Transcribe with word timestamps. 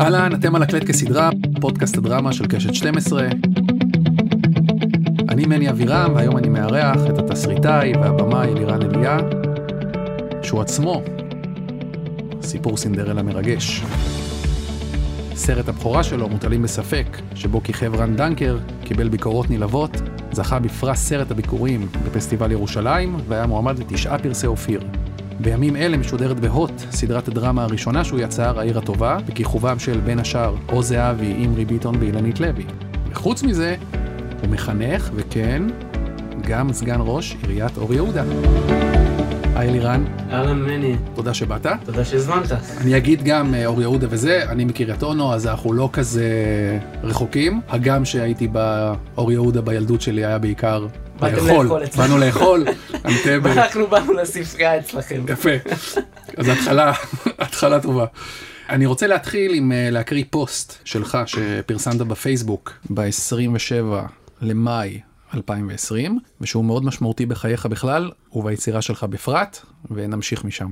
אהלן, 0.00 0.34
אתם 0.34 0.54
על 0.54 0.62
הקלט 0.62 0.84
כסדרה, 0.84 1.30
פודקאסט 1.60 1.98
הדרמה 1.98 2.32
של 2.32 2.46
קשת 2.46 2.74
12. 2.74 3.28
אני 5.28 5.46
מני 5.46 5.70
אבירם, 5.70 6.12
והיום 6.14 6.36
אני 6.36 6.48
מארח 6.48 6.96
את 7.08 7.18
התסריטאי 7.18 7.92
והבמאי 7.96 8.48
אלירן 8.48 8.82
אליה, 8.82 9.18
שהוא 10.42 10.60
עצמו 10.60 11.02
סיפור 12.42 12.76
סינדרלה 12.76 13.22
מרגש. 13.22 13.82
סרט 15.34 15.68
הבכורה 15.68 16.02
שלו, 16.02 16.28
מוטלים 16.28 16.62
בספק, 16.62 17.18
שבו 17.34 17.62
כיכב 17.62 17.94
רן 17.94 18.16
דנקר, 18.16 18.58
קיבל 18.84 19.08
ביקורות 19.08 19.50
נלהבות, 19.50 19.90
זכה 20.32 20.58
בפרס 20.58 20.98
סרט 20.98 21.30
הביקורים 21.30 21.88
בפסטיבל 22.06 22.52
ירושלים, 22.52 23.16
והיה 23.28 23.46
מועמד 23.46 23.78
לתשעה 23.78 24.18
פרסי 24.18 24.46
אופיר. 24.46 24.80
בימים 25.40 25.76
אלה 25.76 25.96
משודרת 25.96 26.40
בהוט 26.40 26.72
סדרת 26.90 27.28
הדרמה 27.28 27.62
הראשונה 27.64 28.04
שהוא 28.04 28.20
יצר, 28.20 28.60
העיר 28.60 28.78
הטובה, 28.78 29.18
בכיכובם 29.26 29.78
של 29.78 30.00
בין 30.00 30.18
השאר 30.18 30.54
עוז 30.70 30.88
זהבי, 30.88 31.32
אימרי 31.32 31.64
ביטון 31.64 31.94
ואילנית 32.00 32.40
לוי. 32.40 32.64
וחוץ 33.10 33.42
מזה, 33.42 33.76
הוא 34.40 34.50
מחנך, 34.50 35.10
וכן, 35.14 35.62
גם 36.42 36.72
סגן 36.72 36.98
ראש 37.00 37.36
עיריית 37.42 37.76
אור 37.76 37.94
יהודה. 37.94 38.22
היי 39.54 39.68
אלירן, 39.68 40.04
אהלן 40.30 40.62
מני, 40.62 40.96
תודה 41.14 41.34
שבאת. 41.34 41.66
תודה 41.84 42.04
שהזמנת. 42.04 42.52
אני 42.80 42.96
אגיד 42.96 43.22
גם 43.22 43.54
אה, 43.54 43.66
אור 43.66 43.80
יהודה 43.80 44.06
וזה, 44.10 44.42
אני 44.48 44.64
מקריית 44.64 45.02
אונו, 45.02 45.34
אז 45.34 45.46
אנחנו 45.46 45.72
לא 45.72 45.88
כזה 45.92 46.28
רחוקים. 47.02 47.60
הגם 47.68 48.04
שהייתי 48.04 48.48
באור 48.48 49.32
יהודה 49.32 49.60
בילדות 49.60 50.00
שלי 50.00 50.24
היה 50.24 50.38
בעיקר 50.38 50.86
לאכול. 51.22 51.68
באנו 51.96 52.18
לאכול, 52.18 52.64
אנטבה. 53.04 53.52
אנחנו 53.52 53.86
באנו 53.86 54.12
לספרייה 54.12 54.78
אצלכם. 54.78 55.24
יפה. 55.28 55.50
אז 56.36 56.48
התחלה, 56.48 56.92
התחלה 57.38 57.80
טובה. 57.80 58.06
אני 58.68 58.86
רוצה 58.86 59.06
להתחיל 59.06 59.54
עם 59.54 59.72
אה, 59.72 59.88
להקריא 59.90 60.24
פוסט 60.30 60.74
שלך 60.84 61.18
שפרסמת 61.26 61.96
בפייסבוק 61.96 62.72
ב-27 62.90 63.94
למאי 64.40 65.00
2020, 65.34 66.18
ושהוא 66.40 66.64
מאוד 66.64 66.84
משמעותי 66.84 67.26
בחייך 67.26 67.66
בכלל 67.66 68.10
וביצירה 68.32 68.82
שלך 68.82 69.04
בפרט, 69.04 69.58
ונמשיך 69.90 70.44
משם. 70.44 70.68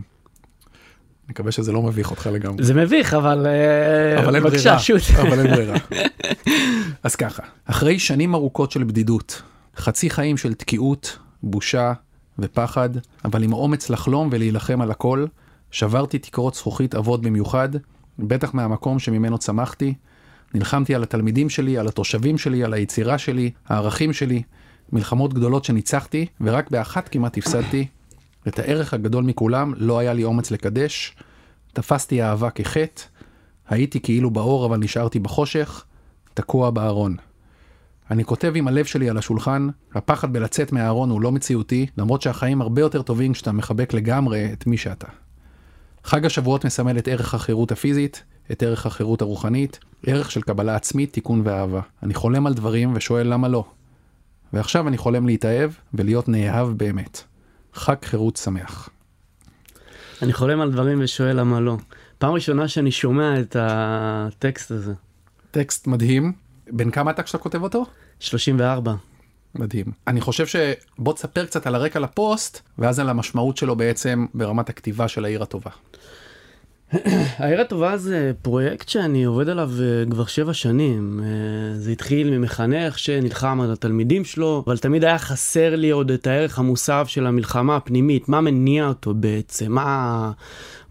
מקווה 1.28 1.53
שזה 1.53 1.73
לא 1.73 1.83
מביך 1.83 2.11
אותך 2.11 2.28
לגמרי. 2.33 2.65
זה 2.65 2.75
מביך, 2.75 3.15
אבל 3.15 3.47
אה, 3.47 4.23
אבל 4.25 4.34
אין 4.34 4.43
ברירה. 4.45 4.77
אבל 5.23 5.39
אין 5.39 5.55
ברירה. 5.55 5.77
אז 7.03 7.17
ככה, 7.17 7.43
אחרי 7.65 7.99
שנים 7.99 8.34
ארוכות 8.34 8.73
של 8.73 8.84
בדידות, 8.84 9.43
חצי 9.77 10.11
חיים 10.11 10.37
של 10.37 10.55
תקיעות, 10.55 11.19
בושה 11.43 11.93
ופחד, 12.39 12.91
אבל 13.25 13.43
עם 13.43 13.53
אומץ 13.53 13.91
לחלום 13.91 14.29
ולהילחם 14.33 14.81
על 14.81 14.91
הכל, 14.91 15.27
שברתי 15.71 16.19
תקרות 16.19 16.55
זכוכית 16.55 16.95
עבות 16.95 17.23
במיוחד, 17.23 17.69
בטח 18.19 18.55
מהמקום 18.55 18.99
שממנו 18.99 19.39
צמחתי. 19.39 19.95
נלחמתי 20.55 20.95
על 20.95 21.03
התלמידים 21.03 21.51
שלי, 21.51 21.79
על 21.79 21.89
התושבים 21.89 22.39
שלי, 22.39 22.65
על 22.65 22.75
היצירה 22.75 23.19
שלי, 23.19 23.51
הערכים 23.67 24.13
שלי, 24.13 24.43
מלחמות 24.93 25.35
גדולות 25.35 25.65
שניצחתי, 25.65 26.27
ורק 26.41 26.71
באחת 26.71 27.09
כמעט 27.09 27.39
הפסדתי. 27.39 27.87
את 28.49 28.59
הערך 28.59 28.95
הגדול 28.95 29.25
מכולם 29.25 29.73
לא 29.77 29.99
היה 29.99 30.13
לי 30.13 30.25
אומץ 30.25 30.51
לקדש. 30.51 31.17
תפסתי 31.73 32.23
אהבה 32.23 32.51
כחטא, 32.51 33.03
הייתי 33.69 34.01
כאילו 34.01 34.31
באור 34.31 34.67
אבל 34.67 34.77
נשארתי 34.77 35.19
בחושך, 35.19 35.85
תקוע 36.35 36.71
בארון. 36.71 37.17
אני 38.11 38.25
כותב 38.25 38.53
עם 38.57 38.69
הלב 38.69 38.85
שלי 38.85 39.11
על 39.11 39.19
השולחן, 39.19 39.69
הפחד 39.95 40.33
בלצאת 40.33 40.73
מהארון 40.73 41.11
הוא 41.11 41.21
לא 41.21 41.33
מציאותי, 41.33 41.87
למרות 41.99 42.23
שהחיים 42.23 42.62
הרבה 42.62 42.81
יותר 42.81 43.03
טובים 43.03 43.33
כשאתה 43.33 43.53
מחבק 43.53 43.95
לגמרי 43.95 44.53
את 44.53 44.67
מי 44.67 44.77
שאתה. 44.77 45.07
חג 46.05 46.27
השבועות 46.27 46.65
מסמל 46.65 46.99
את 46.99 47.09
ערך 47.09 47.34
החירות 47.34 47.73
הפיזית, 47.73 48.23
את 48.53 48.62
ערך 48.62 48.87
החירות 48.87 49.23
הרוחנית, 49.23 49.79
ערך 50.07 50.31
של 50.31 50.41
קבלה 50.41 50.77
עצמית, 50.77 51.12
תיקון 51.12 51.43
ואהבה. 51.45 51.81
אני 52.03 52.15
חולם 52.15 52.47
על 52.47 52.55
דברים 52.55 52.93
ושואל 52.95 53.27
למה 53.27 53.49
לא. 53.49 53.65
ועכשיו 54.53 54.89
אני 54.89 54.99
חולם 54.99 55.27
להתאהב 55.27 55.71
ולהיות 55.94 56.28
נאהב 56.28 56.69
באמת. 56.69 57.23
חג 57.75 57.97
חירות 58.03 58.37
שמח. 58.37 58.88
אני 60.23 60.33
חולם 60.33 60.61
על 60.61 60.73
דברים 60.73 60.99
ושואל 61.03 61.41
למה 61.41 61.61
לא. 61.61 61.77
פעם 62.19 62.33
ראשונה 62.33 62.69
שאני 62.69 62.91
שומע 62.91 63.41
את 63.41 63.56
הטקסט 63.61 64.71
הזה. 64.71 64.94
טקסט 65.50 65.87
מדהים. 65.87 66.46
בן 66.71 66.91
כמה 66.91 67.10
אתה 67.10 67.22
כשאתה 67.22 67.38
כותב 67.38 67.62
אותו? 67.62 67.87
34. 68.21 68.94
מדהים. 69.54 69.87
אני 70.06 70.21
חושב 70.21 70.47
שבוא 70.47 71.12
תספר 71.12 71.47
קצת 71.47 71.66
על 71.66 71.75
הרקע 71.75 72.00
לפוסט, 72.00 72.60
ואז 72.78 73.00
על 73.00 73.09
המשמעות 73.09 73.56
שלו 73.56 73.77
בעצם 73.77 74.27
ברמת 74.34 74.69
הכתיבה 74.69 75.09
של 75.09 75.25
העיר 75.25 75.43
הטובה. 75.43 75.71
העיר 77.38 77.60
הטובה 77.60 77.97
זה 77.97 78.32
פרויקט 78.43 78.88
שאני 78.88 79.25
עובד 79.25 79.49
עליו 79.49 79.71
אה, 79.81 80.10
כבר 80.10 80.26
שבע 80.26 80.55
שנים. 80.55 81.21
אה, 81.22 81.78
זה 81.78 81.91
התחיל 81.91 82.31
ממחנך 82.31 82.99
שנלחם 82.99 83.60
על 83.60 83.72
התלמידים 83.72 84.25
שלו, 84.25 84.62
אבל 84.66 84.78
תמיד 84.78 85.05
היה 85.05 85.19
חסר 85.19 85.76
לי 85.76 85.91
עוד 85.91 86.10
את 86.10 86.26
הערך 86.26 86.59
המוסף 86.59 87.05
של 87.09 87.26
המלחמה 87.26 87.76
הפנימית, 87.76 88.28
מה 88.28 88.41
מניע 88.41 88.88
אותו 88.88 89.15
בעצם, 89.15 89.72
מה, 89.72 90.31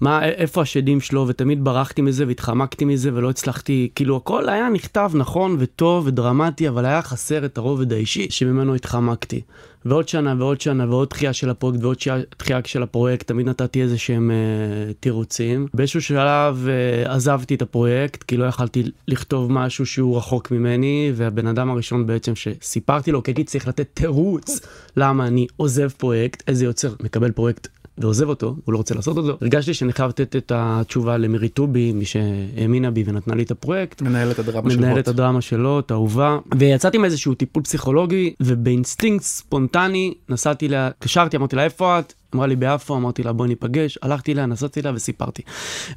מה, 0.01 0.25
איפה 0.25 0.61
השדים 0.61 1.01
שלו, 1.01 1.25
ותמיד 1.27 1.63
ברחתי 1.63 2.01
מזה 2.01 2.27
והתחמקתי 2.27 2.85
מזה 2.85 3.09
ולא 3.13 3.29
הצלחתי, 3.29 3.89
כאילו 3.95 4.17
הכל 4.17 4.49
היה 4.49 4.69
נכתב 4.69 5.11
נכון 5.13 5.55
וטוב 5.59 6.07
ודרמטי, 6.07 6.69
אבל 6.69 6.85
היה 6.85 7.01
חסר 7.01 7.45
את 7.45 7.57
הרובד 7.57 7.93
האישי 7.93 8.27
שממנו 8.29 8.75
התחמקתי. 8.75 9.41
ועוד 9.85 10.07
שנה 10.07 10.35
ועוד 10.37 10.61
שנה 10.61 10.85
ועוד 10.89 11.09
דחייה 11.09 11.33
של 11.33 11.49
הפרויקט 11.49 11.83
ועוד 11.83 11.97
דחייה 12.39 12.59
של 12.65 12.83
הפרויקט, 12.83 13.27
תמיד 13.27 13.49
נתתי 13.49 13.81
איזה 13.81 13.97
שהם 13.97 14.31
אה, 14.31 14.93
תירוצים. 14.99 15.67
באיזשהו 15.73 16.01
שלב 16.01 16.67
אה, 16.67 17.13
עזבתי 17.13 17.55
את 17.55 17.61
הפרויקט, 17.61 18.23
כי 18.23 18.37
לא 18.37 18.45
יכלתי 18.45 18.83
לכתוב 19.07 19.51
משהו 19.51 19.85
שהוא 19.85 20.17
רחוק 20.17 20.51
ממני, 20.51 21.11
והבן 21.15 21.47
אדם 21.47 21.69
הראשון 21.69 22.07
בעצם 22.07 22.33
שסיפרתי 22.35 23.11
לו, 23.11 23.23
כי 23.23 23.31
הייתי 23.31 23.43
צריך 23.43 23.67
לתת 23.67 23.87
תירוץ 23.93 24.59
למה 24.97 25.27
אני 25.27 25.47
עוזב 25.57 25.89
פרויקט, 25.89 26.43
איזה 26.47 26.65
יוצר 26.65 26.93
מקבל 27.03 27.31
פרויקט. 27.31 27.74
ועוזב 27.97 28.29
אותו, 28.29 28.55
הוא 28.65 28.73
לא 28.73 28.77
רוצה 28.77 28.95
לעשות 28.95 29.17
אותו. 29.17 29.37
הרגשתי 29.41 29.73
שאני 29.73 29.93
חייב 29.93 30.09
לתת 30.09 30.35
את 30.35 30.51
התשובה 30.55 31.17
למירי 31.17 31.49
טובי, 31.49 31.93
מי 31.93 32.05
שהאמינה 32.05 32.91
בי 32.91 33.03
ונתנה 33.05 33.35
לי 33.35 33.43
את 33.43 33.51
הפרויקט. 33.51 34.01
מנהלת 34.01 34.39
הדרמה 34.39 34.69
של 34.69 34.77
מנהל 34.77 34.91
הוט. 34.91 34.99
את 34.99 35.07
הדרמה 35.07 35.41
שלו, 35.41 35.79
את 35.79 35.91
האהובה, 35.91 36.37
ויצאתי 36.57 36.97
עם 36.97 37.05
איזשהו 37.05 37.33
טיפול 37.33 37.63
פסיכולוגי, 37.63 38.33
ובאינסטינקט 38.39 39.23
ספונטני 39.23 40.13
נסעתי 40.29 40.67
לה, 40.67 40.87
התקשרתי, 40.87 41.37
אמרתי 41.37 41.55
לה 41.55 41.63
איפה 41.63 41.99
את? 41.99 42.13
אמרה 42.35 42.47
לי 42.47 42.55
ביפו, 42.55 42.95
אמרתי 42.95 43.23
לה 43.23 43.33
בואי 43.33 43.49
ניפגש, 43.49 43.99
הלכתי 44.01 44.33
אליה, 44.33 44.45
נסעתי 44.45 44.79
אליה 44.79 44.91
וסיפרתי. 44.95 45.41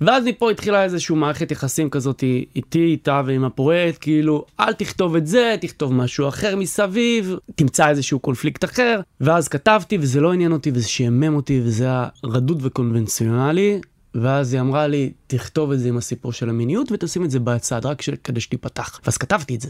ואז 0.01 0.25
מפה 0.25 0.51
התחילה 0.51 0.85
איזושהי 0.85 1.17
מערכת 1.17 1.51
יחסים 1.51 1.91
כזאת 1.91 2.23
איתי, 2.57 2.85
איתה 2.85 3.23
ועם 3.27 3.45
הפרויקט, 3.45 3.99
כאילו, 4.01 4.45
אל 4.61 4.73
תכתוב 4.73 5.17
את 5.17 5.27
זה, 5.27 5.57
תכתוב 5.61 5.93
משהו 5.93 6.29
אחר 6.29 6.57
מסביב, 6.57 7.37
תמצא 7.55 7.89
איזשהו 7.89 8.19
קונפליקט 8.19 8.65
אחר, 8.65 9.01
ואז 9.21 9.49
כתבתי 9.49 9.99
וזה 10.01 10.21
לא 10.21 10.33
עניין 10.33 10.53
אותי 10.53 10.71
וזה 10.75 10.89
שעמם 10.89 11.37
אותי 11.37 11.61
וזה 11.65 11.85
היה 11.85 12.09
רדוד 12.25 12.59
וקונבנציונלי, 12.63 13.81
ואז 14.15 14.53
היא 14.53 14.61
אמרה 14.61 14.87
לי, 14.87 15.13
תכתוב 15.27 15.73
את 15.73 15.81
זה 15.81 15.89
עם 15.89 15.97
הסיפור 15.97 16.33
של 16.33 16.49
המיניות 16.49 16.93
ותשים 16.93 17.25
את 17.25 17.31
זה 17.31 17.41
בצד, 17.41 17.87
רק 17.87 18.03
כדי 18.25 18.41
שתיפתח. 18.41 19.01
ואז 19.05 19.19
כתבתי 19.19 19.55
את 19.55 19.61
זה, 19.61 19.69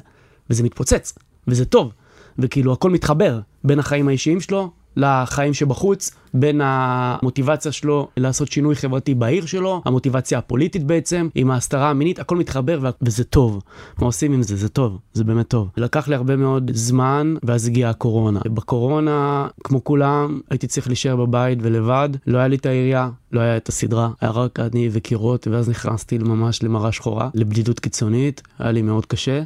וזה 0.50 0.62
מתפוצץ, 0.62 1.14
וזה 1.47 1.64
טוב, 1.64 1.92
וכאילו 2.38 2.72
הכל 2.72 2.91
מתחבר 2.91 3.41
בין 3.64 3.78
החיים 3.78 4.08
האישיים 4.08 4.41
שלו 4.41 4.70
לחיים 4.97 5.54
שבחוץ, 5.54 6.10
בין 6.34 6.61
המוטיבציה 6.65 7.72
שלו 7.72 8.09
לעשות 8.16 8.53
שינוי 8.53 8.75
חברתי 8.77 9.15
בעיר 9.15 9.47
שלו, 9.47 9.83
המוטיבציה 9.84 10.39
הפוליטית 10.39 10.84
בעצם, 10.84 11.28
עם 11.34 11.50
ההסתרה 11.50 11.91
המינית, 11.91 12.19
הכל 12.19 12.37
מתחבר 12.37 12.78
וה- 12.83 12.91
וזה 13.03 13.25
טוב. 13.25 13.62
מה 13.99 14.06
עושים 14.06 14.33
עם 14.33 14.43
זה? 14.43 14.56
זה 14.56 14.69
טוב, 14.69 14.99
זה 15.12 15.25
באמת 15.25 15.49
טוב. 15.49 15.69
לקח 15.77 16.09
לי 16.09 16.15
הרבה 16.15 16.37
מאוד 16.37 16.71
זמן, 16.75 17.34
ואז 17.43 17.66
הגיעה 17.66 17.91
הקורונה. 17.91 18.41
בקורונה, 18.47 19.47
כמו 19.65 19.84
כולם, 19.84 20.41
הייתי 20.50 20.66
צריך 20.66 20.87
להישאר 20.87 21.16
בבית 21.16 21.59
ולבד, 21.62 22.09
לא 22.27 22.39
היה 22.39 22.49
לי 22.49 22.56
את 22.56 22.66
העירייה, 22.66 23.10
לא 23.33 23.41
היה 23.41 23.56
את 23.56 23.69
הסדרה, 23.69 24.10
היה 24.21 24.31
רק 24.31 24.60
אני 24.60 24.89
וקירות, 24.93 25.47
ואז 25.50 25.69
נכנסתי 25.69 26.19
ממש 26.19 26.63
למראה 26.63 26.92
שחורה, 26.92 27.28
לבדידות 27.34 27.81
קיצונית, 27.81 28.42
היה 28.59 28.71
לי 28.72 28.83
מאוד 28.83 29.07
קשה. 29.07 29.42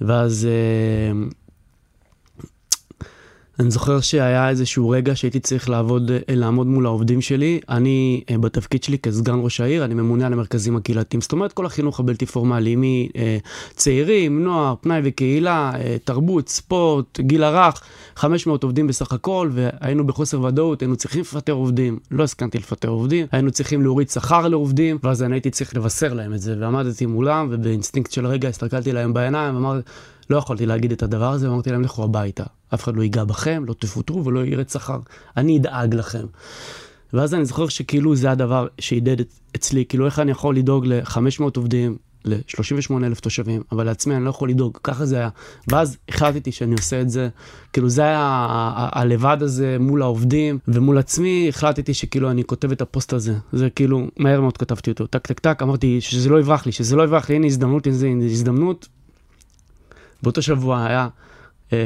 ואז 0.00 0.48
אה, 0.50 1.26
אני 3.60 3.70
זוכר 3.70 4.00
שהיה 4.00 4.48
איזשהו 4.48 4.88
רגע 4.88 5.16
שהייתי 5.16 5.40
צריך 5.40 5.70
לעבוד, 5.70 6.10
אה, 6.10 6.18
לעמוד 6.28 6.66
מול 6.66 6.86
העובדים 6.86 7.20
שלי. 7.20 7.60
אני, 7.68 8.24
אה, 8.30 8.38
בתפקיד 8.38 8.82
שלי 8.82 8.98
כסגן 8.98 9.38
ראש 9.42 9.60
העיר, 9.60 9.84
אני 9.84 9.94
ממונה 9.94 10.26
על 10.26 10.32
המרכזים 10.32 10.76
הקהילתיים. 10.76 11.20
זאת 11.20 11.32
אומרת, 11.32 11.52
כל 11.52 11.66
החינוך 11.66 12.00
הבלתי 12.00 12.26
פורמלי, 12.26 12.76
מצעירים, 13.74 14.44
נוער, 14.44 14.74
פנאי 14.80 15.00
וקהילה, 15.04 15.72
אה, 15.74 15.96
תרבות, 16.04 16.48
ספורט, 16.48 17.20
גיל 17.20 17.44
הרך, 17.44 17.82
500 18.16 18.62
עובדים 18.62 18.86
בסך 18.86 19.12
הכל, 19.12 19.50
והיינו 19.52 20.06
בחוסר 20.06 20.40
ודאות, 20.40 20.82
היינו 20.82 20.96
צריכים 20.96 21.20
לפטר 21.20 21.52
עובדים. 21.52 21.98
לא 22.10 22.24
הסכמתי 22.24 22.58
לפטר 22.58 22.88
עובדים, 22.88 23.26
היינו 23.32 23.50
צריכים 23.50 23.82
להוריד 23.82 24.10
שכר 24.10 24.48
לעובדים, 24.48 24.98
ואז 25.02 25.22
אני 25.22 25.34
הייתי 25.34 25.50
צריך 25.50 25.76
לבשר 25.76 26.14
להם 26.14 26.34
את 26.34 26.40
זה, 26.40 26.56
ועמדתי 26.60 27.06
מולם, 27.06 27.48
ובאינסטינקט 27.50 28.12
של 28.12 28.26
רגע 28.26 28.48
הסתכלתי 28.48 28.92
להם 28.92 29.12
בעיניים, 29.12 29.54
ואמרתי, 29.54 29.88
לא 30.30 30.36
יכולתי 30.36 30.66
להגיד 30.66 30.92
את 30.92 31.02
הדבר 31.02 31.32
הזה, 31.32 31.50
ואמרתי 31.50 31.70
להם, 31.70 31.82
לכו 31.82 32.04
הביתה. 32.04 32.44
אף 32.74 32.84
אחד 32.84 32.96
לא 32.96 33.02
ייגע 33.02 33.24
בכם, 33.24 33.64
לא 33.66 33.74
תפוטרו 33.78 34.24
ולא 34.24 34.44
ירד 34.44 34.68
שכר. 34.68 34.98
אני 35.36 35.58
אדאג 35.58 35.94
לכם. 35.94 36.26
ואז 37.12 37.34
אני 37.34 37.44
זוכר 37.44 37.68
שכאילו 37.68 38.16
זה 38.16 38.30
הדבר 38.30 38.66
שהדהד 38.78 39.24
אצלי, 39.56 39.84
כאילו 39.88 40.06
איך 40.06 40.18
אני 40.18 40.30
יכול 40.30 40.56
לדאוג 40.56 40.86
ל-500 40.86 41.42
עובדים, 41.56 41.96
ל-38 42.24 42.94
אלף 43.04 43.20
תושבים, 43.20 43.62
אבל 43.72 43.86
לעצמי 43.86 44.16
אני 44.16 44.24
לא 44.24 44.30
יכול 44.30 44.50
לדאוג, 44.50 44.78
ככה 44.82 45.06
זה 45.06 45.16
היה. 45.16 45.28
ואז 45.68 45.96
החלטתי 46.08 46.52
שאני 46.52 46.72
עושה 46.72 47.00
את 47.00 47.10
זה, 47.10 47.28
כאילו 47.72 47.88
זה 47.88 48.02
היה 48.02 48.28
הלבד 48.92 49.36
הזה 49.40 49.76
מול 49.80 50.02
העובדים 50.02 50.58
ומול 50.68 50.98
עצמי, 50.98 51.46
החלטתי 51.48 51.94
שכאילו 51.94 52.30
אני 52.30 52.44
כותב 52.44 52.72
את 52.72 52.80
הפוסט 52.80 53.12
הזה. 53.12 53.34
זה 53.52 53.70
כאילו, 53.70 54.06
מהר 54.16 54.40
מאוד 54.40 54.56
כתבתי 54.56 54.90
אותו, 54.90 55.06
טק 55.06 55.26
טק 55.26 55.40
טק, 55.40 55.62
אמרתי 55.62 56.00
שזה 56.00 56.28
לא 56.28 56.40
יברח 56.40 56.66
לי, 56.66 56.72
שזה 56.72 56.96
לא 56.96 57.02
יברח 57.02 57.28
לי, 57.28 57.36
הנה 57.36 57.46
הזדמנות, 57.46 57.86
הנה 57.86 58.24
הזדמנות. 58.24 58.88
באותו 60.22 60.42
שבוע 60.42 60.84
היה 60.84 61.08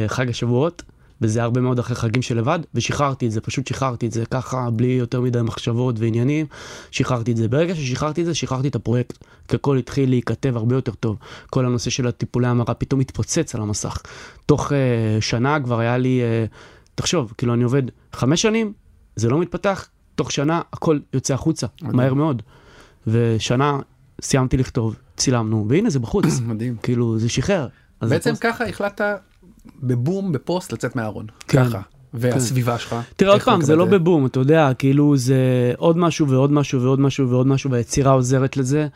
חג 0.08 0.28
השבועות, 0.28 0.82
וזה 1.20 1.42
הרבה 1.42 1.60
מאוד 1.60 1.78
אחרי 1.78 1.96
חגים 1.96 2.22
של 2.22 2.38
לבד, 2.38 2.58
ושחררתי 2.74 3.26
את 3.26 3.32
זה, 3.32 3.40
פשוט 3.40 3.66
שחררתי 3.66 4.06
את 4.06 4.12
זה 4.12 4.24
ככה, 4.30 4.70
בלי 4.70 4.86
יותר 4.86 5.20
מדי 5.20 5.42
מחשבות 5.42 5.94
ועניינים, 5.98 6.46
שחררתי 6.90 7.32
את 7.32 7.36
זה. 7.36 7.48
ברגע 7.48 7.74
ששחררתי 7.74 8.20
את 8.20 8.26
זה, 8.26 8.34
שחררתי 8.34 8.68
את 8.68 8.74
הפרויקט, 8.74 9.18
כי 9.48 9.56
הכל 9.56 9.76
התחיל 9.76 10.08
להיכתב 10.08 10.56
הרבה 10.56 10.74
יותר 10.74 10.92
טוב. 10.92 11.16
כל 11.50 11.66
הנושא 11.66 11.90
של 11.90 12.06
הטיפולי 12.06 12.46
המרה 12.46 12.74
פתאום 12.74 13.00
התפוצץ 13.00 13.54
על 13.54 13.60
המסך. 13.62 14.02
תוך 14.46 14.72
אה, 14.72 14.78
שנה 15.20 15.60
כבר 15.60 15.78
היה 15.78 15.98
לי, 15.98 16.22
אה, 16.22 16.44
תחשוב, 16.94 17.34
כאילו 17.38 17.54
אני 17.54 17.64
עובד 17.64 17.82
חמש 18.12 18.42
שנים, 18.42 18.72
זה 19.16 19.28
לא 19.28 19.38
מתפתח, 19.38 19.88
תוך 20.14 20.32
שנה 20.32 20.60
הכל 20.72 20.98
יוצא 21.12 21.34
החוצה, 21.34 21.66
מדהים. 21.82 21.96
מהר 21.96 22.14
מאוד. 22.14 22.42
ושנה 23.06 23.78
סיימתי 24.20 24.56
לכתוב, 24.56 24.96
צילמנו, 25.16 25.66
והנה 25.68 25.90
זה 25.90 25.98
בחוץ, 25.98 26.24
מדהים. 26.48 26.76
כאילו 26.82 27.18
זה 27.18 27.28
שחרר. 27.28 27.68
בעצם 28.02 28.36
ככה 28.40 28.64
החלטת 28.64 29.18
בבום, 29.82 30.32
בפוסט, 30.32 30.72
לצאת 30.72 30.96
מהארון. 30.96 31.26
כן. 31.48 31.64
ככה. 31.64 31.80
והסביבה 32.16 32.78
שלך. 32.78 32.96
תראה 33.16 33.32
עוד 33.32 33.42
פעם, 33.42 33.62
זה 33.62 33.76
לא 33.76 33.84
בבום, 33.84 34.26
אתה 34.26 34.40
יודע, 34.40 34.70
כאילו 34.78 35.16
זה 35.16 35.72
עוד 35.76 35.98
משהו 35.98 36.28
ועוד 36.28 36.52
משהו 36.52 36.80
ועוד 36.80 37.00
משהו 37.00 37.30
ועוד 37.30 37.46
משהו, 37.46 37.70
והיצירה 37.70 38.12
עוזרת 38.12 38.56
לזה, 38.56 38.86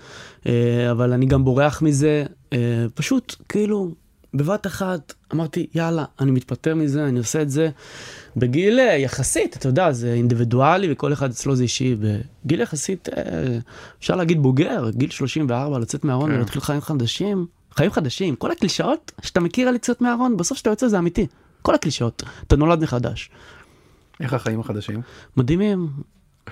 אה, 0.47 0.91
אבל 0.91 1.13
אני 1.13 1.27
גם 1.27 1.45
בורח 1.45 1.83
מזה, 1.83 2.25
אה, 2.53 2.87
פשוט 2.95 3.37
כאילו, 3.49 3.95
בבת 4.35 4.67
אחת 4.67 5.15
אמרתי, 5.33 5.67
יאללה, 5.75 6.05
אני 6.21 6.31
מתפטר 6.31 6.75
מזה, 6.75 7.05
אני 7.05 7.19
עושה 7.19 7.43
את 7.43 7.51
זה. 7.51 7.71
בגיל 8.37 8.79
אה, 8.79 8.97
יחסית, 8.97 9.57
אתה 9.57 9.69
יודע, 9.69 9.93
זה 9.93 10.13
אינדיבידואלי 10.13 10.93
וכל 10.93 11.13
אחד 11.13 11.31
אצלו 11.31 11.57
זה 11.57 11.63
אישי, 11.63 11.97
בגיל 12.45 12.61
יחסית, 12.61 13.09
אפשר 13.99 14.17
להגיד 14.17 14.43
בוגר, 14.43 14.91
גיל 14.91 15.11
34, 15.11 15.79
לצאת 15.79 16.05
מהארון 16.05 16.31
כן. 16.31 16.37
ולהתחיל 16.37 16.61
חיים 16.61 16.81
חדשים, 16.81 17.47
חיים 17.75 17.91
חדשים, 17.91 18.37
כל 18.37 18.51
הקלישאות 18.51 19.13
שאתה 19.23 19.41
מכיר 19.41 19.69
על 19.69 19.75
יציאות 19.75 20.01
מהארון, 20.01 20.37
בסוף 20.37 20.59
שאתה 20.59 20.71
יוצא 20.71 20.89
זה 20.89 20.99
אמיתי. 20.99 21.27
כל 21.63 21.75
הקלישאות, 21.75 22.23
אתה 22.47 22.57
נולד 22.57 22.83
מחדש. 22.83 23.31
איך 24.21 24.33
החיים 24.33 24.61
החדשים? 24.61 25.01
מדהימים, 25.37 25.89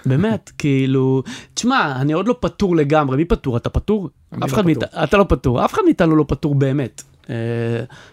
באמת, 0.06 0.50
כאילו, 0.58 1.22
תשמע, 1.54 1.96
אני 2.00 2.12
עוד 2.12 2.28
לא 2.28 2.36
פטור 2.40 2.76
לגמרי, 2.76 3.16
מי 3.16 3.24
פטור? 3.24 3.56
אתה 3.56 3.70
פטור? 3.70 4.10
אף 4.34 4.40
לא 4.40 4.46
אחד. 4.46 4.64
מאיתנו, 4.66 5.04
אתה 5.04 5.16
לא 5.16 5.24
פטור, 5.28 5.64
אף 5.64 5.72
אחד 5.72 5.82
מאיתנו 5.84 6.16
לא 6.16 6.24
פטור 6.28 6.54
באמת. 6.54 7.02
Uh, 7.24 7.30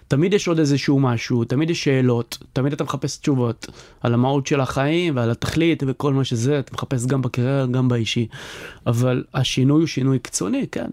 תמיד 0.08 0.34
יש 0.34 0.48
עוד 0.48 0.60
איזשהו 0.60 1.00
משהו, 1.00 1.44
תמיד 1.44 1.70
יש 1.70 1.84
שאלות, 1.84 2.38
תמיד 2.54 2.74
אתה 2.74 2.84
מחפש 2.84 3.18
תשובות 3.18 3.68
על 4.02 4.14
המהות 4.14 4.48
של 4.48 4.62
החיים 4.62 5.16
ועל 5.16 5.32
התכלית 5.32 5.84
וכל 5.88 6.14
מה 6.14 6.24
שזה, 6.24 6.60
אתה 6.60 6.74
מחפש 6.74 7.06
גם 7.06 7.22
בקריירה, 7.22 7.66
גם 7.66 7.88
באישי. 7.88 8.28
אבל 8.88 9.24
השינוי 9.34 9.80
הוא 9.80 9.88
שינוי 9.88 10.20
קיצוני, 10.20 10.68
כן. 10.72 10.88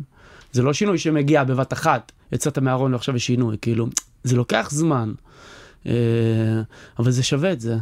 זה 0.53 0.63
לא 0.63 0.73
שינוי 0.73 0.99
שמגיע 0.99 1.45
בבת 1.45 1.73
אחת, 1.73 2.13
יצאת 2.33 2.59
מהארון 2.59 2.93
ועכשיו 2.93 3.17
יש 3.17 3.27
שינוי, 3.27 3.57
כאילו, 3.63 3.87
זה 4.25 4.37
לוקח 4.37 4.69
זמן, 4.71 5.13
uh, 5.85 5.89
אבל 6.99 7.11
זה 7.11 7.23
שווה 7.23 7.53
את 7.53 7.61
זה. 7.61 7.77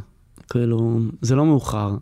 כאילו, 0.51 0.99
זה 1.23 1.35
לא 1.35 1.47
מאוחר. 1.47 1.95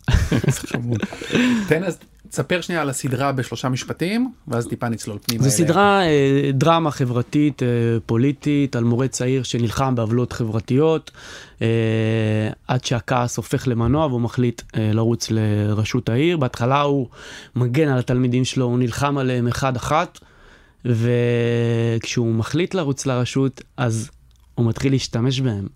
תן 1.68 1.84
אז, 1.84 1.98
תספר 2.28 2.60
שנייה 2.60 2.82
על 2.82 2.90
הסדרה 2.90 3.32
בשלושה 3.32 3.68
משפטים, 3.68 4.32
ואז 4.48 4.66
טיפה 4.66 4.88
נצלול 4.88 5.18
פנימה. 5.22 5.44
זו. 5.44 5.50
סדרה 5.50 6.02
אה, 6.02 6.50
דרמה 6.54 6.90
חברתית, 6.90 7.62
אה, 7.62 7.68
פוליטית, 8.06 8.76
על 8.76 8.84
מורה 8.84 9.08
צעיר 9.08 9.42
שנלחם 9.42 9.94
בעוולות 9.94 10.32
חברתיות, 10.32 11.10
אה, 11.62 11.66
עד 12.68 12.84
שהכעס 12.84 13.36
הופך 13.36 13.68
למנוע 13.68 14.06
והוא 14.06 14.20
מחליט 14.20 14.62
אה, 14.76 14.90
לרוץ 14.92 15.28
לראשות 15.30 16.08
העיר. 16.08 16.36
בהתחלה 16.36 16.80
הוא 16.80 17.08
מגן 17.56 17.88
על 17.88 17.98
התלמידים 17.98 18.44
שלו, 18.44 18.64
הוא 18.64 18.78
נלחם 18.78 19.18
עליהם 19.18 19.48
אחד-אחת, 19.48 20.18
וכשהוא 20.84 22.34
מחליט 22.34 22.74
לרוץ 22.74 23.06
לרשות, 23.06 23.62
אז 23.76 24.10
הוא 24.54 24.66
מתחיל 24.66 24.92
להשתמש 24.92 25.40
בהם. 25.40 25.66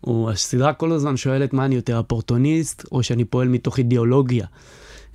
הוא, 0.00 0.30
הסדרה 0.30 0.72
כל 0.72 0.92
הזמן 0.92 1.16
שואלת 1.16 1.52
מה 1.52 1.64
אני 1.64 1.74
יותר, 1.74 1.98
אופורטוניסט, 1.98 2.84
או 2.92 3.02
שאני 3.02 3.24
פועל 3.24 3.48
מתוך 3.48 3.78
אידיאולוגיה. 3.78 4.46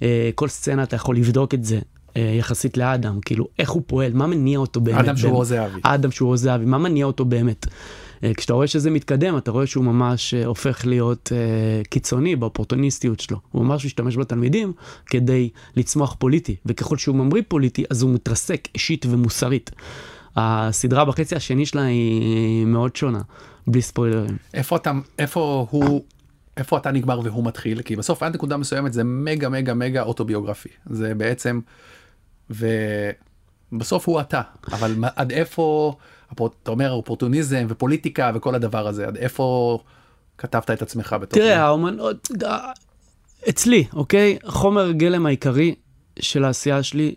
אה, 0.01 0.29
כל 0.35 0.47
סצנה 0.47 0.83
אתה 0.83 0.95
יכול 0.95 1.17
לבדוק 1.17 1.53
את 1.53 1.63
זה. 1.63 1.79
אה, 2.17 2.35
יחסית 2.39 2.77
לאדם, 2.77 3.19
כאילו 3.21 3.47
איך 3.59 3.69
הוא 3.69 3.81
פועל, 3.87 4.13
מה 4.13 4.27
מניע 4.27 4.59
אותו 4.59 4.81
באמת. 4.81 4.99
אדם 4.99 5.17
שהוא. 5.17 5.31
רוז 5.31 5.47
זהבי. 5.47 5.79
אדם 5.83 6.11
שהוא 6.11 6.27
רוז 6.27 6.41
זהבי, 6.41 6.65
מה 6.65 6.77
מניע 6.77 7.05
אותו 7.05 7.25
באמת? 7.25 7.65
אה, 8.23 8.31
כשאתה 8.37 8.53
רואה 8.53 8.67
שזה 8.67 8.91
מתקדם, 8.91 9.37
אתה 9.37 9.51
רואה 9.51 9.67
שהוא 9.67 9.85
ממש 9.85 10.33
אה, 10.33 10.45
הופך 10.45 10.85
להיות 10.85 11.31
אה, 11.35 11.83
קיצוני 11.89 12.35
באופורטוניסטיות 12.35 13.19
שלו. 13.19 13.37
הוא 13.51 13.65
ממש 13.65 13.85
משתמש 13.85 14.17
בתלמידים 14.17 14.73
כדי 15.05 15.49
לצמוח 15.75 16.15
פוליטי, 16.19 16.55
וככל 16.65 16.97
שהוא 16.97 17.15
ממריא 17.15 17.43
פוליטי, 17.47 17.83
אז 17.89 18.01
הוא 18.01 18.13
מתרסק 18.13 18.67
אישית 18.73 19.05
ומוסרית. 19.09 19.71
הסדרה 20.35 21.05
בחצי 21.05 21.35
השני 21.35 21.65
שלה 21.65 21.81
היא 21.81 22.65
מאוד 22.65 22.95
שונה, 22.95 23.21
בלי 23.67 23.81
ספוילרים. 23.81 24.37
איפה 24.53 24.75
אתה, 24.75 24.91
איפה 25.19 25.67
הוא, 25.69 26.03
איפה 26.57 26.77
אתה 26.77 26.91
נגמר 26.91 27.19
והוא 27.23 27.45
מתחיל? 27.45 27.81
כי 27.81 27.95
בסוף 27.95 28.23
עד 28.23 28.35
נקודה 28.35 28.57
מסוימת 28.57 28.93
זה 28.93 29.03
מגה 29.03 29.49
מגה 29.49 29.73
מגה 29.73 30.03
אוטוביוגרפי. 30.03 30.69
זה 30.85 31.15
בעצם, 31.15 31.59
ובסוף 32.49 34.07
הוא 34.07 34.21
אתה, 34.21 34.41
אבל 34.71 34.95
עד 35.15 35.31
איפה, 35.31 35.95
אתה 36.33 36.71
אומר 36.71 36.91
אופורטוניזם 36.91 37.65
ופוליטיקה 37.69 38.31
וכל 38.35 38.56
הדבר 38.56 38.88
הזה, 38.88 39.07
עד 39.07 39.18
איפה 39.18 39.79
כתבת 40.38 40.71
את 40.71 40.81
עצמך 40.81 41.15
בתוך 41.21 41.33
תראה, 41.33 41.47
זה? 41.47 41.62
האומנות, 41.62 42.29
אצלי, 43.50 43.83
אוקיי? 43.94 44.38
חומר 44.45 44.91
גלם 44.91 45.25
העיקרי 45.25 45.75
של 46.19 46.44
העשייה 46.44 46.83
שלי, 46.83 47.15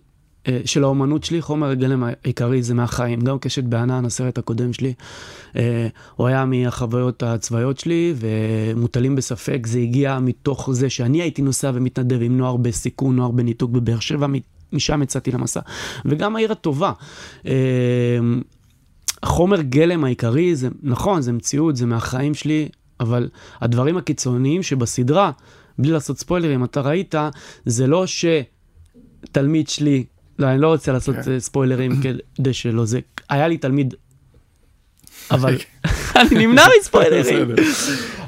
אה, 0.48 0.60
של 0.64 0.84
האומנות 0.84 1.24
שלי, 1.24 1.42
חומר 1.42 1.70
הגלם 1.70 2.04
העיקרי 2.04 2.62
זה 2.62 2.74
מהחיים. 2.74 3.20
גם 3.20 3.38
קשת 3.38 3.64
בענן, 3.64 4.04
הסרט 4.04 4.38
הקודם 4.38 4.72
שלי, 4.72 4.94
אה, 5.56 5.88
הוא 6.16 6.26
היה 6.26 6.44
מהחוויות 6.44 7.22
הצבאיות 7.22 7.78
שלי, 7.78 8.14
ומוטלים 8.16 9.16
בספק, 9.16 9.66
זה 9.66 9.78
הגיע 9.78 10.18
מתוך 10.18 10.70
זה 10.72 10.90
שאני 10.90 11.22
הייתי 11.22 11.42
נוסע 11.42 11.70
ומתנדב 11.74 12.22
עם 12.22 12.38
נוער 12.38 12.56
בסיכון, 12.56 13.16
נוער 13.16 13.30
בניתוק 13.30 13.70
בבאר 13.70 14.00
שבע, 14.00 14.26
משם 14.72 15.02
יצאתי 15.02 15.30
למסע. 15.30 15.60
וגם 16.04 16.36
העיר 16.36 16.52
הטובה. 16.52 16.92
החומר 19.22 19.60
גלם 19.60 20.04
העיקרי 20.04 20.56
זה, 20.56 20.68
נכון, 20.82 21.22
זה 21.22 21.32
מציאות, 21.32 21.76
זה 21.76 21.86
מהחיים 21.86 22.34
שלי, 22.34 22.68
אבל 23.00 23.28
הדברים 23.60 23.96
הקיצוניים 23.96 24.62
שבסדרה, 24.62 25.30
בלי 25.78 25.92
לעשות 25.92 26.18
ספוילרים, 26.18 26.64
אתה 26.64 26.80
ראית, 26.80 27.14
זה 27.64 27.86
לא 27.86 28.04
שתלמיד 28.06 29.68
שלי, 29.68 30.04
לא, 30.38 30.46
אני 30.46 30.60
לא 30.60 30.68
רוצה 30.68 30.92
לעשות 30.92 31.16
כן. 31.16 31.32
אה, 31.32 31.40
ספוילרים 31.40 31.92
כדי 32.02 32.52
שלא 32.52 32.84
זה, 32.84 33.00
היה 33.28 33.48
לי 33.48 33.58
תלמיד, 33.58 33.94
אבל 35.30 35.56
אני 36.20 36.46
נמנע 36.46 36.62
מספוילרים. 36.80 37.48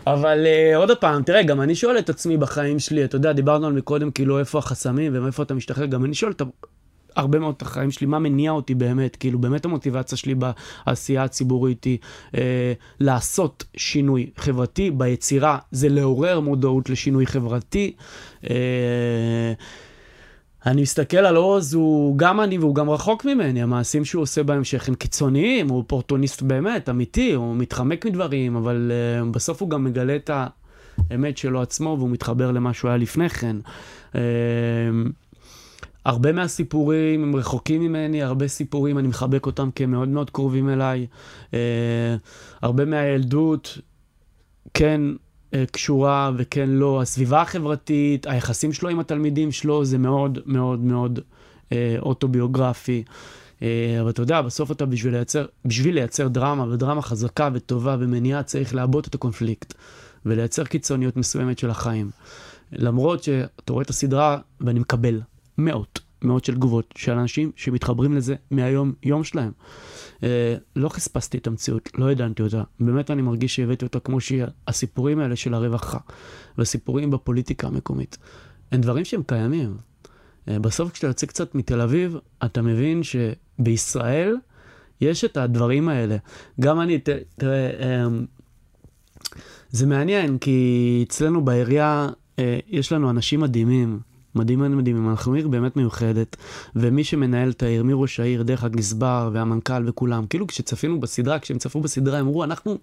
אבל 0.06 0.46
uh, 0.46 0.76
עוד 0.76 0.90
פעם, 0.98 1.22
תראה, 1.22 1.42
גם 1.42 1.60
אני 1.60 1.74
שואל 1.74 1.98
את 1.98 2.10
עצמי 2.10 2.36
בחיים 2.36 2.78
שלי, 2.78 3.04
אתה 3.04 3.16
יודע, 3.16 3.32
דיברנו 3.32 3.66
על 3.66 3.72
מקודם, 3.72 4.10
כאילו, 4.10 4.38
איפה 4.38 4.58
החסמים 4.58 5.12
ומאיפה 5.14 5.42
אתה 5.42 5.54
משתחרר, 5.54 5.86
גם 5.86 6.04
אני 6.04 6.14
שואל 6.14 6.32
את 6.32 6.42
הרבה 7.16 7.38
מאוד 7.38 7.54
את 7.56 7.62
החיים 7.62 7.90
שלי, 7.90 8.06
מה 8.06 8.18
מניע 8.18 8.50
אותי 8.50 8.74
באמת, 8.74 9.16
כאילו, 9.16 9.38
באמת 9.38 9.64
המוטיבציה 9.64 10.18
שלי 10.18 10.34
בעשייה 10.34 11.24
הציבורית 11.24 11.84
היא 11.84 11.98
אה, 12.34 12.72
לעשות 13.00 13.64
שינוי 13.76 14.30
חברתי, 14.36 14.90
ביצירה 14.90 15.58
זה 15.70 15.88
לעורר 15.88 16.40
מודעות 16.40 16.90
לשינוי 16.90 17.26
חברתי. 17.26 17.92
אה, 18.50 19.52
אני 20.66 20.82
מסתכל 20.82 21.16
על 21.16 21.36
עוז, 21.36 21.74
הוא 21.74 22.18
גם 22.18 22.40
אני 22.40 22.58
והוא 22.58 22.74
גם 22.74 22.90
רחוק 22.90 23.24
ממני, 23.24 23.62
המעשים 23.62 24.04
שהוא 24.04 24.22
עושה 24.22 24.42
בהמשך 24.42 24.88
הם 24.88 24.94
קיצוניים, 24.94 25.68
הוא 25.68 25.78
אופורטוניסט 25.78 26.42
באמת, 26.42 26.88
אמיתי, 26.88 27.32
הוא 27.32 27.56
מתחמק 27.56 28.06
מדברים, 28.06 28.56
אבל 28.56 28.92
uh, 28.92 29.24
בסוף 29.34 29.62
הוא 29.62 29.70
גם 29.70 29.84
מגלה 29.84 30.16
את 30.16 30.30
האמת 31.10 31.38
שלו 31.38 31.62
עצמו 31.62 31.96
והוא 31.98 32.10
מתחבר 32.10 32.50
למה 32.50 32.72
שהוא 32.72 32.88
היה 32.88 32.98
לפני 32.98 33.28
כן. 33.28 33.56
Uh, 34.12 34.16
הרבה 36.04 36.32
מהסיפורים 36.32 37.22
הם 37.22 37.36
רחוקים 37.36 37.80
ממני, 37.80 38.22
הרבה 38.22 38.48
סיפורים 38.48 38.98
אני 38.98 39.08
מחבק 39.08 39.46
אותם 39.46 39.70
כמאוד 39.74 40.08
מאוד 40.08 40.30
קרובים 40.30 40.68
אליי. 40.68 41.06
Uh, 41.50 41.54
הרבה 42.62 42.84
מהילדות, 42.84 43.78
כן, 44.74 45.00
אה, 45.54 45.64
קשורה 45.72 46.30
וכן 46.36 46.70
לא. 46.70 47.02
הסביבה 47.02 47.42
החברתית, 47.42 48.26
היחסים 48.26 48.72
שלו 48.72 48.88
עם 48.88 49.00
התלמידים 49.00 49.52
שלו, 49.52 49.84
זה 49.84 49.98
מאוד 49.98 50.38
מאוד 50.46 50.80
מאוד 50.80 51.20
אה, 51.72 51.96
אוטוביוגרפי. 51.98 53.02
אה, 53.62 53.98
אבל 54.00 54.10
אתה 54.10 54.22
יודע, 54.22 54.42
בסוף 54.42 54.70
אתה 54.70 54.86
בשביל 54.86 55.12
לייצר, 55.12 55.46
בשביל 55.64 55.94
לייצר 55.94 56.28
דרמה, 56.28 56.64
ודרמה 56.64 57.02
חזקה 57.02 57.48
וטובה 57.54 57.96
ומניעה, 58.00 58.42
צריך 58.42 58.74
לעבות 58.74 59.08
את 59.08 59.14
הקונפליקט, 59.14 59.74
ולייצר 60.26 60.64
קיצוניות 60.64 61.16
מסוימת 61.16 61.58
של 61.58 61.70
החיים. 61.70 62.10
למרות 62.72 63.22
שאתה 63.22 63.72
רואה 63.72 63.82
את 63.82 63.90
הסדרה, 63.90 64.38
ואני 64.60 64.80
מקבל 64.80 65.20
מאות, 65.58 66.00
מאות 66.22 66.44
של 66.44 66.54
תגובות 66.54 66.94
של 66.96 67.12
אנשים 67.12 67.52
שמתחברים 67.56 68.12
לזה 68.12 68.34
מהיום 68.50 68.92
יום 69.02 69.24
שלהם. 69.24 69.52
אה, 70.22 70.56
לא 70.76 70.88
חספסתי 70.88 71.38
את 71.38 71.46
המציאות, 71.46 71.88
לא 71.98 72.12
ידעתי 72.12 72.42
אותה. 72.42 72.62
באמת 72.80 73.10
אני 73.10 73.22
מרגיש 73.22 73.56
שהבאתי 73.56 73.84
אותה 73.84 74.00
כמו 74.00 74.20
שהיא. 74.20 74.44
הסיפורים 74.68 75.18
האלה 75.18 75.36
של 75.36 75.54
הרווחה 75.54 75.98
והסיפורים 76.58 77.10
בפוליטיקה 77.10 77.66
המקומית, 77.66 78.18
הם 78.72 78.80
דברים 78.80 79.04
שהם 79.04 79.22
קיימים. 79.26 79.76
אה, 80.48 80.58
בסוף 80.58 80.92
כשאתה 80.92 81.06
יוצא 81.06 81.26
קצת 81.26 81.54
מתל 81.54 81.80
אביב, 81.80 82.16
אתה 82.44 82.62
מבין 82.62 83.00
שבישראל 83.02 84.36
יש 85.00 85.24
את 85.24 85.36
הדברים 85.36 85.88
האלה. 85.88 86.16
גם 86.60 86.80
אני, 86.80 86.98
תראה, 87.36 87.70
אמ, 88.06 88.26
זה 89.70 89.86
מעניין, 89.86 90.38
כי 90.38 91.04
אצלנו 91.08 91.44
בעירייה 91.44 92.08
אה, 92.38 92.58
יש 92.68 92.92
לנו 92.92 93.10
אנשים 93.10 93.40
מדהימים. 93.40 94.00
מדהימים 94.34 94.78
מדהימים, 94.78 95.10
אנחנו 95.10 95.34
עיר 95.34 95.48
באמת 95.48 95.76
מיוחדת, 95.76 96.36
ומי 96.76 97.04
שמנהל 97.04 97.50
את 97.50 97.62
העיר, 97.62 97.84
מראש 97.84 98.20
העיר, 98.20 98.42
דרך 98.42 98.64
הגזבר 98.64 99.30
והמנכ"ל 99.32 99.88
וכולם, 99.88 100.26
כאילו 100.26 100.46
כשצפינו 100.46 101.00
בסדרה, 101.00 101.38
כשהם 101.38 101.58
צפו 101.58 101.80
בסדרה, 101.80 102.18
הם 102.18 102.26
אמרו, 102.26 102.44
אנחנו, 102.44 102.78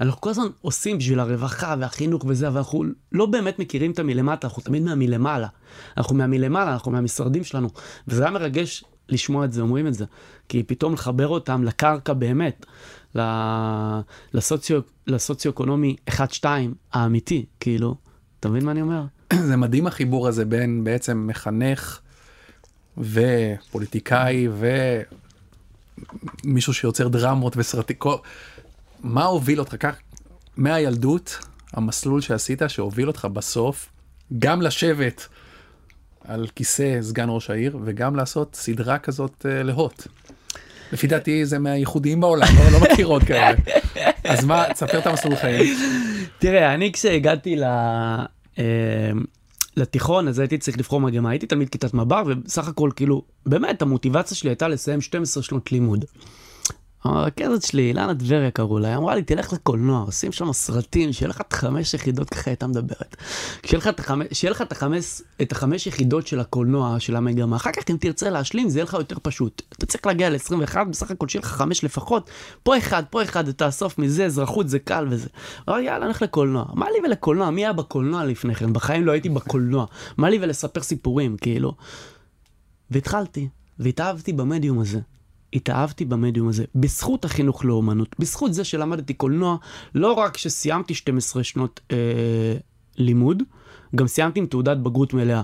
אנחנו 0.00 0.20
כל 0.20 0.30
הזמן 0.30 0.46
עושים 0.60 0.98
בשביל 0.98 1.20
הרווחה 1.20 1.74
והחינוך 1.78 2.24
וזה, 2.26 2.48
אבל 2.48 2.58
אנחנו 2.58 2.84
לא 3.12 3.26
באמת 3.26 3.58
מכירים 3.58 3.90
את 3.90 3.98
המלמטה, 3.98 4.46
אנחנו 4.46 4.62
תמיד 4.62 4.82
מהמלמעלה. 4.82 5.48
אנחנו 5.96 6.16
מהמלמעלה, 6.16 6.72
אנחנו 6.72 6.92
מהמשרדים 6.92 7.44
שלנו, 7.44 7.68
וזה 8.08 8.22
היה 8.22 8.30
מרגש 8.30 8.84
לשמוע 9.08 9.44
את 9.44 9.52
זה, 9.52 9.62
אומרים 9.62 9.86
את 9.86 9.94
זה, 9.94 10.04
כי 10.48 10.62
פתאום 10.62 10.92
לחבר 10.92 11.28
אותם 11.28 11.64
לקרקע 11.64 12.12
באמת, 12.12 12.66
לסוציו, 14.34 14.80
לסוציו-אקונומי 15.06 15.96
1-2 16.10 16.14
האמיתי, 16.92 17.44
כאילו, 17.60 17.94
אתה 18.40 18.48
מבין 18.48 18.64
מה 18.64 18.70
אני 18.70 18.82
אומר? 18.82 19.02
זה 19.48 19.56
מדהים 19.56 19.86
החיבור 19.86 20.28
הזה 20.28 20.44
בין 20.44 20.84
בעצם 20.84 21.26
מחנך 21.26 22.00
ופוליטיקאי 22.98 24.48
ומישהו 26.44 26.74
שיוצר 26.74 27.08
דרמות 27.08 27.56
וסרטים. 27.56 27.96
מה 29.02 29.24
הוביל 29.24 29.60
אותך 29.60 29.76
כך 29.80 29.94
מהילדות 30.56 31.38
המסלול 31.72 32.20
שעשית 32.20 32.62
שהוביל 32.68 33.08
אותך 33.08 33.28
בסוף 33.32 33.88
גם 34.38 34.62
לשבת 34.62 35.28
על 36.24 36.46
כיסא 36.54 36.98
סגן 37.02 37.26
ראש 37.28 37.50
העיר 37.50 37.78
וגם 37.84 38.16
לעשות 38.16 38.54
סדרה 38.54 38.98
כזאת 38.98 39.46
uh, 39.46 39.62
להוט. 39.64 40.06
לפי 40.92 41.06
דעתי 41.06 41.44
זה 41.46 41.58
מהייחודיים 41.58 42.20
בעולם, 42.20 42.48
לא, 42.58 42.72
לא 42.72 42.80
מכיר 42.80 43.06
עוד 43.06 43.24
כאלה. 43.24 43.56
אז 44.24 44.44
מה, 44.44 44.64
תספר 44.72 44.98
את 44.98 45.06
המסלול 45.06 45.36
חיים. 45.36 45.76
תראה, 46.38 46.74
אני 46.74 46.92
כשהגעתי 46.92 47.56
ל... 47.56 47.64
אה, 48.60 49.12
לתיכון, 49.76 50.28
אז 50.28 50.38
הייתי 50.38 50.58
צריך 50.58 50.78
לבחור 50.78 51.00
מגמה, 51.00 51.30
הייתי 51.30 51.46
תלמיד 51.46 51.68
כיתת 51.68 51.94
מב"ר, 51.94 52.22
ובסך 52.26 52.68
הכל, 52.68 52.90
כאילו, 52.96 53.22
באמת, 53.46 53.82
המוטיבציה 53.82 54.36
שלי 54.36 54.50
הייתה 54.50 54.68
לסיים 54.68 55.00
12 55.00 55.42
שנות 55.42 55.72
לימוד. 55.72 56.04
הרכזת 57.04 57.62
שלי, 57.62 57.82
אילנה 57.82 58.14
טבריה 58.14 58.50
קראו 58.50 58.78
לה, 58.78 58.88
היא 58.88 58.96
אמרה 58.96 59.14
לי, 59.14 59.22
תלך 59.22 59.52
לקולנוע, 59.52 60.00
עושים 60.00 60.32
שם 60.32 60.52
סרטים, 60.52 61.12
שיהיה 61.12 61.28
לך 61.28 61.40
את 61.40 61.52
חמש 61.52 61.94
יחידות, 61.94 62.30
ככה 62.30 62.50
הייתה 62.50 62.66
מדברת. 62.66 63.16
שיהיה 64.32 64.50
לך 64.50 64.62
את 64.62 64.72
החמש, 64.72 65.22
את 65.42 65.52
החמש 65.52 65.86
יחידות 65.86 66.26
של 66.26 66.40
הקולנוע, 66.40 67.00
של 67.00 67.16
המגמה, 67.16 67.56
אחר 67.56 67.72
כך 67.72 67.82
אם 67.90 67.96
תרצה 68.00 68.30
להשלים, 68.30 68.68
זה 68.68 68.78
יהיה 68.78 68.84
לך 68.84 68.92
יותר 68.94 69.16
פשוט. 69.22 69.62
אתה 69.72 69.86
צריך 69.86 70.06
להגיע 70.06 70.30
ל-21, 70.30 70.84
בסך 70.90 71.10
הכל 71.10 71.28
שיהיה 71.28 71.42
לך 71.42 71.48
חמש 71.48 71.84
לפחות, 71.84 72.30
פה 72.62 72.78
אחד, 72.78 73.02
פה 73.10 73.22
אחד, 73.22 73.50
תאסוף 73.50 73.98
מזה, 73.98 74.24
אזרחות 74.26 74.68
זה 74.68 74.78
קל 74.78 75.06
וזה. 75.10 75.28
אמר 75.68 75.78
יאללה, 75.78 76.06
נלך 76.06 76.22
לקולנוע. 76.22 76.64
מה 76.74 76.86
לי 76.90 76.98
ולקולנוע? 77.04 77.50
מי 77.50 77.64
היה 77.64 77.72
בקולנוע 77.72 78.24
לפני 78.24 78.54
כן? 78.54 78.72
בחיים 78.72 79.06
לא 79.06 79.12
הייתי 79.12 79.28
בקולנוע. 79.28 79.86
מה 80.16 80.30
לי 80.30 80.38
ולספר 80.40 80.82
סיפורים, 80.82 81.36
כאילו? 81.36 81.74
והתחלתי, 82.90 83.48
והתאהבתי 83.78 84.32
במדיום 84.32 84.80
הזה. 84.80 85.00
התאהבתי 85.52 86.04
במדיום 86.04 86.48
הזה, 86.48 86.64
בזכות 86.74 87.24
החינוך 87.24 87.64
לאומנות, 87.64 88.16
בזכות 88.18 88.54
זה 88.54 88.64
שלמדתי 88.64 89.14
קולנוע, 89.14 89.56
לא 89.94 90.12
רק 90.12 90.36
שסיימתי 90.36 90.94
12 90.94 91.44
שנות 91.44 91.80
אה, 91.92 91.96
לימוד, 92.96 93.42
גם 93.94 94.06
סיימתי 94.06 94.40
עם 94.40 94.46
תעודת 94.46 94.76
בגרות 94.76 95.14
מלאה. 95.14 95.42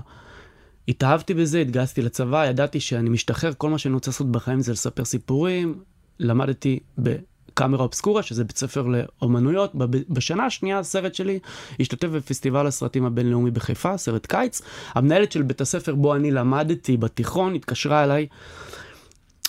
התאהבתי 0.87 1.33
בזה, 1.33 1.61
התגייסתי 1.61 2.01
לצבא, 2.01 2.45
ידעתי 2.45 2.79
שאני 2.79 3.09
משתחרר, 3.09 3.51
כל 3.57 3.69
מה 3.69 3.77
שאני 3.77 3.93
רוצה 3.93 4.11
לעשות 4.11 4.31
בחיים 4.31 4.59
זה 4.59 4.71
לספר 4.71 5.05
סיפורים. 5.05 5.79
למדתי 6.19 6.79
בקאמרה 6.97 7.83
אובסקורה, 7.83 8.23
שזה 8.23 8.43
בית 8.43 8.57
ספר 8.57 8.87
לאומנויות. 8.87 9.71
בשנה 10.09 10.45
השנייה 10.45 10.79
הסרט 10.79 11.15
שלי 11.15 11.39
השתתף 11.79 12.07
בפסטיבל 12.07 12.67
הסרטים 12.67 13.05
הבינלאומי 13.05 13.51
בחיפה, 13.51 13.97
סרט 13.97 14.25
קיץ. 14.25 14.61
המנהלת 14.93 15.31
של 15.31 15.41
בית 15.41 15.61
הספר 15.61 15.95
בו 15.95 16.15
אני 16.15 16.31
למדתי 16.31 16.97
בתיכון 16.97 17.55
התקשרה 17.55 18.03
אליי. 18.03 18.27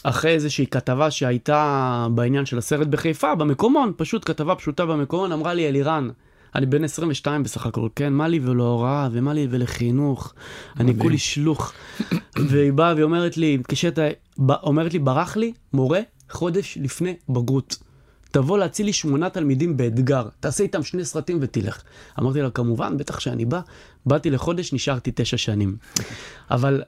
אחרי 0.03 0.31
איזושהי 0.31 0.67
כתבה 0.67 1.11
שהייתה 1.11 2.07
בעניין 2.15 2.47
של 2.47 2.59
הסרט 2.59 2.87
בחיפה, 2.87 3.35
במקומון, 3.35 3.93
פשוט 3.97 4.31
כתבה 4.31 4.55
פשוטה 4.55 4.87
במקומון, 4.87 5.33
אמרה 5.33 5.55
לי 5.55 5.69
אלירן, 5.69 6.09
אני 6.55 6.67
בן 6.67 6.85
22 6.85 7.43
בסך 7.43 7.67
הכל, 7.67 7.89
כן, 7.97 8.13
מה 8.13 8.29
לי 8.29 8.41
ולהוראה, 8.43 9.09
ומה 9.13 9.35
לי 9.35 9.47
ולחינוך, 9.51 10.35
אני 10.81 10.99
כולי 10.99 11.19
שלוך. 11.19 11.73
והיא 12.37 12.73
באה 12.73 12.95
והיא 12.95 13.05
אומרת 13.05 13.37
לי, 13.37 13.57
מתקשרת, 13.57 13.99
אומרת 14.63 14.93
לי, 14.93 14.99
ברח 14.99 15.37
לי 15.37 15.53
מורה 15.73 16.01
חודש 16.31 16.79
לפני 16.81 17.17
בגרות. 17.29 17.77
תבוא 18.31 18.59
להציל 18.59 18.87
לי 18.87 18.93
שמונה 18.93 19.31
תלמידים 19.31 19.77
באתגר, 19.77 20.29
תעשה 20.41 20.65
איתם 20.65 20.83
שני 20.83 21.05
סרטים 21.05 21.39
ותלך. 21.41 21.83
אמרתי 22.21 22.43
לה, 22.43 22.51
כמובן, 22.51 22.97
בטח 22.97 23.21
שאני 23.21 23.45
בא. 23.45 23.61
באתי 24.07 24.31
לחודש, 24.31 24.73
נשארתי 24.73 25.13
תשע 25.15 25.37
שנים. 25.37 25.77
אבל 26.51 26.83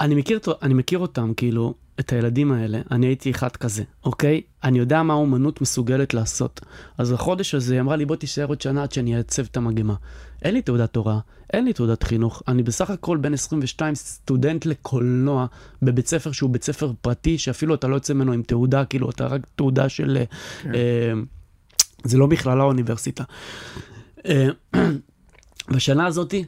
אני 0.00 0.14
מכיר, 0.14 0.38
אני 0.62 0.74
מכיר 0.74 0.98
אותם, 0.98 1.32
כאילו, 1.36 1.74
את 2.00 2.12
הילדים 2.12 2.52
האלה, 2.52 2.80
אני 2.90 3.06
הייתי 3.06 3.30
אחד 3.30 3.56
כזה, 3.56 3.82
אוקיי? 4.04 4.40
אני 4.64 4.78
יודע 4.78 5.02
מה 5.02 5.12
האומנות 5.12 5.60
מסוגלת 5.60 6.14
לעשות. 6.14 6.60
אז 6.98 7.12
החודש 7.12 7.54
הזה 7.54 7.74
היא 7.74 7.80
אמרה 7.80 7.96
לי, 7.96 8.04
בוא 8.04 8.16
תישאר 8.16 8.46
עוד 8.46 8.60
שנה 8.60 8.82
עד 8.82 8.92
שאני 8.92 9.16
אעצב 9.16 9.42
את 9.42 9.56
המגמה. 9.56 9.94
אין 10.42 10.54
לי 10.54 10.62
תעודת 10.62 10.92
תורה, 10.92 11.18
אין 11.52 11.64
לי 11.64 11.72
תעודת 11.72 12.02
חינוך, 12.02 12.42
אני 12.48 12.62
בסך 12.62 12.90
הכל 12.90 13.16
בן 13.16 13.34
22 13.34 13.94
סטודנט 13.94 14.66
לקולנוע 14.66 15.46
בבית 15.82 16.06
ספר 16.06 16.32
שהוא 16.32 16.50
בית 16.50 16.64
ספר 16.64 16.92
פרטי, 17.00 17.38
שאפילו 17.38 17.74
אתה 17.74 17.88
לא 17.88 17.94
יוצא 17.94 18.14
ממנו 18.14 18.32
עם 18.32 18.42
תעודה, 18.42 18.84
כאילו, 18.84 19.10
אתה 19.10 19.26
רק 19.26 19.40
תעודה 19.56 19.88
של... 19.88 20.18
כן. 20.62 20.74
אה, 20.74 21.12
זה 22.04 22.18
לא 22.18 22.26
בכלל 22.26 22.60
האוניברסיטה. 22.60 23.24
אה, 24.26 24.48
בשנה 25.74 26.06
הזאתי 26.06 26.44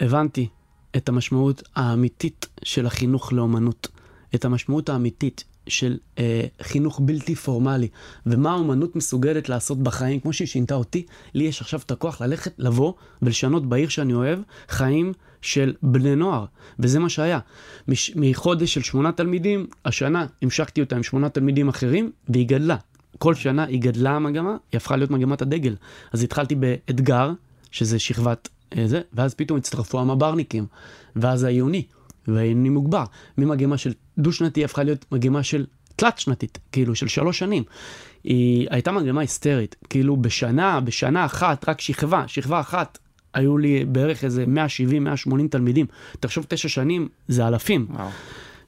הבנתי 0.00 0.48
את 0.96 1.08
המשמעות 1.08 1.62
האמיתית 1.76 2.46
של 2.62 2.86
החינוך 2.86 3.32
לאומנות, 3.32 3.88
את 4.34 4.44
המשמעות 4.44 4.88
האמיתית 4.88 5.44
של 5.68 5.96
אה, 6.18 6.44
חינוך 6.62 7.00
בלתי 7.04 7.34
פורמלי, 7.34 7.88
ומה 8.26 8.50
האומנות 8.50 8.96
מסוגלת 8.96 9.48
לעשות 9.48 9.78
בחיים, 9.78 10.20
כמו 10.20 10.32
שהיא 10.32 10.48
שינתה 10.48 10.74
אותי, 10.74 11.06
לי 11.34 11.44
יש 11.44 11.60
עכשיו 11.60 11.80
את 11.86 11.90
הכוח 11.90 12.20
ללכת, 12.20 12.52
לבוא 12.58 12.92
ולשנות 13.22 13.66
בעיר 13.66 13.88
שאני 13.88 14.14
אוהב, 14.14 14.38
חיים 14.68 15.12
של 15.42 15.74
בני 15.82 16.16
נוער, 16.16 16.44
וזה 16.78 16.98
מה 16.98 17.08
שהיה. 17.08 17.38
מש, 17.88 18.12
מחודש 18.16 18.74
של 18.74 18.82
שמונה 18.82 19.12
תלמידים, 19.12 19.66
השנה 19.84 20.26
המשכתי 20.42 20.80
אותה 20.80 20.96
עם 20.96 21.02
שמונה 21.02 21.28
תלמידים 21.28 21.68
אחרים, 21.68 22.10
והיא 22.28 22.48
גדלה. 22.48 22.76
כל 23.18 23.34
שנה 23.34 23.64
היא 23.64 23.80
גדלה 23.80 24.10
המגמה, 24.10 24.50
היא 24.50 24.76
הפכה 24.76 24.96
להיות 24.96 25.10
מגמת 25.10 25.42
הדגל. 25.42 25.74
אז 26.12 26.22
התחלתי 26.22 26.54
באתגר, 26.54 27.32
שזה 27.70 27.98
שכבת 27.98 28.48
זה, 28.84 29.00
ואז 29.12 29.34
פתאום 29.34 29.58
הצטרפו 29.58 30.00
המברניקים, 30.00 30.66
ואז 31.16 31.44
העיוני, 31.44 31.86
והעיוני 32.28 32.68
מוגבר. 32.68 33.04
ממגמה 33.38 33.78
של 33.78 33.92
דו-שנתי 34.18 34.64
הפכה 34.64 34.82
להיות 34.82 35.04
מגמה 35.12 35.42
של 35.42 35.66
תלת-שנתית, 35.96 36.58
כאילו 36.72 36.94
של 36.94 37.08
שלוש 37.08 37.38
שנים. 37.38 37.62
היא 38.24 38.66
הייתה 38.70 38.92
מגמה 38.92 39.20
היסטרית, 39.20 39.76
כאילו 39.90 40.16
בשנה, 40.16 40.80
בשנה 40.80 41.24
אחת, 41.24 41.68
רק 41.68 41.80
שכבה, 41.80 42.24
שכבה 42.26 42.60
אחת, 42.60 42.98
היו 43.34 43.58
לי 43.58 43.84
בערך 43.84 44.24
איזה 44.24 44.44
170-180 45.28 45.30
תלמידים. 45.50 45.86
תחשוב, 46.20 46.46
תשע 46.48 46.68
שנים 46.68 47.08
זה 47.28 47.48
אלפים. 47.48 47.86
וואו. 47.90 48.08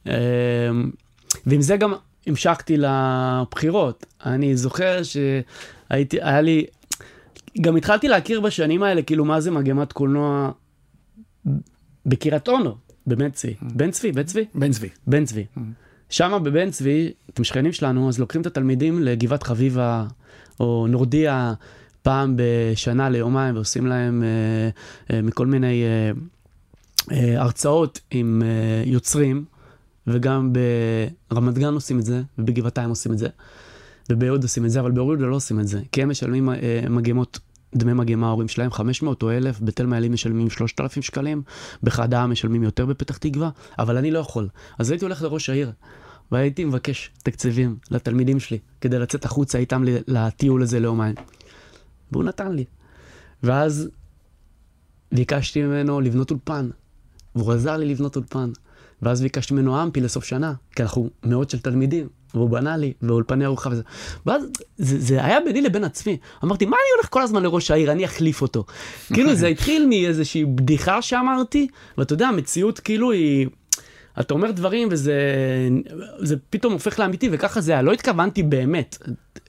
אמ, 0.07 0.13
ועם 1.47 1.61
זה 1.61 1.77
גם 1.77 1.93
המשכתי 2.27 2.77
לבחירות. 2.77 4.07
אני 4.27 4.57
זוכר 4.57 5.01
שהייתי, 5.03 6.23
היה 6.23 6.41
לי, 6.41 6.65
גם 7.61 7.77
התחלתי 7.77 8.09
להכיר 8.09 8.41
בשנים 8.41 8.83
האלה, 8.83 9.03
כאילו, 9.03 9.25
מה 9.25 9.41
זה 9.41 9.51
מגמת 9.51 9.93
קולנוע 9.93 10.51
בקריית 12.07 12.49
אונו, 12.49 12.77
בבן 13.07 13.31
צבי. 13.31 13.55
Mm. 13.61 13.65
בן 13.75 13.91
צבי, 13.91 14.13
בן 14.13 14.23
צבי? 14.23 14.45
בן 14.55 14.73
צבי. 14.73 14.89
בן 15.07 15.25
צבי. 15.25 15.45
Mm. 15.57 15.61
שם 16.11 16.41
בבן 16.45 16.71
צבי, 16.71 17.13
אתם 17.31 17.45
שכנים 17.45 17.73
שלנו, 17.73 18.09
אז 18.09 18.19
לוקחים 18.19 18.41
את 18.41 18.47
התלמידים 18.47 19.03
לגבעת 19.03 19.43
חביבה, 19.43 20.07
או 20.61 20.87
נורדיה, 20.89 21.55
פעם 22.03 22.35
בשנה 22.37 23.11
ליומיים, 23.11 23.55
ועושים 23.55 23.87
להם 23.87 24.23
אה, 24.23 24.69
אה, 25.17 25.23
מכל 25.23 25.47
מיני 25.47 25.83
אה, 25.85 26.11
אה, 27.13 27.43
הרצאות 27.43 28.01
עם 28.11 28.43
אה, 28.45 28.83
יוצרים, 28.87 29.45
וגם 30.07 30.53
ברמת 31.31 31.59
גן 31.59 31.75
עושים 31.75 31.99
את 31.99 32.05
זה, 32.05 32.23
ובגבעתיים 32.39 32.91
עושים 32.91 33.13
את 33.13 33.19
זה. 33.19 33.29
וביהוד 34.11 34.43
עושים 34.43 34.65
את 34.65 34.71
זה, 34.71 34.81
אבל 34.81 34.91
באור 34.91 35.13
יהודה 35.13 35.27
לא 35.27 35.37
עושים 35.37 35.61
את 35.61 35.69
זה, 35.69 35.81
כי 35.93 36.03
הם 36.03 36.09
משלמים 36.09 36.49
אה, 36.49 36.81
מגמות 36.91 37.39
דמי 37.75 37.93
מגמה 37.93 38.27
ההורים 38.27 38.49
שלהם 38.49 38.71
500 38.71 39.23
או 39.23 39.31
1,000, 39.31 39.61
בתל 39.61 39.87
מעלים 39.87 40.13
משלמים 40.13 40.51
3,000 40.51 41.03
שקלים, 41.03 41.43
בחד 41.83 42.15
העם 42.15 42.31
משלמים 42.31 42.63
יותר 42.63 42.87
בפתח 42.87 43.17
תקווה, 43.17 43.51
אבל 43.79 43.97
אני 43.97 44.11
לא 44.11 44.19
יכול. 44.19 44.49
אז 44.79 44.91
הייתי 44.91 45.05
הולך 45.05 45.23
לראש 45.23 45.51
העיר, 45.51 45.73
והייתי 46.33 46.65
מבקש 46.65 47.11
תקציבים 47.23 47.77
לתלמידים 47.91 48.41
שלי, 48.41 48.59
כדי 48.81 48.99
לצאת 48.99 49.25
החוצה 49.25 49.59
איתם 49.59 49.85
לטיול 50.07 50.63
הזה 50.63 50.81
ליומיים. 50.81 51.15
והוא 52.13 52.25
נתן 52.25 52.53
לי. 52.53 52.65
ואז 53.43 53.89
ביקשתי 55.13 55.63
ממנו 55.63 56.01
לבנות 56.01 56.31
אולפן, 56.31 56.71
והוא 57.35 57.53
עזר 57.53 57.77
לי 57.77 57.87
לבנות 57.87 58.17
אולפן. 58.17 58.51
ואז 59.03 59.23
ביקשתי 59.23 59.55
ממנו 59.55 59.83
אמפי 59.83 60.01
לסוף 60.01 60.25
שנה, 60.25 60.53
כי 60.77 60.83
אנחנו 60.83 61.11
מאות 61.25 61.51
של 61.51 61.59
תלמידים, 61.59 62.09
והוא 62.35 62.51
בנה 62.51 62.77
לי, 62.77 62.93
ואולפני 63.03 63.45
ארוחה 63.45 63.71
וזה. 63.71 63.83
ואז 64.27 64.43
זה, 64.79 65.01
זה 65.01 65.25
היה 65.25 65.41
ביני 65.41 65.61
לבין 65.61 65.85
עצמי. 65.85 66.17
אמרתי, 66.45 66.67
מה 66.67 66.77
אני 66.77 66.97
הולך 66.97 67.09
כל 67.11 67.23
הזמן 67.23 67.43
לראש 67.43 67.71
העיר, 67.71 67.93
אני 67.93 68.05
אחליף 68.05 68.43
אותו. 68.43 68.65
כאילו 69.15 69.35
זה 69.35 69.47
התחיל 69.47 69.87
מאיזושהי 69.87 70.45
בדיחה 70.45 71.03
שאמרתי, 71.03 71.69
ואתה 71.99 72.13
יודע, 72.13 72.29
המציאות 72.29 72.81
כאילו 72.81 73.13
היא... 73.13 73.47
אתה 74.21 74.35
אומר 74.35 74.51
דברים 74.51 74.89
וזה 74.91 75.15
זה 76.19 76.37
פתאום 76.51 76.73
הופך 76.73 76.99
לאמיתי, 76.99 77.29
וככה 77.33 77.61
זה 77.61 77.73
היה. 77.73 77.83
לא 77.83 77.93
התכוונתי 77.93 78.43
באמת, 78.43 78.99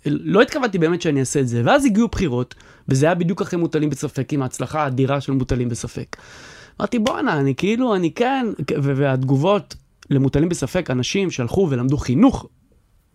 לא 0.05 0.41
התכוונתי 0.41 0.77
באמת 0.77 1.01
שאני 1.01 1.19
אעשה 1.19 1.39
את 1.39 1.47
זה. 1.47 1.61
ואז 1.65 1.85
הגיעו 1.85 2.07
בחירות, 2.07 2.55
וזה 2.89 3.05
היה 3.05 3.15
בדיוק 3.15 3.41
אחרי 3.41 3.59
מוטלים 3.59 3.89
בספק, 3.89 4.33
עם 4.33 4.41
ההצלחה 4.41 4.83
האדירה 4.83 5.21
של 5.21 5.31
מוטלים 5.31 5.69
בספק. 5.69 6.17
אמרתי, 6.79 6.99
בואנה, 6.99 7.39
אני 7.39 7.55
כאילו, 7.55 7.95
אני 7.95 8.11
כן, 8.11 8.45
והתגובות 8.83 9.75
למוטלים 10.09 10.49
בספק, 10.49 10.91
אנשים 10.91 11.31
שהלכו 11.31 11.67
ולמדו 11.69 11.97
חינוך 11.97 12.47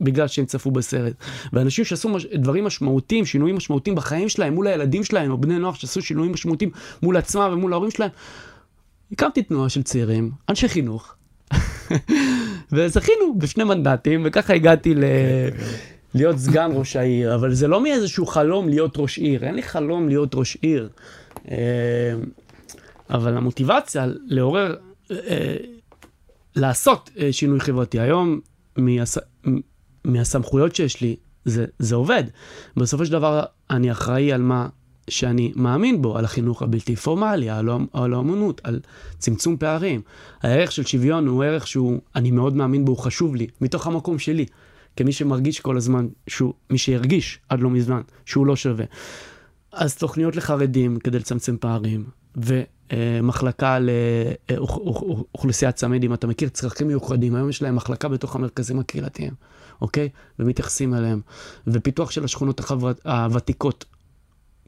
בגלל 0.01 0.29
שהם 0.29 0.47
צפו 0.47 0.71
בסרט. 0.71 1.13
ואנשים 1.53 1.85
שעשו 1.85 2.09
מש... 2.09 2.27
דברים 2.27 2.65
משמעותיים, 2.65 3.27
שינויים 3.27 3.57
משמעותיים 3.57 3.97
בחיים 3.97 4.29
שלהם, 4.29 4.55
מול 4.55 4.67
הילדים 4.67 5.05
שלהם, 5.05 5.31
או 5.31 5.39
בני 5.39 5.59
נוער 5.59 5.75
שעשו 5.75 6.03
שינויים 6.03 6.33
משמעותיים 6.33 6.71
מול 7.03 7.17
עצמם 7.17 7.51
ומול 7.53 7.73
ההורים 7.73 7.91
שלהם. 7.91 8.11
הקמתי 9.13 9.43
תנועה 9.43 9.69
של 9.69 9.83
צעירים, 9.83 10.31
אנשי 10.49 10.69
חינוך, 10.69 11.15
וזכינו 12.73 13.39
בשני 13.39 13.65
מנדטים, 13.65 14.23
וככה 14.25 14.55
הגעתי 14.55 14.95
ל... 14.95 15.05
להיות 16.15 16.37
סגן 16.37 16.71
ראש 16.75 16.97
העיר, 16.97 17.35
אבל 17.35 17.55
זה 17.55 17.69
לא 17.69 17.83
מאיזשהו 17.83 18.27
חלום 18.27 18.69
להיות 18.69 18.95
ראש 18.97 19.19
עיר, 19.19 19.45
אין 19.45 19.55
לי 19.55 19.63
חלום 19.63 20.09
להיות 20.09 20.35
ראש 20.35 20.57
עיר. 20.61 20.89
אה, 21.51 21.57
אבל 23.11 23.37
המוטיבציה 23.37 24.07
לעורר, 24.27 24.77
אה, 25.11 25.57
לעשות 26.57 27.11
אה, 27.19 27.33
שינוי 27.33 27.61
חברתי 27.61 28.01
היום. 28.01 28.41
מהסמכויות 30.05 30.75
שיש 30.75 31.01
לי, 31.01 31.17
זה, 31.45 31.65
זה 31.79 31.95
עובד. 31.95 32.25
בסופו 32.77 33.07
של 33.07 33.13
דבר 33.13 33.43
אני 33.71 33.93
אחראי 33.93 34.33
על 34.33 34.43
מה 34.43 34.69
שאני 35.11 35.53
מאמין 35.57 36.03
בו, 36.03 36.19
על 36.19 36.25
החינוך 36.25 36.63
הבלתי 36.63 36.97
פורמלי, 36.97 37.51
על, 37.51 37.69
על 37.93 38.15
האמנות, 38.15 38.61
על 38.65 38.81
צמצום 39.19 39.57
פערים. 39.57 40.01
הערך 40.43 40.73
של 40.73 40.85
שוויון 40.85 41.27
הוא 41.27 41.45
ערך 41.45 41.67
שהוא, 41.67 42.01
אני 42.17 42.31
מאוד 42.31 42.57
מאמין 42.57 42.85
בו, 42.85 42.93
הוא 42.93 42.99
חשוב 42.99 43.37
לי, 43.37 43.47
מתוך 43.61 43.87
המקום 43.87 44.19
שלי, 44.19 44.47
כמי 44.97 45.13
שמרגיש 45.13 45.61
כל 45.61 45.77
הזמן, 45.77 46.07
שהוא, 46.27 46.53
מי 46.71 46.79
שהרגיש 46.79 47.39
עד 47.49 47.61
לא 47.61 47.71
מזמן, 47.71 48.01
שהוא 48.27 48.47
לא 48.47 48.57
שווה. 48.57 48.85
אז 49.73 49.97
תוכניות 49.97 50.37
לחרדים 50.37 50.99
כדי 50.99 51.19
לצמצם 51.19 51.57
פערים, 51.61 52.05
ומחלקה 52.93 53.79
לאוכלוסיית 54.51 55.75
צמד, 55.75 56.05
אם 56.05 56.15
אתה 56.15 56.27
מכיר 56.27 56.49
צרכים 56.49 56.87
מיוחדים, 56.87 57.35
היום 57.35 57.49
יש 57.49 57.63
להם 57.63 57.77
מחלקה 57.77 58.09
בתוך 58.09 58.37
המרכזים 58.37 58.79
הקהילתיים, 58.79 59.33
אוקיי? 59.81 60.09
ומתייחסים 60.39 60.95
אליהם. 60.95 61.21
ופיתוח 61.67 62.11
של 62.11 62.25
השכונות 62.25 62.61
הוותיקות, 63.05 63.85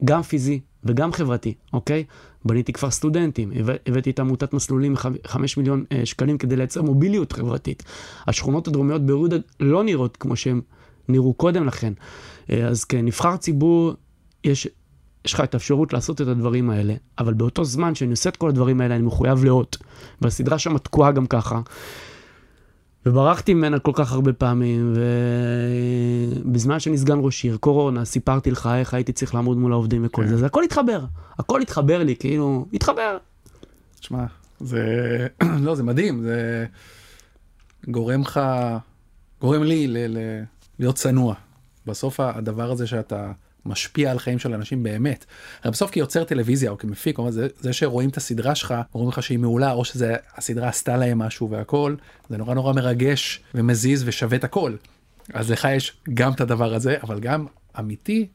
גם 0.05 0.21
פיזי 0.21 0.59
וגם 0.83 1.13
חברתי, 1.13 1.53
אוקיי? 1.73 2.03
בניתי 2.45 2.73
כפר 2.73 2.91
סטודנטים, 2.91 3.51
הבאתי 3.85 4.09
את 4.09 4.19
עמותת 4.19 4.53
מסלולים 4.53 4.95
5 5.27 5.57
מיליון 5.57 5.85
אה, 5.91 6.05
שקלים 6.05 6.37
כדי 6.37 6.55
לייצר 6.55 6.81
מוביליות 6.81 7.31
חברתית. 7.31 7.83
השכונות 8.27 8.67
הדרומיות 8.67 9.05
ביהודה 9.05 9.37
לא 9.59 9.83
נראות 9.83 10.17
כמו 10.17 10.35
שהן 10.35 10.61
נראו 11.09 11.33
קודם 11.33 11.67
לכן. 11.67 11.93
אה, 12.49 12.67
אז 12.67 12.83
כנבחר 12.83 13.37
ציבור, 13.37 13.93
יש 14.43 14.67
יש 15.27 15.33
לך 15.33 15.41
את 15.41 15.53
האפשרות 15.53 15.93
לעשות 15.93 16.21
את 16.21 16.27
הדברים 16.27 16.69
האלה, 16.69 16.93
אבל 17.19 17.33
באותו 17.33 17.65
זמן 17.65 17.95
שאני 17.95 18.11
עושה 18.11 18.29
את 18.29 18.37
כל 18.37 18.49
הדברים 18.49 18.81
האלה, 18.81 18.95
אני 18.95 19.03
מחויב 19.03 19.43
לאות. 19.43 19.77
והסדרה 20.21 20.59
שם 20.59 20.77
תקועה 20.77 21.11
גם 21.11 21.25
ככה. 21.25 21.61
וברחתי 23.05 23.53
ממנה 23.53 23.79
כל 23.79 23.91
כך 23.95 24.11
הרבה 24.11 24.33
פעמים, 24.33 24.93
ובזמן 26.45 26.79
שאני 26.79 26.97
סגן 26.97 27.17
ראש 27.21 27.43
עיר, 27.43 27.57
קורונה, 27.57 28.05
סיפרתי 28.05 28.51
לך 28.51 28.69
איך 28.75 28.93
הייתי 28.93 29.11
צריך 29.13 29.35
לעמוד 29.35 29.57
מול 29.57 29.71
העובדים 29.71 30.05
וכל 30.05 30.21
כן. 30.21 30.27
זה, 30.27 30.35
אז 30.35 30.43
הכל 30.43 30.63
התחבר. 30.63 31.05
הכל 31.39 31.61
התחבר 31.61 32.03
לי, 32.03 32.15
כאילו, 32.15 32.65
התחבר. 32.73 33.17
תשמע, 33.99 34.25
זה, 34.59 35.27
לא, 35.65 35.75
זה 35.75 35.83
מדהים, 35.83 36.21
זה 36.21 36.65
גורם 37.87 38.21
לך, 38.21 38.39
גורם 39.41 39.63
לי 39.63 39.87
ל... 39.87 39.97
ל... 39.97 40.17
להיות 40.79 40.95
צנוע. 40.95 41.35
בסוף 41.85 42.19
הדבר 42.19 42.71
הזה 42.71 42.87
שאתה 42.87 43.31
משפיע 43.67 44.11
על 44.11 44.19
חיים 44.19 44.39
של 44.39 44.53
אנשים 44.53 44.83
באמת. 44.83 45.25
הרי 45.63 45.71
בסוף 45.71 45.91
כיוצר 45.91 46.23
טלוויזיה 46.23 46.71
או 46.71 46.77
כמפיק, 46.77 47.17
או 47.17 47.31
זה, 47.31 47.47
זה 47.59 47.73
שרואים 47.73 48.09
את 48.09 48.17
הסדרה 48.17 48.55
שלך, 48.55 48.73
אומרים 48.93 49.09
לך 49.09 49.23
שהיא 49.23 49.39
מעולה, 49.39 49.71
או 49.71 49.85
שהסדרה 49.85 50.69
עשתה 50.69 50.97
להם 50.97 51.19
משהו 51.19 51.49
והכל, 51.49 51.95
זה 52.29 52.37
נורא 52.37 52.53
נורא 52.53 52.73
מרגש 52.73 53.41
ומזיז 53.55 54.03
ושווה 54.05 54.37
את 54.37 54.43
הכל. 54.43 54.75
אז 55.33 55.51
לך 55.51 55.67
יש 55.75 55.97
גם 56.13 56.31
את 56.31 56.41
הדבר 56.41 56.73
הזה, 56.73 56.95
אבל 57.03 57.19
גם 57.19 57.45
אמיתי 57.79 58.27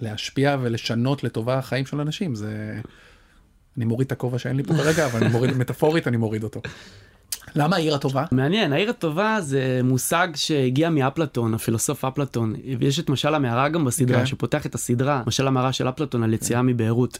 להשפיע 0.00 0.56
ולשנות 0.60 1.24
לטובה 1.24 1.58
החיים 1.58 1.86
של 1.86 2.00
אנשים, 2.00 2.34
זה... 2.34 2.80
אני 3.76 3.84
מוריד 3.84 4.06
את 4.06 4.12
הכובע 4.12 4.38
שאין 4.38 4.56
לי 4.56 4.62
פה 4.62 4.74
כרגע, 4.74 5.06
אבל 5.06 5.20
אני 5.20 5.32
מוריד, 5.32 5.56
מטאפורית 5.56 6.08
אני 6.08 6.16
מוריד 6.16 6.44
אותו. 6.44 6.62
למה 7.56 7.76
העיר 7.76 7.94
הטובה? 7.94 8.24
מעניין, 8.32 8.72
העיר 8.72 8.90
הטובה 8.90 9.36
זה 9.40 9.80
מושג 9.84 10.28
שהגיע 10.34 10.90
מאפלטון, 10.90 11.54
הפילוסוף 11.54 12.04
אפלטון. 12.04 12.54
ויש 12.78 12.98
את 12.98 13.10
משל 13.10 13.34
המערה 13.34 13.68
גם 13.68 13.84
בסדרה, 13.84 14.16
okay. 14.16 14.20
כן. 14.20 14.26
שפותח 14.26 14.66
את 14.66 14.74
הסדרה, 14.74 15.22
משל 15.26 15.46
המערה 15.46 15.72
של 15.72 15.88
אפלטון 15.88 16.22
על 16.22 16.34
יציאה 16.34 16.60
okay. 16.60 16.62
כן. 16.62 16.66
מביירות. 16.66 17.18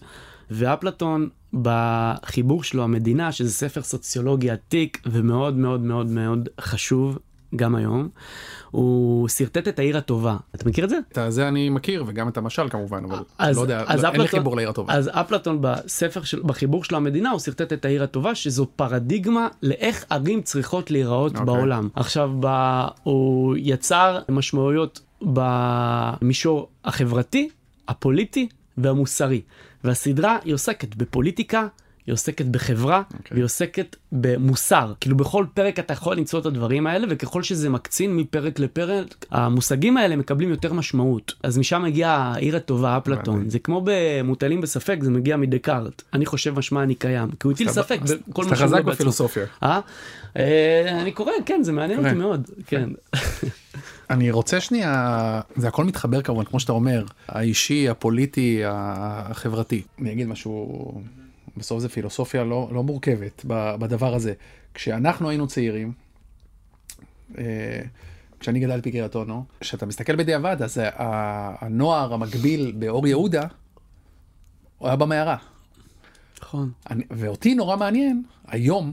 ואפלטון 0.50 1.28
בחיבור 1.62 2.62
שלו, 2.62 2.84
המדינה, 2.84 3.32
שזה 3.32 3.50
ספר 3.50 3.82
סוציולוגי 3.82 4.50
עתיק 4.50 5.02
ומאוד 5.06 5.56
מאוד 5.56 5.80
מאוד 5.80 6.06
מאוד 6.06 6.48
חשוב, 6.60 7.18
גם 7.56 7.74
היום, 7.74 8.08
הוא 8.70 9.28
שרטט 9.28 9.68
את 9.68 9.78
העיר 9.78 9.96
הטובה. 9.96 10.36
אתה 10.54 10.68
מכיר 10.68 10.84
את 10.84 10.90
זה? 10.90 10.98
את 11.10 11.32
זה 11.32 11.48
אני 11.48 11.68
מכיר, 11.68 12.04
וגם 12.06 12.28
את 12.28 12.36
המשל 12.36 12.68
כמובן, 12.68 13.04
אבל 13.04 13.18
אז, 13.38 13.56
לא 13.56 13.62
יודע, 13.62 13.84
אז 13.86 14.02
לא, 14.02 14.08
אפלטון, 14.08 14.12
אין 14.12 14.20
לי 14.20 14.28
חיבור 14.28 14.56
לעיר 14.56 14.70
הטובה. 14.70 14.94
אז 14.94 15.10
אפלטון 15.12 15.58
בספר 15.60 16.22
של, 16.22 16.42
בחיבור 16.42 16.84
של 16.84 16.94
המדינה, 16.94 17.30
הוא 17.30 17.40
שרטט 17.40 17.72
את 17.72 17.84
העיר 17.84 18.02
הטובה, 18.02 18.34
שזו 18.34 18.66
פרדיגמה 18.76 19.48
לאיך 19.62 20.04
ערים 20.10 20.42
צריכות 20.42 20.90
להיראות 20.90 21.32
okay. 21.32 21.38
אוקיי. 21.38 21.54
בעולם. 21.54 21.88
עכשיו, 21.94 22.30
ב, 22.40 22.46
הוא 23.02 23.56
יצר 23.58 24.20
משמעויות 24.28 25.00
במישור 25.22 26.68
החברתי, 26.84 27.48
הפוליטי 27.88 28.48
והמוסרי. 28.78 29.42
והסדרה 29.84 30.38
היא 30.44 30.54
עוסקת 30.54 30.94
בפוליטיקה, 30.94 31.66
היא 32.06 32.12
עוסקת 32.12 32.46
בחברה, 32.46 33.02
okay. 33.10 33.16
אוקיי. 33.16 33.34
והיא 33.34 33.44
עוסקת 33.44 33.96
במוסר. 34.12 34.92
כאילו 35.00 35.16
בכל 35.16 35.46
פרק 35.54 35.78
אתה 35.78 35.92
יכול 35.92 36.16
למצוא 36.16 36.40
את 36.40 36.46
הדברים 36.46 36.86
האלה, 36.86 37.06
וככל 37.10 37.42
שזה 37.42 37.70
מקצין 37.70 38.16
מפרק 38.16 38.58
לפרק, 38.58 39.26
המושגים 39.30 39.96
האלה 39.96 40.16
מקבלים 40.16 40.50
יותר 40.50 40.72
משמעות. 40.72 41.34
אז 41.42 41.58
משם 41.58 41.82
מגיעה 41.82 42.32
העיר 42.34 42.56
הטובה, 42.56 42.96
אפלטון. 42.96 43.50
זה 43.50 43.58
כמו 43.58 43.82
במוטלים 43.84 44.60
בספק, 44.60 44.98
זה 45.00 45.10
מגיע 45.10 45.36
מדקארט. 45.36 46.02
אני 46.12 46.26
חושב 46.26 46.58
משמע 46.58 46.82
אני 46.82 46.94
קיים. 46.94 47.30
כי 47.30 47.36
הוא 47.42 47.52
הטיל 47.52 47.68
ספק 47.68 48.00
בכל 48.28 48.44
מה 48.44 48.56
שהוא 48.56 48.66
חזק 48.66 48.84
בפילוסופיה. 48.84 49.44
אה? 49.62 49.80
אה? 50.36 51.00
אני 51.02 51.12
קורא, 51.12 51.32
כן, 51.46 51.62
זה 51.62 51.72
מעניין 51.72 52.06
אותי 52.06 52.18
מאוד. 52.18 52.50
כן. 52.66 52.90
אני 54.10 54.30
רוצה 54.30 54.60
שנייה, 54.60 55.40
זה 55.56 55.68
הכל 55.68 55.84
מתחבר 55.84 56.22
כמובן, 56.22 56.44
כמו 56.44 56.60
שאתה 56.60 56.72
אומר, 56.72 57.04
האישי, 57.28 57.88
הפוליטי, 57.88 58.62
החברתי. 58.64 59.82
אני 60.00 60.12
אגיד 60.12 60.28
משהו 60.28 60.94
בסוף 61.56 61.80
זה 61.80 61.88
פילוסופיה 61.88 62.44
לא, 62.44 62.68
לא 62.72 62.82
מורכבת 62.82 63.44
בדבר 63.48 64.14
הזה. 64.14 64.32
כשאנחנו 64.74 65.28
היינו 65.28 65.46
צעירים, 65.46 65.92
אה, 67.38 67.80
כשאני 68.40 68.60
גדלתי 68.60 68.92
קריית 68.92 69.14
אונו, 69.14 69.44
כשאתה 69.60 69.86
מסתכל 69.86 70.16
בדיעבד, 70.16 70.62
אז 70.62 70.80
הנוער 70.96 72.14
המקביל 72.14 72.72
באור 72.78 73.06
יהודה, 73.06 73.46
הוא 74.78 74.88
היה 74.88 74.96
במערה. 74.96 75.36
נכון. 76.42 76.72
ואותי 77.10 77.54
נורא 77.54 77.76
מעניין, 77.76 78.22
היום, 78.46 78.92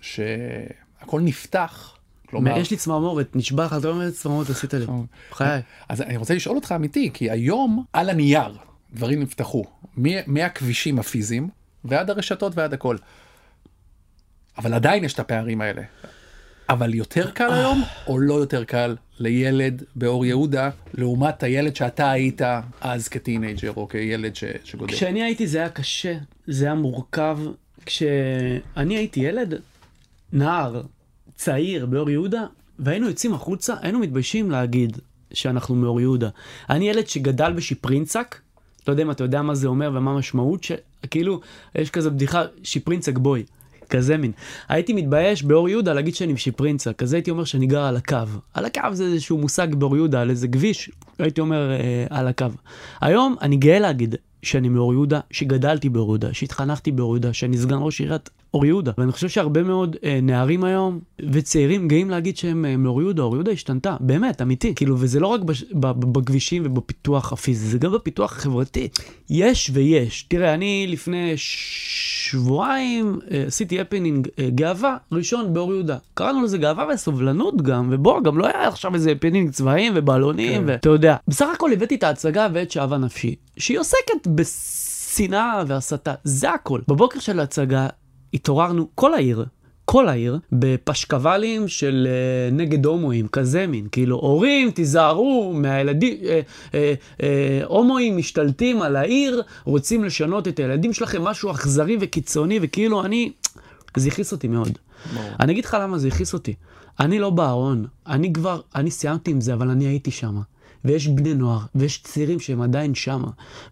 שהכל 0.00 1.20
נפתח, 1.20 1.96
כלומר... 2.26 2.58
יש 2.58 2.70
לי 2.70 2.76
צמרמורת, 2.76 3.36
נשבע 3.36 3.64
לך, 3.64 3.72
אתה 3.78 3.86
לא 3.86 3.92
אומר 3.92 4.10
צמרמורת 4.10 4.50
עשית 4.50 4.74
לי. 4.74 4.84
נכון. 4.84 5.06
חיי. 5.32 5.60
אז 5.88 6.02
אני 6.02 6.16
רוצה 6.16 6.34
לשאול 6.34 6.56
אותך 6.56 6.72
אמיתי, 6.76 7.10
כי 7.14 7.30
היום, 7.30 7.84
על 7.92 8.10
הנייר, 8.10 8.56
דברים 8.92 9.22
נפתחו. 9.22 9.64
מהכבישים 10.26 10.98
הפיזיים 10.98 11.48
ועד 11.84 12.10
הרשתות 12.10 12.52
ועד 12.56 12.72
הכל. 12.72 12.96
אבל 14.58 14.74
עדיין 14.74 15.04
יש 15.04 15.14
את 15.14 15.18
הפערים 15.18 15.60
האלה. 15.60 15.82
אבל 16.68 16.94
יותר 16.94 17.30
קל 17.30 17.52
היום, 17.52 17.82
או 18.06 18.18
לא 18.18 18.34
יותר 18.34 18.64
קל 18.64 18.96
לילד 19.18 19.82
באור 19.96 20.26
יהודה, 20.26 20.70
לעומת 20.94 21.42
הילד 21.42 21.76
שאתה 21.76 22.10
היית 22.10 22.40
אז 22.80 23.08
כטינג'ר, 23.08 23.72
או 23.76 23.88
כילד 23.88 24.36
ש... 24.36 24.44
שגודל? 24.64 24.92
כשאני 24.92 25.22
הייתי 25.22 25.46
זה 25.46 25.58
היה 25.58 25.68
קשה, 25.68 26.18
זה 26.46 26.64
היה 26.64 26.74
מורכב. 26.74 27.38
כשאני 27.86 28.96
הייתי 28.96 29.20
ילד, 29.20 29.54
נער, 30.32 30.82
צעיר 31.34 31.86
באור 31.86 32.10
יהודה, 32.10 32.46
והיינו 32.78 33.08
יוצאים 33.08 33.34
החוצה, 33.34 33.74
היינו 33.80 33.98
מתביישים 33.98 34.50
להגיד 34.50 34.98
שאנחנו 35.32 35.74
מאור 35.74 36.00
יהודה. 36.00 36.28
אני 36.70 36.90
ילד 36.90 37.08
שגדל 37.08 37.52
בשיפרינצק, 37.52 38.40
לא 38.88 38.92
יודע 38.92 39.02
אם 39.02 39.10
אתה 39.10 39.24
יודע 39.24 39.42
מה 39.42 39.54
זה 39.54 39.68
אומר 39.68 39.90
ומה 39.94 40.10
המשמעות, 40.10 40.64
שכאילו, 40.64 41.40
יש 41.74 41.90
כזה 41.90 42.10
בדיחה, 42.10 42.42
שיפרינצק 42.62 43.18
בוי. 43.18 43.44
כזה 43.90 44.16
מין. 44.16 44.32
הייתי 44.68 44.92
מתבייש 44.92 45.42
באור 45.42 45.68
יהודה 45.68 45.92
להגיד 45.92 46.14
שאני 46.14 46.32
משיפרינצק, 46.32 46.96
כזה 46.96 47.16
הייתי 47.16 47.30
אומר 47.30 47.44
שאני 47.44 47.66
גר 47.66 47.82
על 47.82 47.96
הקו. 47.96 48.16
על 48.54 48.64
הקו 48.64 48.82
זה 48.92 49.04
איזשהו 49.04 49.38
מושג 49.38 49.74
באור 49.74 49.96
יהודה, 49.96 50.20
על 50.20 50.30
איזה 50.30 50.48
כביש, 50.48 50.90
הייתי 51.18 51.40
אומר 51.40 51.70
אה, 51.70 52.06
על 52.10 52.28
הקו. 52.28 52.46
היום 53.00 53.36
אני 53.40 53.56
גאה 53.56 53.78
להגיד 53.78 54.14
שאני 54.42 54.68
מאור 54.68 54.92
יהודה, 54.92 55.20
שגדלתי 55.30 55.88
באור 55.88 56.08
יהודה, 56.08 56.34
שהתחנכתי 56.34 56.92
באור 56.92 57.14
יהודה, 57.14 57.32
שאני 57.32 57.58
סגן 57.58 57.78
ראש 57.80 58.00
עיריית 58.00 58.30
אור 58.54 58.66
יהודה. 58.66 58.92
ואני 58.98 59.12
חושב 59.12 59.28
שהרבה 59.28 59.62
מאוד 59.62 59.96
אה, 60.04 60.18
נערים 60.22 60.64
היום 60.64 61.00
וצעירים 61.32 61.88
גאים 61.88 62.10
להגיד 62.10 62.36
שהם 62.36 62.64
אה, 62.64 62.76
מאור 62.76 63.02
יהודה, 63.02 63.22
אור 63.22 63.34
יהודה 63.34 63.50
השתנתה, 63.50 63.96
באמת, 64.00 64.42
אמיתי. 64.42 64.74
כאילו, 64.74 64.96
וזה 64.98 65.20
לא 65.20 65.26
רק 65.26 65.40
בש, 65.40 65.64
ב, 65.72 65.86
ב, 65.86 66.12
בכבישים 66.12 66.62
ובפיתוח 66.66 67.32
הפיזי, 67.32 67.66
זה 67.66 67.78
גם 67.78 67.92
בפיתוח 67.92 68.32
החברתי. 68.32 68.88
יש 69.30 69.70
ויש. 69.74 70.22
תראה, 70.22 70.54
אני 70.54 70.86
לפני 70.88 71.32
שבועיים 71.36 73.18
אה, 73.30 73.44
עשיתי 73.46 73.80
הפנינג 73.80 74.28
אה, 74.38 74.48
גאווה 74.50 74.96
ראשון 75.12 75.54
באור 75.54 75.74
יהודה. 75.74 75.96
קראנו 76.14 76.42
לזה 76.42 76.58
גאווה 76.58 76.86
וסובלנות 76.94 77.62
גם, 77.62 77.88
ובוא, 77.92 78.20
גם 78.20 78.38
לא 78.38 78.46
היה 78.46 78.68
עכשיו 78.68 78.94
איזה 78.94 79.12
הפנינג 79.12 79.50
צבעים 79.50 79.92
ובלונים, 79.96 80.62
כן. 80.62 80.68
ואתה 80.68 80.88
יודע. 80.88 81.16
בסך 81.28 81.48
הכל 81.54 81.72
הבאתי 81.72 81.94
את 81.94 82.02
ההצגה 82.02 82.48
ואת 82.52 82.70
שאהבה 82.70 82.98
נפשי, 82.98 83.34
שהיא 83.56 83.78
עוסקת 83.78 84.26
בשנאה 84.34 85.62
והסתה, 85.66 86.14
זה 86.24 86.50
הכל. 86.50 86.80
בבוקר 86.88 87.18
של 87.18 87.40
ההצגה 87.40 87.88
התעוררנו, 88.34 88.88
כל 88.94 89.14
העיר, 89.14 89.44
כל 89.84 90.08
העיר, 90.08 90.38
בפשקבלים 90.52 91.68
של 91.68 92.08
uh, 92.08 92.54
נגד 92.54 92.86
הומואים, 92.86 93.28
כזה 93.28 93.66
מין. 93.66 93.88
כאילו, 93.92 94.16
הורים, 94.16 94.70
תיזהרו 94.70 95.52
מהילדים, 95.54 96.16
uh, 96.20 96.70
uh, 96.70 96.72
uh, 97.18 97.22
הומואים 97.66 98.16
משתלטים 98.16 98.82
על 98.82 98.96
העיר, 98.96 99.42
רוצים 99.64 100.04
לשנות 100.04 100.48
את 100.48 100.58
הילדים 100.58 100.92
שלכם, 100.92 101.22
משהו 101.24 101.50
אכזרי 101.50 101.96
וקיצוני, 102.00 102.58
וכאילו, 102.62 103.04
אני, 103.04 103.32
זה 103.96 104.08
הכעיס 104.08 104.32
אותי 104.32 104.48
מאוד. 104.48 104.78
בוא. 105.14 105.22
אני 105.40 105.52
אגיד 105.52 105.64
לך 105.64 105.76
למה 105.80 105.98
זה 105.98 106.08
הכעיס 106.08 106.34
אותי. 106.34 106.54
אני 107.00 107.18
לא 107.18 107.30
בארון, 107.30 107.86
אני 108.06 108.32
כבר, 108.32 108.60
אני 108.74 108.90
סיימתי 108.90 109.30
עם 109.30 109.40
זה, 109.40 109.54
אבל 109.54 109.70
אני 109.70 109.86
הייתי 109.86 110.10
שם. 110.10 110.40
ויש 110.84 111.08
בני 111.08 111.34
נוער, 111.34 111.60
ויש 111.74 112.02
צעירים 112.02 112.40
שהם 112.40 112.62
עדיין 112.62 112.94
שם. 112.94 113.22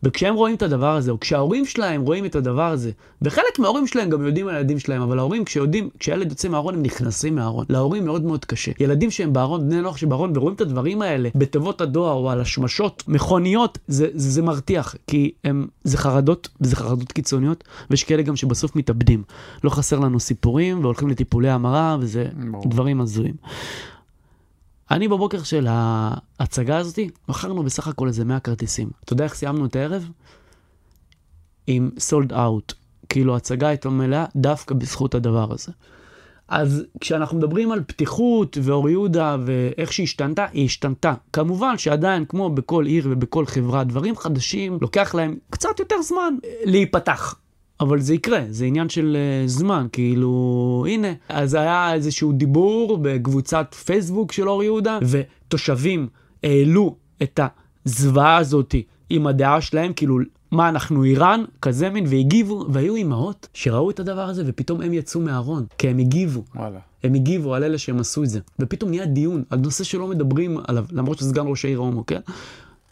וכשהם 0.03 0.35
רואים 0.35 0.55
את 0.55 0.63
הדבר 0.63 0.97
הזה, 0.97 1.11
או 1.11 1.21
כשההורים 1.21 1.67
שלהם 1.67 2.03
רואים 2.03 2.25
את 2.25 2.37
הדבר 2.37 2.71
הזה, 2.71 2.91
וחלק 3.23 3.59
מההורים 3.59 3.87
שלהם 3.87 4.11
גם 4.11 4.27
יודעים 4.27 4.49
על 4.49 4.55
הילדים 4.55 4.79
שלהם, 4.79 5.03
אבל 5.03 5.19
ההורים, 5.19 5.45
כשיודעים, 5.45 5.91
כשילד 5.99 6.31
יוצא 6.31 6.49
מהארון, 6.49 6.75
הם 6.75 6.83
נכנסים 6.83 7.35
מהארון. 7.35 7.67
להורים 7.69 8.05
מאוד 8.05 8.25
מאוד 8.25 8.45
קשה. 8.45 8.73
ילדים 8.81 9.11
שהם 9.11 9.33
בארון, 9.33 9.69
בני 9.69 9.81
נוער 9.81 9.95
שבארון, 9.95 10.37
ורואים 10.37 10.55
את 10.55 10.61
הדברים 10.61 11.03
האלה 11.03 11.29
בתיבות 11.35 11.81
הדואר 11.81 12.13
או 12.13 12.31
על 12.31 12.41
השמשות, 12.41 13.03
מכוניות, 13.09 13.79
זה, 13.89 14.09
זה, 14.15 14.31
זה 14.31 14.43
מרתיח, 14.43 14.95
כי 15.07 15.33
הם, 15.45 15.67
זה 15.85 15.99
חרדות, 15.99 16.49
וזה 16.61 16.77
חרדות 16.77 17.13
קיצוניות, 17.13 17.65
ויש 17.91 18.05
כאלה 18.05 18.23
גם 18.23 18.37
שבסוף 18.37 18.77
מתאבדים. 18.77 19.23
לא 19.65 19.71
חסר 19.71 19.99
לנו 19.99 20.21
סיפורים, 20.21 20.81
והולכים 20.81 21.09
לטיפולי 21.09 21.51
המרה, 21.51 21.97
וזה 22.01 22.27
דברים 22.67 23.01
הזויים. 23.01 23.35
אני 24.91 25.09
בבוקר 25.09 25.43
של 25.43 25.67
ההצגה 25.69 26.77
הזאתי, 26.77 27.11
מכרנו 27.29 27.63
בסך 27.63 27.89
הכל 27.89 28.09
איזה 28.09 28.25
100 28.25 28.41
כרטיסים. 28.41 28.91
אתה 29.05 29.13
יודע 29.13 29.25
איך 29.25 29.35
סיימנו 29.35 29.67
את 29.67 29.77
הערב? 29.77 30.09
עם 31.67 31.91
סולד 31.99 32.33
אאוט. 32.33 32.73
כאילו 33.09 33.35
ההצגה 33.35 33.69
הייתה 33.69 33.89
מלאה 33.89 34.25
דווקא 34.37 34.75
בזכות 34.75 35.15
הדבר 35.15 35.53
הזה. 35.53 35.73
אז 36.49 36.85
כשאנחנו 37.01 37.39
מדברים 37.39 37.73
על 37.73 37.83
פתיחות 37.87 38.59
ואור 38.63 38.89
יהודה 38.89 39.37
ואיך 39.47 39.93
שהיא 39.93 40.05
השתנתה, 40.05 40.47
היא 40.53 40.65
השתנתה. 40.65 41.15
כמובן 41.33 41.79
שעדיין, 41.79 42.25
כמו 42.25 42.51
בכל 42.51 42.87
עיר 42.87 43.09
ובכל 43.11 43.47
חברה, 43.47 43.85
דברים 43.85 44.17
חדשים, 44.17 44.79
לוקח 44.81 45.15
להם 45.15 45.37
קצת 45.51 45.79
יותר 45.79 46.03
זמן 46.03 46.35
להיפתח. 46.65 47.35
אבל 47.81 48.01
זה 48.01 48.15
יקרה, 48.15 48.41
זה 48.51 48.65
עניין 48.65 48.89
של 48.89 49.17
uh, 49.17 49.49
זמן, 49.49 49.87
כאילו, 49.93 50.85
הנה. 50.89 51.09
אז 51.29 51.55
היה 51.55 51.95
איזשהו 51.95 52.33
דיבור 52.33 52.99
בקבוצת 53.03 53.75
פייסבוק 53.75 54.33
של 54.33 54.49
אור 54.49 54.63
יהודה, 54.63 54.99
ותושבים 55.03 56.09
העלו 56.43 56.97
את 57.23 57.41
הזוועה 57.87 58.37
הזאת 58.37 58.75
עם 59.11 59.27
הדעה 59.27 59.61
שלהם, 59.61 59.93
כאילו, 59.93 60.19
מה, 60.51 60.69
אנחנו 60.69 61.05
איראן? 61.05 61.45
כזה 61.63 61.91
מין, 61.91 62.05
והגיבו, 62.09 62.67
והיו 62.69 62.95
אימהות 62.95 63.49
שראו 63.55 63.91
את 63.91 64.01
הדבר 64.01 64.29
הזה, 64.29 64.43
ופתאום 64.47 64.81
הם 64.81 64.93
יצאו 64.93 65.21
מהארון, 65.21 65.67
כי 65.79 65.89
הם 65.89 65.99
הגיבו. 65.99 66.45
וואלה. 66.55 66.79
הם 67.05 67.15
הגיבו 67.15 67.55
על 67.55 67.65
אלה 67.65 67.79
שהם 67.79 67.99
עשו 67.99 68.23
את 68.23 68.29
זה. 68.29 68.41
ופתאום 68.59 68.91
נהיה 68.91 69.07
דיון 69.07 69.43
על 69.51 69.59
נושא 69.59 69.85
שלא 69.85 70.07
מדברים 70.07 70.59
עליו, 70.69 70.85
למרות 70.93 71.19
שסגן 71.19 71.45
ראש 71.47 71.65
העיר 71.65 71.79
הומו, 71.79 72.07
כן? 72.07 72.21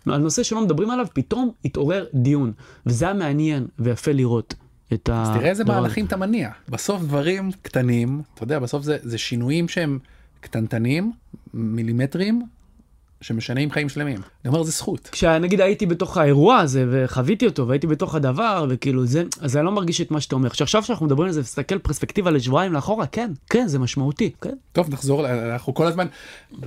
על 0.07 0.21
נושא 0.21 0.43
שלא 0.43 0.65
מדברים 0.65 0.91
עליו, 0.91 1.07
פתאום 1.13 1.51
התעורר 1.65 2.05
דיון. 2.15 2.53
וזה 2.87 3.05
היה 3.05 3.15
מעניין 3.15 3.67
ויפה 3.79 4.13
לראות. 4.13 4.55
את 4.93 5.09
ה... 5.09 5.23
אז 5.23 5.29
תראה 5.39 5.51
איזה 5.51 5.65
מהלכים 5.65 6.07
אתה 6.07 6.17
מניע. 6.17 6.51
בסוף 6.69 7.03
דברים 7.03 7.51
קטנים, 7.63 8.23
אתה 8.35 8.43
יודע, 8.43 8.59
בסוף 8.59 8.83
זה, 8.83 8.97
זה 9.03 9.19
שינויים 9.19 9.69
שהם 9.69 9.99
קטנטנים, 10.41 11.13
מילימטרים, 11.55 12.43
שמשנים 13.21 13.71
חיים 13.71 13.89
שלמים. 13.89 14.17
אני 14.17 14.49
אומר, 14.49 14.63
זה 14.63 14.71
זכות. 14.71 15.09
כשנגיד 15.13 15.61
הייתי 15.61 15.87
בתוך 15.87 16.17
האירוע 16.17 16.59
הזה 16.59 16.87
וחוויתי 16.91 17.47
אותו 17.47 17.69
והייתי 17.69 17.87
בתוך 17.87 18.15
הדבר 18.15 18.67
וכאילו 18.69 19.07
זה, 19.07 19.25
אז 19.41 19.57
אני 19.57 19.65
לא 19.65 19.73
מרגיש 19.73 20.01
את 20.01 20.11
מה 20.11 20.21
שאתה 20.21 20.35
אומר. 20.35 20.49
עכשיו 20.61 20.83
שאנחנו 20.83 21.07
מדברים 21.07 21.27
על 21.27 21.33
זה, 21.33 21.43
תסתכל 21.43 21.79
פרספקטיבה 21.79 22.31
לשבועיים 22.31 22.73
לאחורה, 22.73 23.07
כן, 23.07 23.33
כן, 23.51 23.67
זה 23.67 23.79
משמעותי, 23.79 24.33
כן. 24.41 24.55
טוב, 24.73 24.91
נחזור, 24.91 25.29
אנחנו 25.29 25.75
כל 25.75 25.87
הזמן, 25.87 26.07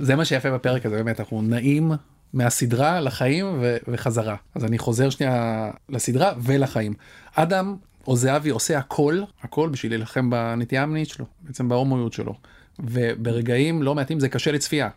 זה 0.00 0.16
מה 0.16 0.24
שיפה 0.24 0.50
בפרק 0.50 0.86
הזה, 0.86 0.96
באמת, 0.96 1.20
אנחנו 1.20 1.42
נעים 1.42 1.92
מהסדרה 2.32 3.00
לחיים 3.00 3.46
ו- 3.60 3.76
וחזרה. 3.88 4.36
אז 4.54 4.64
אני 4.64 4.78
חוזר 4.78 5.10
שנייה 5.10 5.70
לסדרה 5.88 6.32
ולחיים. 6.42 6.94
אדם 7.34 7.76
או 8.08 8.16
זהבי 8.16 8.50
עושה 8.50 8.78
הכל, 8.78 9.20
הכל 9.42 9.68
בשביל 9.68 9.92
להילחם 9.92 10.30
בנטייה 10.30 10.82
המינית 10.82 11.08
שלו, 11.08 11.26
בעצם 11.40 11.68
בהומואיות 11.68 12.12
שלו. 12.12 12.34
וברגעים 12.78 13.82
לא 13.82 13.94
מעטים 13.94 14.20
זה 14.20 14.28
קשה 14.28 14.52
לצפייה. 14.52 14.88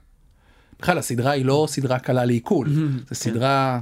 בכלל 0.80 0.97
הסדרה 0.97 1.32
היא 1.32 1.45
לא 1.45 1.65
סדרה 1.69 2.00
קלה 2.00 2.26
לעיכול, 2.26 2.69
זו 2.69 2.82
כן. 3.08 3.15
סדרה 3.15 3.80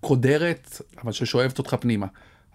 קודרת, 0.00 0.82
אבל 1.02 1.12
ששואבת 1.12 1.58
אותך 1.58 1.76
פנימה. 1.80 2.06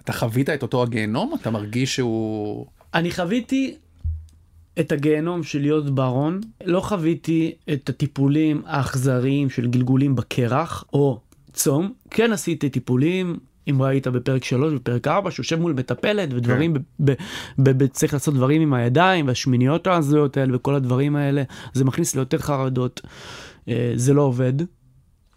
אתה 0.02 0.14
חווית 0.14 0.50
את 0.50 0.62
אותו 0.62 0.84
הגיהנום? 0.84 1.34
אתה 1.42 1.50
מרגיש 1.50 1.96
שהוא... 1.96 2.66
אני 2.94 3.12
חוויתי 3.12 3.76
את 4.80 4.92
הגיהנום 4.92 5.44
של 5.44 5.62
להיות 5.62 5.96
בארון, 5.96 6.42
לא 6.66 6.82
חוויתי 6.82 7.56
את 7.74 7.90
הטיפולים 7.90 8.62
האכזריים 8.66 9.50
של 9.50 9.68
גלגולים 9.68 10.16
בקרח 10.16 10.84
או 10.94 11.20
צום. 11.54 11.94
כן 12.10 12.32
עשיתי 12.32 12.70
טיפולים 12.70 13.40
אם 13.70 13.82
ראית 13.82 14.08
בפרק 14.08 14.44
3 14.44 14.74
בפרק 14.74 15.08
4 15.08 15.32
שיושב 15.32 15.60
מול 15.60 15.74
מטפלת 15.74 16.34
ודברים, 16.34 16.76
כן. 17.66 17.88
צריך 17.92 18.14
לעשות 18.14 18.34
דברים 18.34 18.62
עם 18.62 18.74
הידיים 18.74 19.28
והשמיניות 19.28 19.88
ההזויות 19.88 20.38
האלה 20.38 20.56
וכל 20.56 20.76
הדברים 20.76 21.16
האלה, 21.16 21.44
זה 21.74 21.86
מכניס 21.86 22.16
ליותר 22.16 22.38
חרדות. 22.38 23.02
אה, 23.70 23.92
זה 23.96 24.14
לא 24.14 24.22
עובד, 24.22 24.54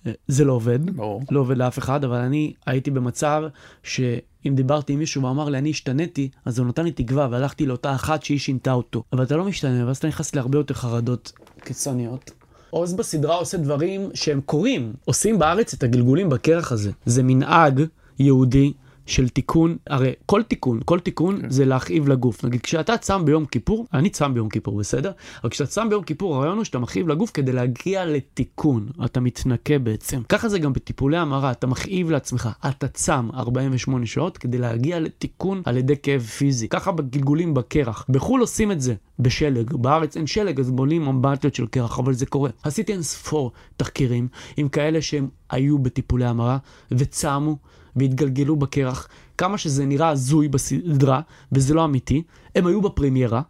אה, 0.07 0.13
זה 0.29 0.45
לא 0.45 0.53
עובד, 0.53 0.91
ברור. 0.91 1.23
לא 1.31 1.41
עובד 1.41 1.57
לאף 1.57 1.79
אחד, 1.79 2.05
אבל 2.05 2.17
אני 2.17 2.53
הייתי 2.67 2.91
במצב 2.91 3.43
שאם 3.83 4.53
דיברתי 4.55 4.93
עם 4.93 4.99
מישהו 4.99 5.23
ואמר 5.23 5.49
לי 5.49 5.59
אני 5.59 5.71
השתניתי, 5.71 6.29
אז 6.45 6.59
הוא 6.59 6.67
נתן 6.67 6.85
לי 6.85 6.93
תקווה 6.93 7.29
והלכתי 7.31 7.67
לאותה 7.67 7.95
אחת 7.95 8.23
שהיא 8.23 8.39
שינתה 8.39 8.73
אותו. 8.73 9.03
אבל 9.13 9.23
אתה 9.23 9.37
לא 9.37 9.45
משתנה, 9.45 9.87
ואז 9.87 9.97
אתה 9.97 10.09
נכנס 10.09 10.35
להרבה 10.35 10.59
יותר 10.59 10.75
חרדות 10.75 11.33
קיצוניות. 11.61 12.31
עוז 12.71 12.95
בסדרה 12.95 13.37
עושה 13.37 13.59
דברים 13.59 14.11
שהם 14.15 14.41
קורים, 14.41 14.93
עושים 15.05 15.39
בארץ 15.39 15.75
את 15.75 15.83
הגלגולים 15.83 16.29
בקרח 16.29 16.73
הזה. 16.73 16.91
זה 17.07 17.23
מנהג 17.23 17.83
יהודי 18.19 18.73
של 19.07 19.29
תיקון, 19.29 19.77
הרי 19.87 20.13
כל 20.27 20.43
תיקון, 20.43 20.81
כל 20.85 21.01
תיקון 21.01 21.41
כן. 21.41 21.51
זה 21.51 21.65
להכאיב 21.65 22.09
לגוף. 22.09 22.45
נגיד, 22.45 22.61
כשאתה 22.61 22.97
צם 22.97 23.25
ביום 23.25 23.47
כיפור, 23.47 23.87
אני 23.95 24.11
צם 24.11 24.35
ביום 24.35 24.49
כיפור, 24.49 24.79
בסדר? 24.79 25.11
אבל 25.43 25.51
כשאתה 25.51 25.71
צם 25.71 25.89
ביום 25.89 26.05
כיפור, 26.05 26.37
הרעיון 26.37 26.57
הוא 26.57 26.65
שאתה 26.65 26.79
מכאיב 26.79 27.09
לגוף 27.09 27.31
כדי 27.35 27.53
להגיע 27.53 28.05
לתיקון. 28.05 28.89
אתה 29.05 29.21
מתנקה 29.21 29.79
בעצם. 29.79 30.23
ככה 30.29 30.49
זה 30.49 30.59
גם 30.59 30.73
בטיפולי 30.73 31.17
המרה, 31.17 31.51
אתה 31.51 31.67
מכאיב 31.67 32.11
לעצמך. 32.11 32.49
אתה 32.69 32.89
צם 32.89 33.29
48 33.35 34.07
שעות 34.07 34.39
כדי 34.39 34.59
להגיע 34.59 35.01
לתיקון 35.01 35.63
על 35.65 35.77
ידי 35.77 35.95
כאב 36.03 36.23
פיזי. 36.23 36.69
ככה 36.69 36.93
בגלגולים 36.93 37.55
בקרח. 37.55 38.07
בחו"ל 38.09 38.41
עושים 38.41 38.73
את 38.73 38.81
זה 38.81 38.95
בשלג. 39.19 39.73
בארץ 39.73 40.17
אין 40.17 40.27
שלג, 40.27 40.61
אז 40.61 40.71
בונים 40.71 41.09
אמבטיות 41.09 41.55
של 41.55 41.67
קרח, 41.67 41.99
אבל 41.99 42.13
זה 42.13 42.27
קורה. 42.27 42.51
עשיתי 42.63 42.93
אין 42.93 43.03
ספור 43.03 43.53
תחקירים 43.77 44.29
עם 44.57 44.69
כאלה 44.69 45.03
שהם 45.03 45.29
היו 45.51 45.79
בטיפולי 45.79 46.25
המרה 46.25 46.59
וצמו. 46.91 47.57
והתגלגלו 47.97 48.57
בקרח, 48.57 49.09
כמה 49.39 49.59
שזה 49.59 49.87
נראה 49.87 50.09
הזוי 50.09 50.49
בסדרה, 50.49 51.21
וזה 51.53 51.75
לא 51.75 51.85
אמיתי, 51.85 52.23
הם 52.55 52.67
היו 52.67 52.81
בפרמיירה, 52.81 53.43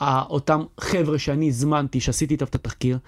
אותם 0.00 0.62
חבר'ה 0.80 1.18
שאני 1.18 1.48
הזמנתי, 1.48 2.00
שעשיתי 2.00 2.34
איתם 2.34 2.44
את 2.44 2.54
התחקיר, 2.54 2.98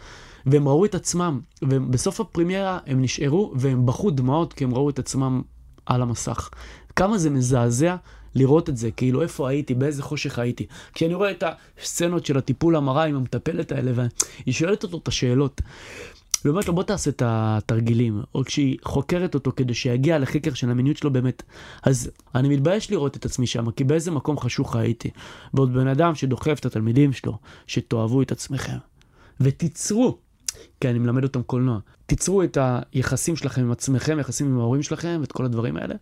והם 0.47 0.69
ראו 0.69 0.85
את 0.85 0.95
עצמם, 0.95 1.41
ובסוף 1.63 2.21
הפרימיירה 2.21 2.79
הם 2.87 3.03
נשארו 3.03 3.53
והם 3.57 3.87
בכו 3.87 4.11
דמעות 4.11 4.53
כי 4.53 4.65
הם 4.65 4.75
ראו 4.75 4.91
את 4.91 4.99
עצמם 4.99 5.43
על 5.87 6.03
המסך. 6.03 6.51
כמה 6.97 7.19
זה 7.19 7.31
מזעזע 7.31 7.97
לראות 8.35 8.69
את 8.69 8.77
זה, 8.77 8.91
כאילו 8.91 9.23
איפה 9.23 9.49
הייתי, 9.49 9.75
באיזה 9.75 10.03
חושך 10.03 10.39
הייתי. 10.39 10.67
כשאני 10.93 11.15
רואה 11.15 11.31
את 11.31 11.45
הסצנות 11.81 12.27
של 12.27 12.39
הטיפול 12.39 12.77
המרה 12.77 13.05
עם 13.05 13.17
המטפלת 13.17 13.73
האלה, 13.73 13.93
והיא 13.95 14.55
שואלת 14.55 14.83
אותו 14.83 14.99
את 14.99 15.09
השאלות. 15.09 15.61
היא 16.45 16.51
אומרת 16.51 16.69
לו 16.69 16.75
בוא 16.75 16.83
תעשה 16.83 17.11
את 17.11 17.23
התרגילים, 17.27 18.23
או 18.35 18.45
כשהיא 18.45 18.77
חוקרת 18.83 19.35
אותו 19.35 19.53
כדי 19.57 19.75
שיגיע 19.75 20.19
לחקר 20.19 20.55
של 20.55 20.71
המיניות 20.71 20.97
שלו 20.97 21.13
באמת. 21.13 21.43
אז 21.83 22.11
אני 22.35 22.49
מתבייש 22.49 22.91
לראות 22.91 23.17
את 23.17 23.25
עצמי 23.25 23.47
שם, 23.47 23.71
כי 23.71 23.85
באיזה 23.85 24.11
מקום 24.11 24.39
חשוך 24.39 24.77
הייתי. 24.77 25.11
ועוד 25.55 25.75
בן 25.75 25.87
אדם 25.87 26.15
שדוחף 26.15 26.57
את 26.61 26.67
התלמידים 26.67 27.13
שלו, 27.13 27.39
שתאהבו 27.67 28.23
את 28.23 28.33
עצמכם. 28.33 28.77
ותיצרו, 29.41 30.19
כי 30.81 30.89
אני 30.89 30.99
מלמד 30.99 31.23
אותם 31.23 31.43
קולנוע, 31.43 31.79
תיצרו 32.07 32.43
את 32.43 32.59
היחסים 32.61 33.37
שלכם 33.37 33.63
עם 33.63 33.73
עצמכם, 33.73 34.19
יחסים 34.21 34.47
עם 34.47 34.61
ההורים 34.61 34.83
שלכם, 34.83 35.19
ואת 35.21 35.33
כל 35.33 35.45
הדברים 35.45 35.77
האלה. 35.77 35.95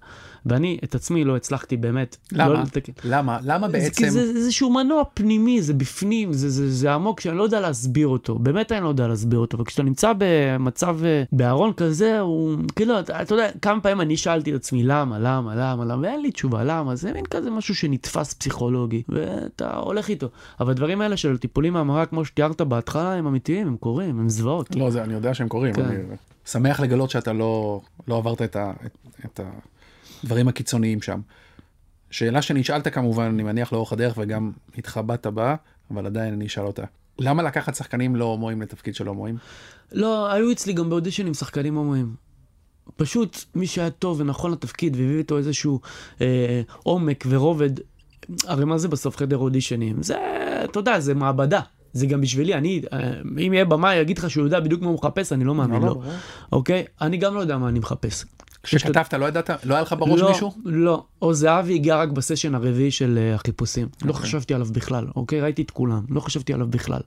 ואני 0.47 0.79
את 0.85 0.95
עצמי 0.95 1.25
לא 1.25 1.37
הצלחתי 1.37 1.77
באמת. 1.77 2.17
למה? 2.33 2.49
לא 2.49 2.63
לתקן. 2.63 2.93
למה? 3.05 3.39
למה 3.43 3.69
בעצם? 3.69 3.87
זה, 3.87 3.91
כי 3.91 4.11
זה 4.11 4.21
איזשהו 4.21 4.71
מנוע 4.71 5.03
פנימי, 5.15 5.63
זה 5.63 5.75
בפנים, 5.75 6.33
זה, 6.33 6.51
זה, 6.51 6.71
זה 6.71 6.95
עמוק 6.95 7.21
שאני 7.21 7.37
לא 7.37 7.43
יודע 7.43 7.61
להסביר 7.61 8.09
אותו. 8.09 8.35
באמת 8.35 8.73
אני 8.73 8.85
לא 8.85 8.89
יודע 8.89 9.09
להסביר 9.09 9.39
אותו. 9.39 9.59
וכשאתה 9.59 9.83
נמצא 9.83 10.13
במצב, 10.19 10.99
אה, 11.05 11.23
בארון 11.33 11.73
כזה, 11.73 12.21
הוא, 12.21 12.57
כאילו, 12.77 13.01
אתה, 13.01 13.23
אתה 13.23 13.35
יודע, 13.35 13.49
כמה 13.63 13.81
פעמים 13.81 14.01
אני 14.01 14.17
שאלתי 14.17 14.51
את 14.51 14.57
עצמי 14.57 14.83
למה, 14.83 15.19
למה, 15.19 15.55
למה, 15.55 15.85
למה, 15.85 16.03
ואין 16.03 16.23
לי 16.23 16.31
תשובה, 16.31 16.65
למה, 16.65 16.97
זה 16.97 17.13
מין 17.13 17.25
כזה 17.27 17.51
משהו 17.51 17.75
שנתפס 17.75 18.35
פסיכולוגי, 18.35 19.03
ואתה 19.09 19.77
הולך 19.77 20.09
איתו. 20.09 20.29
אבל 20.61 20.71
הדברים 20.71 21.01
האלה 21.01 21.17
של 21.17 21.39
טיפולים 21.39 21.73
מהמרה, 21.73 22.07
כמו 22.07 22.25
שתיארת 22.25 22.61
בהתחלה, 22.61 23.13
הם 23.13 23.27
אמיתיים, 23.27 23.67
הם 23.67 23.77
קורים, 23.77 24.21
הם 24.21 24.29
זוועות. 24.29 24.66
לא, 24.75 24.91
זה, 24.91 25.05
אני 25.05 25.15
יודע 25.15 25.35
שהם 25.35 25.49
קורים. 25.49 25.75
כן. 25.75 25.85
אני 25.85 25.97
שמח 26.47 26.81
לגלות 26.81 27.11
שאתה 27.11 27.33
לא, 27.33 27.81
לא 28.09 28.17
עברת 28.17 28.43
את, 28.43 28.57
ה, 28.57 28.73
את, 28.87 28.97
את 29.25 29.41
הדברים 30.23 30.49
הקיצוניים 30.49 31.03
שם. 31.03 31.21
שאלה 32.11 32.43
שנשאלת 32.43 32.89
כמובן, 32.89 33.25
אני 33.25 33.43
מניח 33.43 33.73
לאורך 33.73 33.93
הדרך 33.93 34.15
וגם 34.19 34.53
התחבאת 34.79 35.27
בה, 35.27 35.55
אבל 35.91 36.07
עדיין 36.07 36.35
אני 36.35 36.47
אשאל 36.47 36.65
אותה. 36.65 36.85
למה 37.19 37.43
לקחת 37.43 37.75
שחקנים 37.75 38.17
לא 38.17 38.25
הומואים 38.25 38.63
לתפקיד 38.63 38.95
של 38.95 39.07
הומואים? 39.07 39.37
לא, 39.93 40.33
היו 40.33 40.53
אצלי 40.53 40.73
גם 40.73 40.91
באודישנים 40.91 41.35
שחקנים 41.35 41.75
הומואים. 41.75 42.15
פשוט 42.97 43.45
מי 43.55 43.67
שהיה 43.67 43.91
טוב 43.91 44.21
ונכון 44.21 44.53
לתפקיד 44.53 44.97
והביא 44.97 45.19
איתו 45.19 45.39
איזשהו 45.39 45.81
אה, 46.21 46.63
עומק 46.83 47.25
ורובד, 47.29 47.71
הרי 48.45 48.65
מה 48.65 48.79
זה 48.79 48.89
בסוף 48.89 49.17
חדר 49.17 49.37
אודישנים? 49.37 50.03
זה, 50.03 50.17
אתה 50.65 50.79
יודע, 50.79 51.01
זה 51.01 51.15
מעבדה. 51.15 51.61
זה 51.93 52.07
גם 52.07 52.21
בשבילי, 52.21 52.55
אני, 52.55 52.83
אה, 52.93 53.13
אם 53.47 53.53
יהיה 53.53 53.65
במאי 53.65 53.97
יגיד 53.97 54.19
לך 54.19 54.31
שהוא 54.31 54.45
יודע 54.45 54.61
בדיוק 54.61 54.83
מה 54.83 54.87
הוא 54.87 54.95
מחפש, 54.95 55.33
אני 55.33 55.45
לא 55.45 55.55
מאמין 55.55 55.83
לא, 55.83 55.89
לו. 55.89 55.95
ברור. 55.95 56.13
אוקיי? 56.53 56.85
אני 57.01 57.17
גם 57.17 57.35
לא 57.35 57.41
יודע 57.41 57.59
מה 57.59 57.69
אני 57.69 57.79
מחפש. 57.79 58.25
כשכתבת 58.63 59.15
לא 59.15 59.27
ידעת? 59.27 59.51
לא 59.65 59.75
היה 59.75 59.83
לך 59.83 59.95
בראש 59.99 60.21
לא, 60.21 60.29
מישהו? 60.29 60.53
לא. 60.65 61.05
או 61.23 61.35
זהבי 61.35 61.75
הגיע 61.75 61.97
רק 61.97 62.09
בסשן 62.09 62.55
הרביעי 62.55 62.91
של 62.91 63.19
אה, 63.19 63.35
החיפושים. 63.35 63.89
לא 64.03 64.09
אוקיי. 64.11 64.23
חשבתי 64.23 64.55
עליו 64.55 64.67
בכלל, 64.73 65.07
אוקיי? 65.17 65.41
ראיתי 65.41 65.63
את 65.63 65.71
כולם, 65.71 66.05
לא 66.09 66.21
חשבתי 66.21 66.55
עליו 66.55 66.67
בכלל. 66.67 67.01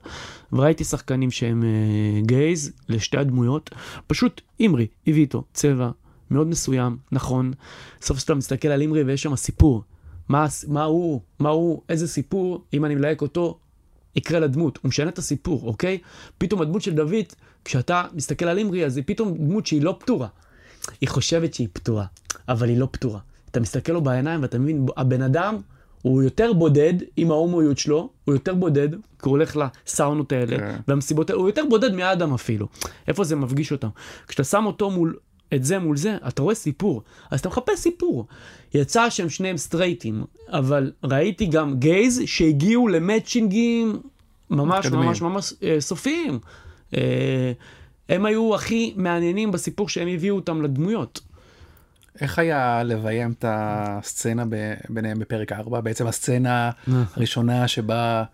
וראיתי 0.52 0.84
שחקנים 0.84 1.30
שהם 1.30 1.62
אה, 1.62 2.20
גייז 2.20 2.72
לשתי 2.88 3.16
הדמויות. 3.16 3.70
פשוט 4.06 4.40
אימרי 4.60 4.86
הביא 5.06 5.22
איתו 5.22 5.44
צבע 5.52 5.90
מאוד 6.30 6.46
מסוים, 6.46 6.96
נכון. 7.12 7.52
סוף 8.02 8.18
סוף 8.18 8.24
אתה 8.24 8.34
מסתכל 8.34 8.68
על 8.68 8.80
אימרי 8.80 9.02
ויש 9.02 9.22
שם 9.22 9.36
סיפור. 9.36 9.82
מה 10.28 10.84
הוא, 10.84 11.20
מה 11.38 11.48
הוא, 11.48 11.82
איזה 11.88 12.08
סיפור, 12.08 12.64
אם 12.74 12.84
אני 12.84 12.94
מלהק 12.94 13.22
אותו, 13.22 13.58
יקרה 14.16 14.40
לדמות. 14.40 14.78
הוא 14.82 14.88
משנה 14.88 15.08
את 15.08 15.18
הסיפור, 15.18 15.62
אוקיי? 15.66 15.98
פתאום 16.38 16.62
הדמות 16.62 16.82
של 16.82 16.94
דוד, 16.94 17.14
כשאתה 17.64 18.04
מסתכל 18.12 18.44
על 18.44 18.58
אימרי, 18.58 18.86
אז 18.86 18.96
היא 18.96 19.04
פתאום 19.06 19.34
דמות 19.34 19.66
שהיא 19.66 19.82
לא 19.82 19.96
פתורה. 19.98 20.28
היא 21.00 21.08
חושבת 21.08 21.54
שהיא 21.54 21.68
פתורה, 21.72 22.04
אבל 22.48 22.68
היא 22.68 22.78
לא 22.78 22.88
פתורה. 22.90 23.20
אתה 23.50 23.60
מסתכל 23.60 23.92
לו 23.92 24.00
בעיניים 24.00 24.42
ואתה 24.42 24.58
מבין, 24.58 24.86
הבן 24.96 25.22
אדם 25.22 25.56
הוא 26.02 26.22
יותר 26.22 26.52
בודד 26.52 26.94
עם 27.16 27.30
ההומואיות 27.30 27.78
שלו, 27.78 28.10
הוא 28.24 28.34
יותר 28.34 28.54
בודד, 28.54 28.88
כי 28.92 28.98
הוא 29.22 29.30
הולך 29.30 29.58
לסאונות 29.86 30.32
האלה, 30.32 30.58
כן. 30.58 30.76
והמסיבות 30.88 31.30
האלה, 31.30 31.40
הוא 31.40 31.48
יותר 31.48 31.62
בודד 31.70 31.94
מאדם 31.94 32.34
אפילו. 32.34 32.66
איפה 33.08 33.24
זה 33.24 33.36
מפגיש 33.36 33.72
אותם? 33.72 33.88
כשאתה 34.28 34.44
שם 34.44 34.66
אותו 34.66 34.90
מול, 34.90 35.16
את 35.54 35.64
זה 35.64 35.78
מול 35.78 35.96
זה, 35.96 36.16
אתה 36.28 36.42
רואה 36.42 36.54
סיפור. 36.54 37.02
אז 37.30 37.40
אתה 37.40 37.48
מחפש 37.48 37.78
סיפור. 37.78 38.26
יצא 38.74 39.10
שהם 39.10 39.28
שניהם 39.28 39.56
סטרייטים, 39.56 40.24
אבל 40.48 40.92
ראיתי 41.04 41.46
גם 41.46 41.78
גייז 41.78 42.22
שהגיעו 42.26 42.88
למצ'ינגים 42.88 44.00
ממש 44.50 44.86
מתקדמים. 44.86 45.08
ממש 45.08 45.22
ממש 45.22 45.54
אה, 45.62 45.76
סופיים. 45.80 46.38
אה, 46.96 47.52
הם 48.08 48.24
היו 48.26 48.54
הכי 48.54 48.94
מעניינים 48.96 49.52
בסיפור 49.52 49.88
שהם 49.88 50.08
הביאו 50.08 50.36
אותם 50.36 50.62
לדמויות. 50.62 51.20
איך 52.20 52.38
היה 52.38 52.82
לביים 52.82 53.32
את 53.38 53.44
הסצנה 53.48 54.44
ב- 54.48 54.74
ביניהם 54.88 55.18
בפרק 55.18 55.52
4? 55.52 55.80
בעצם 55.80 56.06
הסצנה 56.06 56.70
הראשונה 57.16 57.68
שבה... 57.68 58.24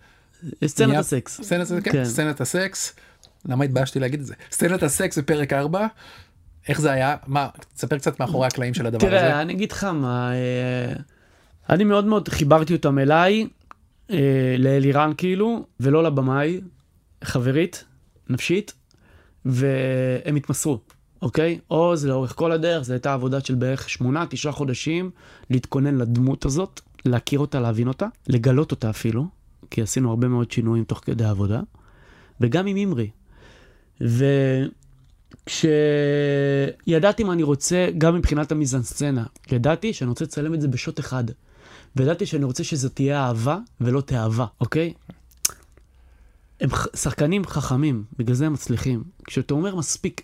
סצנת 0.64 0.88
נהיה- 0.88 1.00
הסקס. 1.00 1.40
סצנת, 1.42 1.68
כן, 1.84 1.92
כן. 1.92 2.04
סצנת 2.04 2.40
הסקס. 2.40 2.92
למה 3.48 3.64
התביישתי 3.64 4.00
להגיד 4.00 4.20
את 4.20 4.26
זה? 4.26 4.34
סצנת 4.50 4.82
הסקס 4.82 5.18
בפרק 5.18 5.52
4, 5.52 5.86
איך 6.68 6.80
זה 6.80 6.92
היה? 6.92 7.16
מה, 7.26 7.48
תספר 7.74 7.98
קצת 7.98 8.20
מאחורי 8.20 8.46
הקלעים 8.46 8.74
של 8.74 8.86
הדבר 8.86 9.06
הזה. 9.06 9.16
תראה, 9.16 9.42
אני 9.42 9.52
אגיד 9.52 9.72
לך 9.72 9.84
מה, 9.84 10.32
אה, 10.32 10.92
אני 11.70 11.84
מאוד 11.84 12.04
מאוד 12.04 12.28
חיברתי 12.28 12.72
אותם 12.72 12.98
אליי, 12.98 13.46
אה, 14.10 14.56
לאלירן 14.58 15.12
כאילו, 15.16 15.66
ולא 15.80 16.04
לבמאי, 16.04 16.60
חברית, 17.24 17.84
נפשית, 18.30 18.72
והם 19.44 20.36
התמסרו, 20.36 20.78
אוקיי? 21.22 21.58
עוז 21.68 22.06
לאורך 22.06 22.34
כל 22.36 22.52
הדרך, 22.52 22.82
זו 22.82 22.92
הייתה 22.92 23.12
עבודה 23.12 23.40
של 23.40 23.54
בערך 23.54 23.88
שמונה, 23.90 24.24
תשעה 24.30 24.52
חודשים, 24.52 25.10
להתכונן 25.50 25.94
לדמות 25.94 26.44
הזאת, 26.44 26.80
להכיר 27.04 27.38
אותה, 27.38 27.60
להבין 27.60 27.88
אותה, 27.88 28.06
לגלות 28.28 28.70
אותה 28.70 28.90
אפילו, 28.90 29.26
כי 29.70 29.82
עשינו 29.82 30.10
הרבה 30.10 30.28
מאוד 30.28 30.50
שינויים 30.50 30.84
תוך 30.84 31.00
כדי 31.04 31.24
העבודה, 31.24 31.60
וגם 32.40 32.66
עם 32.66 32.76
אימרי. 32.76 33.10
וכשידעתי 35.42 37.24
מה 37.24 37.32
אני 37.32 37.42
רוצה, 37.42 37.88
גם 37.98 38.14
מבחינת 38.14 38.52
המיזנסצנה, 38.52 39.24
ידעתי 39.52 39.92
שאני 39.92 40.08
רוצה 40.08 40.24
לצלם 40.24 40.54
את 40.54 40.60
זה 40.60 40.68
בשוט 40.68 41.00
אחד. 41.00 41.24
וידעתי 41.96 42.26
שאני 42.26 42.44
רוצה 42.44 42.64
שזו 42.64 42.88
תהיה 42.88 43.20
אהבה 43.20 43.58
ולא 43.80 44.00
תאווה, 44.00 44.46
אוקיי? 44.60 44.92
הם 46.60 46.68
שחקנים 46.96 47.44
חכמים, 47.44 48.04
בגלל 48.18 48.34
זה 48.34 48.46
הם 48.46 48.52
מצליחים. 48.52 49.04
כשאתה 49.24 49.54
אומר 49.54 49.76
מספיק, 49.76 50.22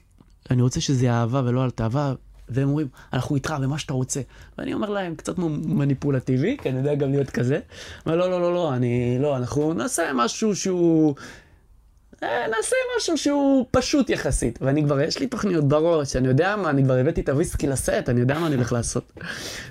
אני 0.50 0.62
רוצה 0.62 0.80
שזה 0.80 1.12
אהבה 1.12 1.42
ולא 1.44 1.62
על 1.62 1.70
תאווה, 1.70 2.14
והם 2.48 2.68
אומרים, 2.68 2.86
אנחנו 3.12 3.36
איתך 3.36 3.54
ומה 3.62 3.78
שאתה 3.78 3.94
רוצה. 3.94 4.20
ואני 4.58 4.74
אומר 4.74 4.90
להם, 4.90 5.14
קצת 5.14 5.38
מניפולטיבי, 5.38 6.56
כי 6.62 6.68
אני 6.68 6.78
יודע 6.78 6.94
גם 6.94 7.10
להיות 7.10 7.30
כזה. 7.30 7.60
אבל 8.06 8.14
לא, 8.14 8.30
לא, 8.30 8.40
לא, 8.40 8.54
לא, 8.54 8.74
אני, 8.74 9.18
לא, 9.20 9.36
אנחנו 9.36 9.74
נעשה 9.74 10.10
משהו 10.14 10.56
שהוא... 10.56 11.14
אה, 12.22 12.46
נעשה 12.56 12.76
משהו 12.96 13.18
שהוא 13.18 13.66
פשוט 13.70 14.10
יחסית. 14.10 14.58
ואני 14.62 14.84
כבר, 14.84 15.00
יש 15.00 15.18
לי 15.18 15.26
תוכניות 15.26 15.68
בראש, 15.68 16.16
אני 16.16 16.28
יודע 16.28 16.56
מה, 16.56 16.70
אני 16.70 16.84
כבר 16.84 16.94
הבאתי 16.94 17.20
את 17.20 17.28
הוויסקי 17.28 17.66
לסט, 17.66 18.08
אני 18.08 18.20
יודע 18.20 18.38
מה 18.38 18.46
אני 18.46 18.54
הולך 18.54 18.72
לעשות. 18.72 19.12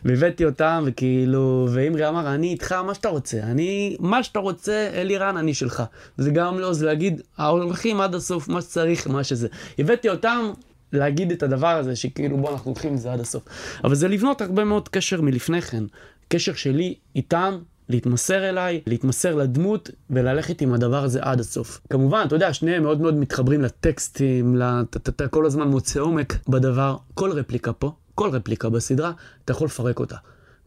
והבאתי 0.05 0.45
אותם, 0.45 0.83
וכאילו, 0.87 1.67
ואימרי 1.73 2.07
אמר, 2.07 2.33
אני 2.33 2.47
איתך, 2.47 2.71
מה 2.71 2.93
שאתה 2.93 3.09
רוצה. 3.09 3.37
אני, 3.37 3.95
מה 3.99 4.23
שאתה 4.23 4.39
רוצה, 4.39 4.89
אלירן, 4.93 5.37
אני 5.37 5.53
שלך. 5.53 5.83
זה 6.17 6.31
גם 6.31 6.59
לא, 6.59 6.73
זה 6.73 6.85
להגיד, 6.85 7.21
הולכים 7.37 8.01
עד 8.01 8.15
הסוף, 8.15 8.47
מה 8.47 8.61
שצריך, 8.61 9.07
מה 9.07 9.23
שזה. 9.23 9.47
הבאתי 9.79 10.09
אותם 10.09 10.51
להגיד 10.93 11.31
את 11.31 11.43
הדבר 11.43 11.67
הזה, 11.77 11.95
שכאילו, 11.95 12.37
בוא, 12.37 12.51
אנחנו 12.51 12.71
הולכים 12.71 12.91
עם 12.91 12.97
זה 12.97 13.13
עד 13.13 13.19
הסוף. 13.19 13.43
אבל 13.83 13.95
זה 13.95 14.07
לבנות 14.07 14.41
הרבה 14.41 14.63
מאוד 14.63 14.89
קשר 14.89 15.21
מלפני 15.21 15.61
כן. 15.61 15.83
קשר 16.27 16.53
שלי 16.53 16.95
איתם, 17.15 17.59
להתמסר 17.91 18.49
אליי, 18.49 18.81
להתמסר 18.87 19.35
לדמות 19.35 19.89
וללכת 20.09 20.61
עם 20.61 20.73
הדבר 20.73 21.03
הזה 21.03 21.19
עד 21.21 21.39
הסוף. 21.39 21.81
כמובן, 21.89 22.23
אתה 22.27 22.35
יודע, 22.35 22.53
שניהם 22.53 22.83
מאוד 22.83 23.01
מאוד 23.01 23.13
מתחברים 23.13 23.61
לטקסטים, 23.61 24.55
לת- 24.55 24.97
אתה 25.09 25.27
כל 25.27 25.45
הזמן 25.45 25.67
מוצא 25.67 25.99
עומק 25.99 26.35
בדבר. 26.49 26.97
כל 27.13 27.31
רפליקה 27.31 27.73
פה, 27.73 27.91
כל 28.15 28.29
רפליקה 28.29 28.69
בסדרה, 28.69 29.11
אתה 29.45 29.51
יכול 29.51 29.65
לפרק 29.65 29.99
אותה. 29.99 30.15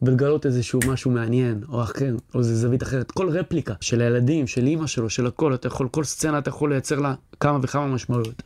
ולגלות 0.02 0.46
איזשהו 0.46 0.80
משהו 0.88 1.10
מעניין, 1.10 1.60
או 1.68 1.82
אחר, 1.82 2.14
או 2.34 2.38
איזה 2.40 2.56
זווית 2.56 2.82
אחרת. 2.82 3.10
כל 3.10 3.28
רפליקה 3.28 3.74
של 3.80 4.00
הילדים, 4.00 4.46
של 4.46 4.66
אימא 4.66 4.86
שלו, 4.86 5.10
של 5.10 5.26
הכל, 5.26 5.54
אתה 5.54 5.66
יכול, 5.66 5.88
כל 5.88 6.04
סצנה 6.04 6.38
אתה 6.38 6.48
יכול 6.48 6.70
לייצר 6.72 6.98
לה 7.00 7.14
כמה 7.40 7.58
וכמה 7.62 7.86
משמעויות. 7.86 8.42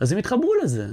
אז 0.00 0.12
הם 0.12 0.18
התחברו 0.18 0.52
לזה, 0.64 0.86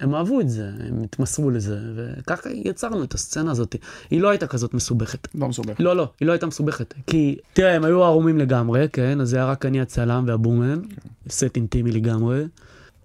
הם 0.00 0.14
אהבו 0.14 0.40
את 0.40 0.48
זה, 0.48 0.70
הם 0.88 1.02
התמסרו 1.02 1.50
לזה, 1.50 1.78
וככה 1.96 2.50
יצרנו 2.50 3.04
את 3.04 3.14
הסצנה 3.14 3.50
הזאת. 3.50 3.76
היא 4.10 4.20
לא 4.20 4.28
הייתה 4.28 4.46
כזאת 4.46 4.74
מסובכת. 4.74 5.28
לא 5.34 5.48
מסובך. 5.48 5.80
לא, 5.80 5.96
לא, 5.96 6.08
היא 6.20 6.26
לא 6.26 6.32
הייתה 6.32 6.46
מסובכת. 6.46 6.94
כי, 7.06 7.36
תראה, 7.52 7.74
הם 7.74 7.84
היו 7.84 8.04
ערומים 8.04 8.38
לגמרי, 8.38 8.86
כן? 8.92 9.20
אז 9.20 9.28
זה 9.28 9.36
היה 9.36 9.46
רק 9.46 9.66
אני 9.66 9.80
הצלם 9.80 10.24
והבומן, 10.26 10.80
סט 11.28 11.56
אינטימי 11.56 11.92
לגמרי. 11.92 12.44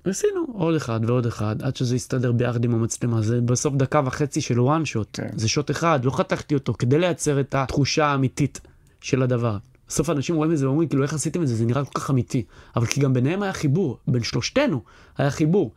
עשינו 0.03 0.45
עוד 0.53 0.75
אחד 0.75 0.99
ועוד 1.07 1.25
אחד, 1.25 1.55
עד 1.61 1.75
שזה 1.75 1.95
הסתדר 1.95 2.31
ביחד 2.31 2.65
עם 2.65 2.73
המצלמה. 2.73 3.21
זה 3.21 3.41
בסוף 3.41 3.75
דקה 3.75 4.01
וחצי 4.05 4.41
של 4.41 4.59
וואן 4.59 4.85
שוט. 4.85 5.07
כן. 5.13 5.29
זה 5.35 5.47
שוט 5.47 5.71
אחד, 5.71 6.05
לא 6.05 6.11
חתכתי 6.11 6.55
אותו, 6.55 6.73
כדי 6.73 6.99
לייצר 6.99 7.39
את 7.39 7.55
התחושה 7.55 8.05
האמיתית 8.05 8.61
של 9.01 9.21
הדבר. 9.21 9.57
בסוף 9.87 10.09
אנשים 10.09 10.35
רואים 10.35 10.51
את 10.51 10.57
זה 10.57 10.67
ואומרים, 10.67 10.89
כאילו, 10.89 11.03
איך 11.03 11.13
עשיתם 11.13 11.41
את 11.41 11.47
זה? 11.47 11.55
זה 11.55 11.65
נראה 11.65 11.85
כל 11.85 11.99
כך 11.99 12.09
אמיתי. 12.09 12.45
אבל 12.75 12.85
כי 12.85 12.99
גם 12.99 13.13
ביניהם 13.13 13.43
היה 13.43 13.53
חיבור, 13.53 13.97
בין 14.07 14.23
שלושתנו 14.23 14.81
היה 15.17 15.31
חיבור. 15.31 15.71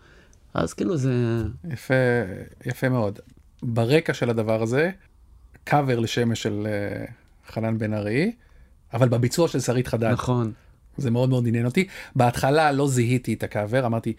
אז 0.54 0.72
כאילו 0.74 0.96
זה... 0.96 1.42
יפה, 1.70 1.94
יפה 2.66 2.88
מאוד. 2.88 3.18
ברקע 3.62 4.14
של 4.14 4.30
הדבר 4.30 4.62
הזה, 4.62 4.90
קאבר 5.64 5.98
לשמש 5.98 6.42
של 6.42 6.66
אה, 6.66 7.04
חנן 7.52 7.78
בן 7.78 7.94
ארי, 7.94 8.32
אבל 8.94 9.08
בביצוע 9.08 9.48
של 9.48 9.60
שרית 9.60 9.88
חדד. 9.88 10.10
נכון. 10.12 10.52
זה 10.96 11.10
מאוד 11.10 11.28
מאוד 11.28 11.46
עניין 11.46 11.66
אותי. 11.66 11.86
בהתחלה 12.16 12.72
לא 12.72 12.88
זיהיתי 12.88 13.34
את 13.34 13.42
הקאבר, 13.42 13.86
אמרתי, 13.86 14.12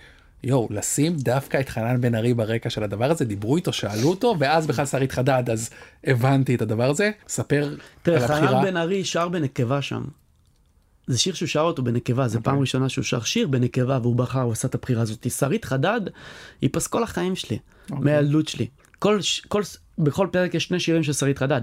יואו, 0.44 0.68
לשים 0.72 1.16
דווקא 1.16 1.60
את 1.60 1.70
חנן 1.70 2.02
בן 2.02 2.16
ארי 2.16 2.34
ברקע 2.34 2.70
של 2.70 2.84
הדבר 2.84 3.12
הזה, 3.12 3.26
דיברו 3.26 3.56
איתו, 3.56 3.74
שאלו 3.74 4.10
אותו, 4.10 4.36
ואז 4.40 4.68
בכלל 4.68 4.86
שרית 4.86 5.12
חדד, 5.12 5.50
אז 5.50 5.70
הבנתי 6.04 6.56
את 6.56 6.62
הדבר 6.62 6.90
הזה. 6.90 7.12
ספר 7.28 7.64
על 7.64 7.80
תראה, 8.02 8.24
הבחירה. 8.24 8.48
חנן 8.48 8.64
בן 8.64 8.78
ארי 8.78 9.06
שר 9.06 9.30
בנקבה 9.30 9.82
שם. 9.82 10.04
זה 11.10 11.18
שיר 11.18 11.34
שהוא 11.34 11.48
שר 11.48 11.60
אותו 11.62 11.84
בנקבה, 11.84 12.28
זה 12.28 12.40
פעם 12.42 12.60
ראשונה 12.60 12.90
שהוא 12.90 13.04
שר 13.04 13.22
שיר 13.22 13.48
בנקבה 13.48 14.00
והוא 14.02 14.16
בחר, 14.16 14.42
הוא 14.42 14.52
עשה 14.52 14.68
את 14.68 14.76
הבחירה 14.76 15.02
הזאת. 15.02 15.32
שרית 15.32 15.66
חדד 15.66 16.02
היא 16.62 16.70
פסקול 16.74 17.04
החיים 17.04 17.36
שלי, 17.36 17.58
מהילדות 17.90 18.48
שלי. 18.48 18.68
כל, 19.00 19.20
כל, 19.48 19.62
בכל 19.98 20.28
פרק 20.32 20.54
יש 20.54 20.64
שני 20.64 20.80
שירים 20.80 21.04
של 21.04 21.14
שרית 21.14 21.38
חדד, 21.38 21.62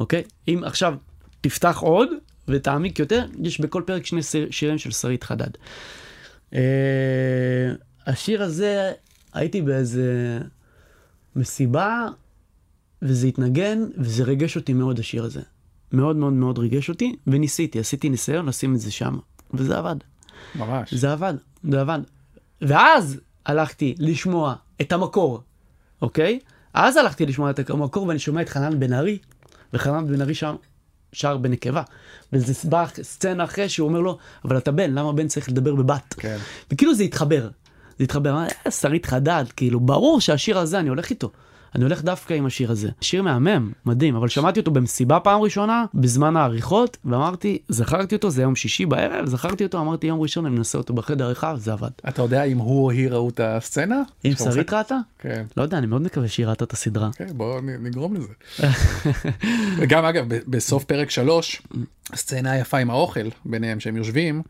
אוקיי? 0.00 0.22
אם 0.48 0.62
עכשיו 0.64 0.94
תפתח 1.40 1.78
עוד 1.80 2.08
ותעמיק 2.48 2.98
יותר, 2.98 3.26
יש 3.42 3.60
בכל 3.60 3.82
פרק 3.86 4.06
שני 4.06 4.22
סיר- 4.22 4.50
שירים 4.50 4.78
של 4.78 4.90
שרית 4.90 5.24
חדד. 5.24 5.50
אה, 6.54 6.60
השיר 8.06 8.42
הזה, 8.42 8.92
הייתי 9.32 9.62
באיזה 9.62 10.38
מסיבה, 11.36 12.06
וזה 13.02 13.26
התנגן, 13.26 13.78
וזה 13.98 14.24
ריגש 14.24 14.56
אותי 14.56 14.72
מאוד 14.72 14.98
השיר 14.98 15.24
הזה. 15.24 15.40
מאוד 15.92 16.16
מאוד 16.16 16.32
מאוד 16.32 16.58
ריגש 16.58 16.88
אותי, 16.88 17.16
וניסיתי, 17.26 17.80
עשיתי 17.80 18.08
ניסיון 18.08 18.46
לשים 18.46 18.74
את 18.74 18.80
זה 18.80 18.90
שם, 18.90 19.18
וזה 19.54 19.78
עבד. 19.78 19.96
ממש. 20.54 20.94
זה 20.94 21.12
עבד, 21.12 21.34
זה 21.70 21.80
עבד. 21.80 22.00
ואז 22.62 23.20
הלכתי 23.46 23.94
לשמוע 23.98 24.54
את 24.80 24.92
המקור, 24.92 25.40
אוקיי? 26.02 26.38
אז 26.74 26.96
הלכתי 26.96 27.26
לשמוע 27.26 27.50
את 27.50 27.70
המקור 27.70 28.06
ואני 28.06 28.18
שומע 28.18 28.42
את 28.42 28.48
חנן 28.48 28.80
בן 28.80 28.92
ארי, 28.92 29.18
וחנן 29.72 30.06
בן 30.06 30.22
ארי 30.22 30.34
שם 30.34 30.54
שר 31.12 31.36
בנקבה. 31.36 31.82
וזה 32.32 32.68
בא 32.68 32.86
סצנה 33.02 33.44
אחרי 33.44 33.68
שהוא 33.68 33.88
אומר 33.88 34.00
לו, 34.00 34.18
אבל 34.44 34.58
אתה 34.58 34.72
בן, 34.72 34.90
למה 34.90 35.12
בן 35.12 35.28
צריך 35.28 35.48
לדבר 35.48 35.74
בבת? 35.74 36.14
כן. 36.18 36.38
וכאילו 36.70 36.94
זה 36.94 37.02
התחבר. 37.02 37.48
זה 37.98 38.04
התחבר, 38.04 38.36
אה, 38.36 38.70
שרית 38.70 39.06
חדד, 39.06 39.44
כאילו, 39.56 39.80
ברור 39.80 40.20
שהשיר 40.20 40.58
הזה, 40.58 40.78
אני 40.78 40.88
הולך 40.88 41.10
איתו. 41.10 41.30
אני 41.74 41.84
הולך 41.84 42.02
דווקא 42.02 42.34
עם 42.34 42.46
השיר 42.46 42.70
הזה. 42.70 42.88
שיר 43.00 43.22
מהמם, 43.22 43.72
מדהים, 43.86 44.16
אבל 44.16 44.28
שמעתי 44.28 44.60
אותו 44.60 44.70
במסיבה 44.70 45.20
פעם 45.20 45.40
ראשונה, 45.40 45.84
בזמן 45.94 46.36
העריכות, 46.36 46.96
ואמרתי, 47.04 47.58
זכרתי 47.68 48.14
אותו, 48.14 48.30
זה 48.30 48.42
יום 48.42 48.56
שישי 48.56 48.86
בערב, 48.86 49.26
זכרתי 49.26 49.64
אותו, 49.64 49.80
אמרתי 49.80 50.06
יום 50.06 50.20
ראשון, 50.20 50.46
אני 50.46 50.54
מנסה 50.54 50.78
אותו 50.78 50.94
בחדר 50.94 51.32
אחד, 51.32 51.54
זה 51.56 51.72
עבד. 51.72 51.90
אתה 52.08 52.22
יודע 52.22 52.44
אם 52.44 52.58
הוא 52.58 52.84
או 52.84 52.90
היא 52.90 53.10
ראו 53.10 53.28
את 53.28 53.40
הסצנה? 53.40 54.02
אם 54.24 54.32
שרית 54.38 54.72
ראתה? 54.72 54.98
כן. 55.18 55.44
לא 55.56 55.62
יודע, 55.62 55.78
אני 55.78 55.86
מאוד 55.86 56.02
מקווה 56.02 56.28
שהיא 56.28 56.46
ראתה 56.46 56.64
את 56.64 56.72
הסדרה. 56.72 57.10
כן, 57.16 57.26
בואו 57.34 57.60
נגרום 57.60 58.14
לזה. 58.14 58.32
וגם 59.78 60.04
אגב, 60.04 60.24
בסוף 60.46 60.84
פרק 60.84 61.10
שלוש, 61.10 61.62
הסצנה 62.12 62.50
היפה 62.50 62.78
עם 62.78 62.90
האוכל 62.90 63.28
ביניהם 63.44 63.80
שהם 63.80 63.96
יושבים, 63.96 64.42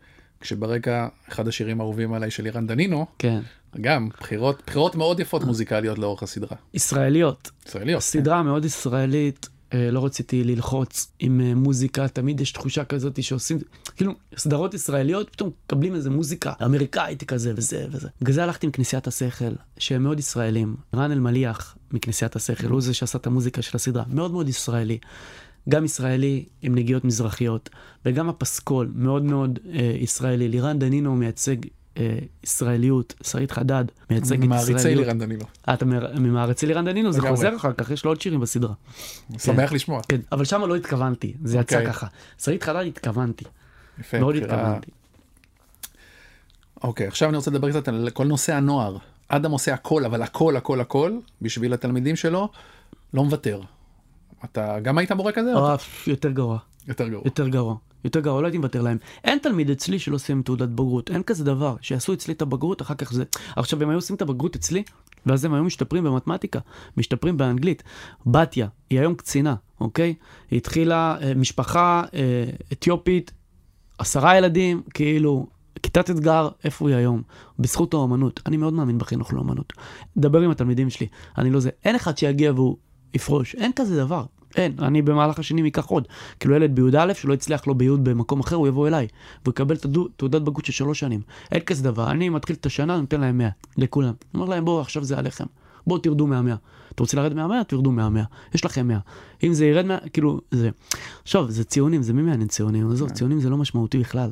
כשברקע 0.43 1.07
אחד 1.29 1.47
השירים 1.47 1.81
האהובים 1.81 2.13
עליי 2.13 2.31
של 2.31 2.45
אירן 2.45 2.67
דנינו, 2.67 3.05
כן. 3.19 3.39
גם 3.81 4.09
בחירות, 4.19 4.61
בחירות 4.67 4.95
מאוד 4.95 5.19
יפות 5.19 5.43
מוזיקליות 5.43 5.99
לאורך 5.99 6.23
הסדרה. 6.23 6.57
ישראליות. 6.73 7.51
ישראליות. 7.67 8.01
סדרה 8.01 8.43
מאוד 8.43 8.65
ישראלית, 8.65 9.49
אה, 9.73 9.91
לא 9.91 10.05
רציתי 10.05 10.43
ללחוץ 10.43 11.11
עם 11.19 11.41
אה, 11.41 11.55
מוזיקה, 11.55 12.07
תמיד 12.07 12.41
יש 12.41 12.51
תחושה 12.51 12.85
כזאת 12.85 13.23
שעושים, 13.23 13.57
כאילו, 13.95 14.13
סדרות 14.37 14.73
ישראליות, 14.73 15.29
פתאום 15.29 15.49
מקבלים 15.65 15.95
איזה 15.95 16.09
מוזיקה 16.09 16.53
אמריקאית 16.65 17.23
כזה 17.23 17.53
וזה 17.55 17.85
וזה. 17.91 18.07
בגלל 18.21 18.33
זה 18.33 18.43
הלכתי 18.43 18.65
עם 18.65 18.71
כנסיית 18.71 19.07
השכל, 19.07 19.53
שהם 19.77 20.03
מאוד 20.03 20.19
ישראלים. 20.19 20.75
רן 20.95 21.11
אלמליח 21.11 21.77
מכנסיית 21.91 22.35
השכל, 22.35 22.67
הוא 22.67 22.81
זה 22.81 22.93
שעשה 22.93 23.17
את 23.17 23.27
המוזיקה 23.27 23.61
של 23.61 23.77
הסדרה, 23.77 24.03
מאוד 24.07 24.31
מאוד 24.31 24.49
ישראלי. 24.49 24.97
גם 25.69 25.85
ישראלי 25.85 26.45
עם 26.61 26.75
נגיעות 26.75 27.05
מזרחיות, 27.05 27.69
וגם 28.05 28.29
הפסקול 28.29 28.91
מאוד 28.95 29.23
מאוד 29.23 29.59
אה, 29.73 29.95
ישראלי. 29.99 30.47
לירן 30.47 30.79
דנינו 30.79 31.15
מייצג 31.15 31.55
אה, 31.97 32.17
ישראליות, 32.43 33.13
שרית 33.23 33.51
חדד 33.51 33.85
מייצג 34.09 34.43
את 34.43 34.49
ישראליות. 34.61 35.05
לירן 35.05 35.19
דנינו. 35.19 35.45
אה, 35.69 35.73
אתה 35.73 35.85
ממעריצי 36.19 36.65
לירן 36.65 36.85
דנינו, 36.85 37.11
זה. 37.11 37.21
חוזר 37.21 37.55
אחר 37.55 37.73
כך, 37.73 37.91
יש 37.91 38.05
לו 38.05 38.11
עוד 38.11 38.21
שירים 38.21 38.39
בסדרה. 38.39 38.73
שמח 39.37 39.71
לשמוע. 39.71 40.01
כן, 40.09 40.19
אבל 40.31 40.45
שם 40.45 40.61
לא 40.61 40.75
התכוונתי, 40.75 41.33
זה 41.43 41.57
יצא 41.57 41.75
אוקיי. 41.75 41.93
ככה. 41.93 42.07
שרית 42.43 42.63
חדד 42.63 42.85
התכוונתי, 42.87 43.45
יפה. 43.99 44.19
מאוד 44.19 44.35
בחירה- 44.35 44.53
התכוונתי. 44.55 44.91
אוקיי, 46.83 47.07
עכשיו 47.07 47.29
אני 47.29 47.37
רוצה 47.37 47.51
לדבר 47.51 47.69
קצת 47.69 47.87
על 47.87 48.09
כל 48.13 48.25
נושא 48.25 48.53
הנוער. 48.55 48.97
אדם 49.27 49.51
עושה 49.51 49.73
הכל, 49.73 50.05
אבל 50.05 50.21
הכל, 50.21 50.55
הכל, 50.57 50.81
הכל, 50.81 51.17
בשביל 51.41 51.73
התלמידים 51.73 52.15
שלו, 52.15 52.49
לא 53.13 53.23
מוותר. 53.23 53.61
אתה 54.45 54.79
גם 54.79 54.97
היית 54.97 55.11
מורה 55.11 55.31
כזה? 55.31 55.53
או 55.53 55.59
או 55.59 55.73
אף 55.73 56.07
יותר 56.07 56.31
גרוע, 56.31 56.57
יותר 56.87 57.07
גרוע. 57.07 57.21
יותר 57.25 57.47
גרוע. 57.47 57.75
יותר 58.03 58.19
גרוע, 58.19 58.41
לא 58.41 58.47
הייתי 58.47 58.57
מוותר 58.57 58.81
להם. 58.81 58.97
אין 59.23 59.37
תלמיד 59.37 59.69
אצלי 59.69 59.99
שלא 59.99 60.17
סיים 60.17 60.41
תעודת 60.41 60.69
בגרות, 60.69 61.11
אין 61.11 61.23
כזה 61.23 61.43
דבר. 61.43 61.75
שיעשו 61.81 62.13
אצלי 62.13 62.33
את 62.33 62.41
הבגרות, 62.41 62.81
אחר 62.81 62.93
כך 62.93 63.13
זה... 63.13 63.23
עכשיו, 63.55 63.83
הם 63.83 63.89
היו 63.89 63.97
עושים 63.97 64.15
את 64.15 64.21
הבגרות 64.21 64.55
אצלי, 64.55 64.83
ואז 65.25 65.45
הם 65.45 65.53
היו 65.53 65.63
משתפרים 65.63 66.03
במתמטיקה, 66.03 66.59
משתפרים 66.97 67.37
באנגלית. 67.37 67.83
בתיה, 68.25 68.67
היא 68.89 68.99
היום 68.99 69.15
קצינה, 69.15 69.55
אוקיי? 69.81 70.13
היא 70.51 70.57
התחילה 70.57 71.17
אה, 71.21 71.33
משפחה 71.35 72.03
אה, 72.13 72.45
אתיופית, 72.71 73.31
עשרה 73.97 74.37
ילדים, 74.37 74.81
כאילו, 74.93 75.47
כיתת 75.83 76.09
אתגר, 76.09 76.49
איפה 76.63 76.89
היא 76.89 76.95
היום? 76.95 77.21
בזכות 77.59 77.93
האומנות. 77.93 78.39
אני 78.45 78.57
מאוד 78.57 78.73
מאמין 78.73 78.97
בחינוך 78.97 79.33
לאומנות. 79.33 79.73
דבר 80.17 80.41
עם 80.41 80.51
התלמידים 80.51 80.89
שלי, 80.89 81.07
אני 81.37 81.49
לא 81.49 81.59
זה. 81.59 81.69
אין 81.85 81.95
אחד 81.95 82.17
שיגיע 82.17 82.51
והוא 82.51 82.77
יפרוש, 83.13 83.55
אין 83.55 83.71
כזה 83.75 83.97
דבר. 83.97 84.25
אין, 84.55 84.75
אני 84.79 85.01
במהלך 85.01 85.39
השנים 85.39 85.65
אקח 85.65 85.85
עוד. 85.85 86.07
כאילו 86.39 86.55
ילד 86.55 86.75
בי"א 86.75 87.13
שלא 87.13 87.33
הצליח 87.33 87.67
לו 87.67 87.75
בי' 87.75 87.89
במקום 87.89 88.39
אחר, 88.39 88.55
הוא 88.55 88.67
יבוא 88.67 88.87
אליי, 88.87 89.07
והוא 89.43 89.51
יקבל 89.51 89.75
תעודת 90.17 90.41
בגרות 90.41 90.65
של 90.65 90.73
שלוש 90.73 90.99
שנים. 90.99 91.21
אין 91.51 91.59
כזה 91.59 91.83
דבר, 91.83 92.11
אני 92.11 92.29
מתחיל 92.29 92.55
את 92.55 92.65
השנה, 92.65 92.97
נותן 92.97 93.21
להם 93.21 93.37
100, 93.37 93.49
לכולם. 93.77 94.13
אומר 94.33 94.45
להם, 94.45 94.65
בואו, 94.65 94.81
עכשיו 94.81 95.03
זה 95.03 95.17
עליכם. 95.17 95.45
בואו 95.87 95.99
תרדו 95.99 96.27
מהמאה. 96.27 96.55
אתה 96.95 97.03
רוצה 97.03 97.17
לרדת 97.17 97.35
מהמאה? 97.35 97.63
תרדו 97.63 97.91
מהמאה. 97.91 98.23
יש 98.55 98.65
לכם 98.65 98.87
100. 98.87 98.99
אם 99.43 99.53
זה 99.53 99.65
ירד 99.65 99.85
מה... 99.85 99.97
כאילו, 100.13 100.39
זה... 100.51 100.69
עכשיו, 101.23 101.51
זה 101.51 101.63
ציונים, 101.63 102.03
זה 102.03 102.13
מי 102.13 102.21
מעניין 102.21 102.47
ציונים? 102.47 102.91
עזוב, 102.91 103.09
ציונים 103.09 103.39
זה 103.39 103.49
לא 103.49 103.57
משמעותי 103.57 103.97
בכלל. 103.97 104.31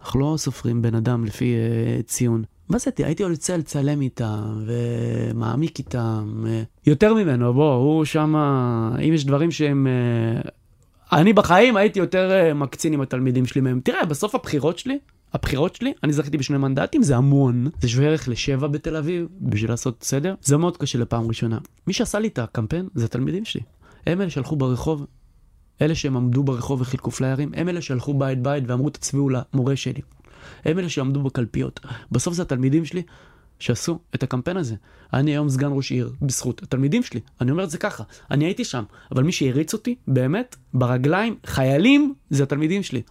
אנחנו 0.00 0.20
לא 0.20 0.34
סופרים 0.36 0.82
בן 0.82 0.94
אדם 0.94 1.24
לפי 1.24 1.54
uh, 1.54 2.02
ציון. 2.02 2.44
מה 2.70 2.78
זה, 2.78 2.90
הייתי 2.98 3.22
יוצא 3.22 3.56
לצלם 3.56 4.00
איתם, 4.00 4.64
ומעמיק 4.66 5.78
איתם. 5.78 6.44
אה, 6.46 6.62
יותר 6.86 7.14
ממנו, 7.14 7.54
בוא, 7.54 7.74
הוא 7.74 8.04
שם, 8.04 8.34
אם 9.08 9.12
יש 9.14 9.24
דברים 9.24 9.50
שהם... 9.50 9.86
אה, 9.86 10.50
אני 11.12 11.32
בחיים 11.32 11.76
הייתי 11.76 11.98
יותר 11.98 12.30
אה, 12.30 12.54
מקצין 12.54 12.92
עם 12.92 13.00
התלמידים 13.00 13.46
שלי 13.46 13.60
מהם. 13.60 13.80
תראה, 13.84 14.04
בסוף 14.04 14.34
הבחירות 14.34 14.78
שלי, 14.78 14.98
הבחירות 15.32 15.74
שלי, 15.74 15.92
אני 16.04 16.12
זכיתי 16.12 16.38
בשני 16.38 16.58
מנדטים, 16.58 17.02
זה 17.02 17.16
המון. 17.16 17.66
זה 17.80 17.88
שווה 17.88 18.06
ערך 18.06 18.28
לשבע 18.28 18.66
בתל 18.66 18.96
אביב, 18.96 19.26
בשביל 19.40 19.70
לעשות 19.70 20.02
סדר. 20.02 20.34
זה 20.42 20.56
מאוד 20.56 20.76
קשה 20.76 20.98
לפעם 20.98 21.28
ראשונה. 21.28 21.58
מי 21.86 21.92
שעשה 21.92 22.18
לי 22.18 22.28
את 22.28 22.38
הקמפיין 22.38 22.88
זה 22.94 23.04
התלמידים 23.04 23.44
שלי. 23.44 23.62
הם 24.06 24.20
אלה 24.20 24.30
שהלכו 24.30 24.56
ברחוב, 24.56 25.06
אלה 25.82 25.94
שהם 25.94 26.16
עמדו 26.16 26.42
ברחוב 26.42 26.80
וחילקו 26.80 27.10
פליירים, 27.10 27.50
הם 27.54 27.68
אלה 27.68 27.82
שהלכו 27.82 28.14
בית 28.14 28.42
בית 28.42 28.64
ואמרו 28.66 28.90
תצביעו 28.90 29.28
למורה 29.28 29.76
שלי. 29.76 30.00
הם 30.64 30.78
אלה 30.78 30.88
שעמדו 30.88 31.22
בקלפיות. 31.22 31.80
בסוף 32.12 32.34
זה 32.34 32.42
התלמידים 32.42 32.84
שלי 32.84 33.02
שעשו 33.58 33.98
את 34.14 34.22
הקמפיין 34.22 34.56
הזה. 34.56 34.74
אני 35.12 35.30
היום 35.30 35.48
סגן 35.48 35.68
ראש 35.72 35.90
עיר, 35.90 36.12
בזכות 36.22 36.62
התלמידים 36.62 37.02
שלי. 37.02 37.20
אני 37.40 37.50
אומר 37.50 37.64
את 37.64 37.70
זה 37.70 37.78
ככה, 37.78 38.04
אני 38.30 38.44
הייתי 38.44 38.64
שם, 38.64 38.84
אבל 39.12 39.22
מי 39.22 39.32
שהריץ 39.32 39.72
אותי, 39.72 39.94
באמת, 40.08 40.56
ברגליים, 40.74 41.36
חיילים, 41.46 42.14
זה 42.30 42.42
התלמידים 42.42 42.82
שלי. 42.82 43.02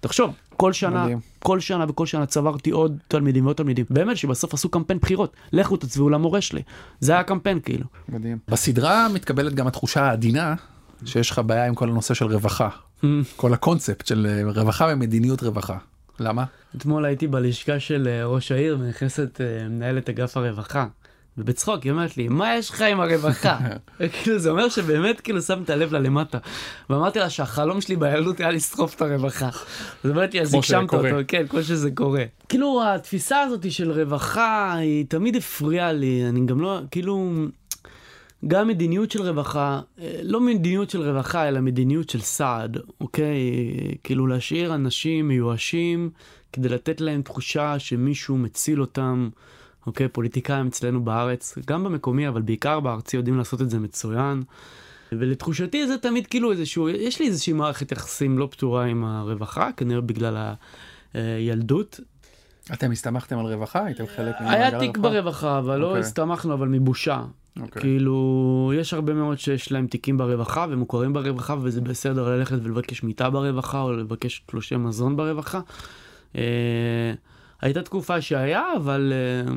תחשוב, 0.00 0.34
כל 0.56 0.72
שנה, 0.72 1.02
מדהים. 1.02 1.20
כל 1.38 1.60
שנה 1.60 1.84
וכל 1.88 2.06
שנה 2.06 2.26
צברתי 2.26 2.70
עוד 2.70 2.98
תלמידים 3.08 3.44
ועוד 3.44 3.56
תלמידים. 3.56 3.86
באמת 3.90 4.16
שבסוף 4.16 4.54
עשו 4.54 4.68
קמפיין 4.68 4.98
בחירות. 4.98 5.36
לכו 5.52 5.76
תצביעו 5.76 6.10
למורה 6.10 6.40
שלי. 6.40 6.62
זה 7.00 7.12
היה 7.12 7.20
הקמפיין 7.20 7.60
כאילו. 7.60 7.86
מדהים. 8.08 8.38
בסדרה 8.48 9.08
מתקבלת 9.08 9.54
גם 9.54 9.66
התחושה 9.66 10.02
העדינה 10.02 10.54
שיש 11.04 11.30
לך 11.30 11.40
בעיה 11.46 11.66
עם 11.66 11.74
כל 11.74 11.88
הנושא 11.88 12.14
של 12.14 12.24
רווחה. 12.24 12.68
כל 13.36 13.54
הקונספט 13.54 14.06
של 14.06 14.26
רווחה 14.54 14.88
ומדיניות 14.92 15.42
רווחה. 15.42 15.78
למה? 16.20 16.44
אתמול 16.76 17.04
הייתי 17.04 17.26
בלשכה 17.26 17.80
של 17.80 18.08
אה, 18.08 18.26
ראש 18.26 18.52
העיר 18.52 18.76
ונכנסת 18.80 19.40
אה, 19.40 19.68
מנהלת 19.68 20.08
אגף 20.08 20.36
הרווחה. 20.36 20.86
ובצחוק 21.38 21.82
היא 21.82 21.92
אומרת 21.92 22.16
לי, 22.16 22.28
מה 22.28 22.56
יש 22.56 22.70
לך 22.70 22.82
עם 22.82 23.00
הרווחה? 23.00 23.58
כאילו 24.12 24.38
זה 24.38 24.50
אומר 24.50 24.68
שבאמת 24.68 25.20
כאילו 25.20 25.42
שמת 25.42 25.70
לב 25.70 25.92
לה 25.92 25.98
למטה. 25.98 26.38
ואמרתי 26.90 27.18
לה 27.18 27.30
שהחלום 27.30 27.80
שלי 27.80 27.96
בילדות 27.96 28.40
היה 28.40 28.50
לסחוף 28.50 28.94
את 28.94 29.02
הרווחה. 29.02 29.48
אז 30.04 30.10
אומרת 30.10 30.34
לי, 30.34 30.40
אז 30.40 30.54
הגשמת. 30.54 30.94
אותו, 30.94 31.06
כן, 31.28 31.46
כמו 31.46 31.62
שזה 31.62 31.90
קורה. 31.90 32.24
כאילו 32.48 32.82
התפיסה 32.86 33.40
הזאת 33.40 33.72
של 33.72 33.92
רווחה 33.92 34.74
היא 34.74 35.06
תמיד 35.08 35.36
הפריעה 35.36 35.92
לי, 35.92 36.24
אני 36.28 36.46
גם 36.46 36.60
לא, 36.60 36.80
כאילו, 36.90 37.32
גם 38.46 38.68
מדיניות 38.68 39.10
של 39.10 39.22
רווחה, 39.22 39.80
אה, 40.00 40.20
לא 40.22 40.40
מדיניות 40.40 40.90
של 40.90 41.02
רווחה, 41.02 41.48
אלא 41.48 41.60
מדיניות 41.60 42.10
של 42.10 42.20
סעד, 42.20 42.78
אוקיי? 43.00 43.36
כאילו 44.04 44.26
להשאיר 44.26 44.74
אנשים 44.74 45.28
מיואשים 45.28 46.10
כדי 46.52 46.68
לתת 46.68 47.00
להם 47.00 47.22
תחושה 47.22 47.78
שמישהו 47.78 48.36
מציל 48.36 48.80
אותם, 48.80 49.28
אוקיי? 49.86 50.08
פוליטיקאים 50.08 50.66
אצלנו 50.66 51.04
בארץ, 51.04 51.58
גם 51.66 51.84
במקומי, 51.84 52.28
אבל 52.28 52.42
בעיקר 52.42 52.80
בארצי 52.80 53.16
יודעים 53.16 53.38
לעשות 53.38 53.62
את 53.62 53.70
זה 53.70 53.78
מצוין. 53.78 54.42
ולתחושתי 55.12 55.86
זה 55.86 55.98
תמיד 55.98 56.26
כאילו 56.26 56.52
איזשהו, 56.52 56.88
יש 56.88 57.20
לי 57.20 57.26
איזושהי 57.26 57.52
מערכת 57.52 57.92
יחסים 57.92 58.38
לא 58.38 58.48
פתורה 58.50 58.84
עם 58.84 59.04
הרווחה, 59.04 59.70
כנראה 59.76 60.00
בגלל 60.00 60.52
הילדות. 61.14 62.00
אתם 62.72 62.92
הסתמכתם 62.92 63.38
על 63.38 63.46
רווחה? 63.46 63.84
הייתם 63.84 64.04
חלק 64.16 64.34
ממעגל 64.40 64.54
היה 64.54 64.66
הרווחה? 64.66 64.86
תיק 64.86 64.98
ברווחה, 64.98 65.58
אבל 65.58 65.76
לא 65.76 65.86
אוקיי. 65.86 66.00
הסתמכנו, 66.00 66.54
אבל 66.54 66.68
מבושה. 66.68 67.24
אוקיי. 67.62 67.82
כאילו, 67.82 68.72
יש 68.76 68.94
הרבה 68.94 69.14
מאוד 69.14 69.38
שיש 69.38 69.72
להם 69.72 69.86
תיקים 69.86 70.18
ברווחה 70.18 70.66
ומוכרים 70.70 71.12
ברווחה, 71.12 71.54
וזה 71.62 71.80
בסדר 71.80 72.28
ללכת 72.28 72.56
ולבקש 72.62 73.02
מיטה 73.02 73.30
ברווחה, 73.30 73.80
או 73.80 73.92
לבקש 73.92 74.42
תלושי 74.46 74.76
מזון 74.76 75.16
ברווחה. 75.16 75.60
אה, 76.36 77.12
הייתה 77.60 77.82
תקופה 77.82 78.20
שהיה, 78.20 78.64
אבל... 78.76 79.12
אה, 79.12 79.52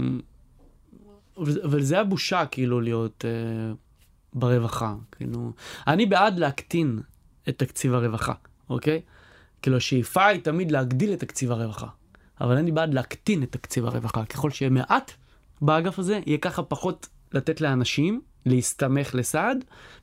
אבל 1.64 1.82
זה 1.82 1.99
הבושה, 1.99 2.45
כאילו, 2.45 2.82
להיות 2.82 3.26
אה, 3.26 3.74
ברווחה. 4.34 4.95
כאילו, 5.12 5.52
אני 5.88 6.06
בעד 6.06 6.39
להקטין 6.39 6.99
את 7.49 7.58
תקציב 7.58 7.93
הרווחה, 7.93 8.34
אוקיי? 8.70 9.02
כאילו, 9.62 9.78
השאיפה 9.78 10.26
היא 10.26 10.41
תמיד 10.41 10.72
להגדיל 10.72 11.14
את 11.14 11.20
תקציב 11.20 11.52
הרווחה. 11.52 11.88
אבל 12.41 12.58
אני 12.58 12.72
בעד 12.72 12.93
להקטין 12.93 13.43
את 13.43 13.52
תקציב 13.52 13.86
הרווחה. 13.86 14.26
ככל 14.26 14.49
שיהיה 14.49 14.70
מעט 14.70 15.12
באגף 15.62 15.99
הזה, 15.99 16.20
יהיה 16.26 16.38
ככה 16.38 16.64
פחות 16.64 17.08
לתת 17.34 17.62
לאנשים 17.62 18.22
להסתמך 18.46 19.16
לסעד, 19.16 19.58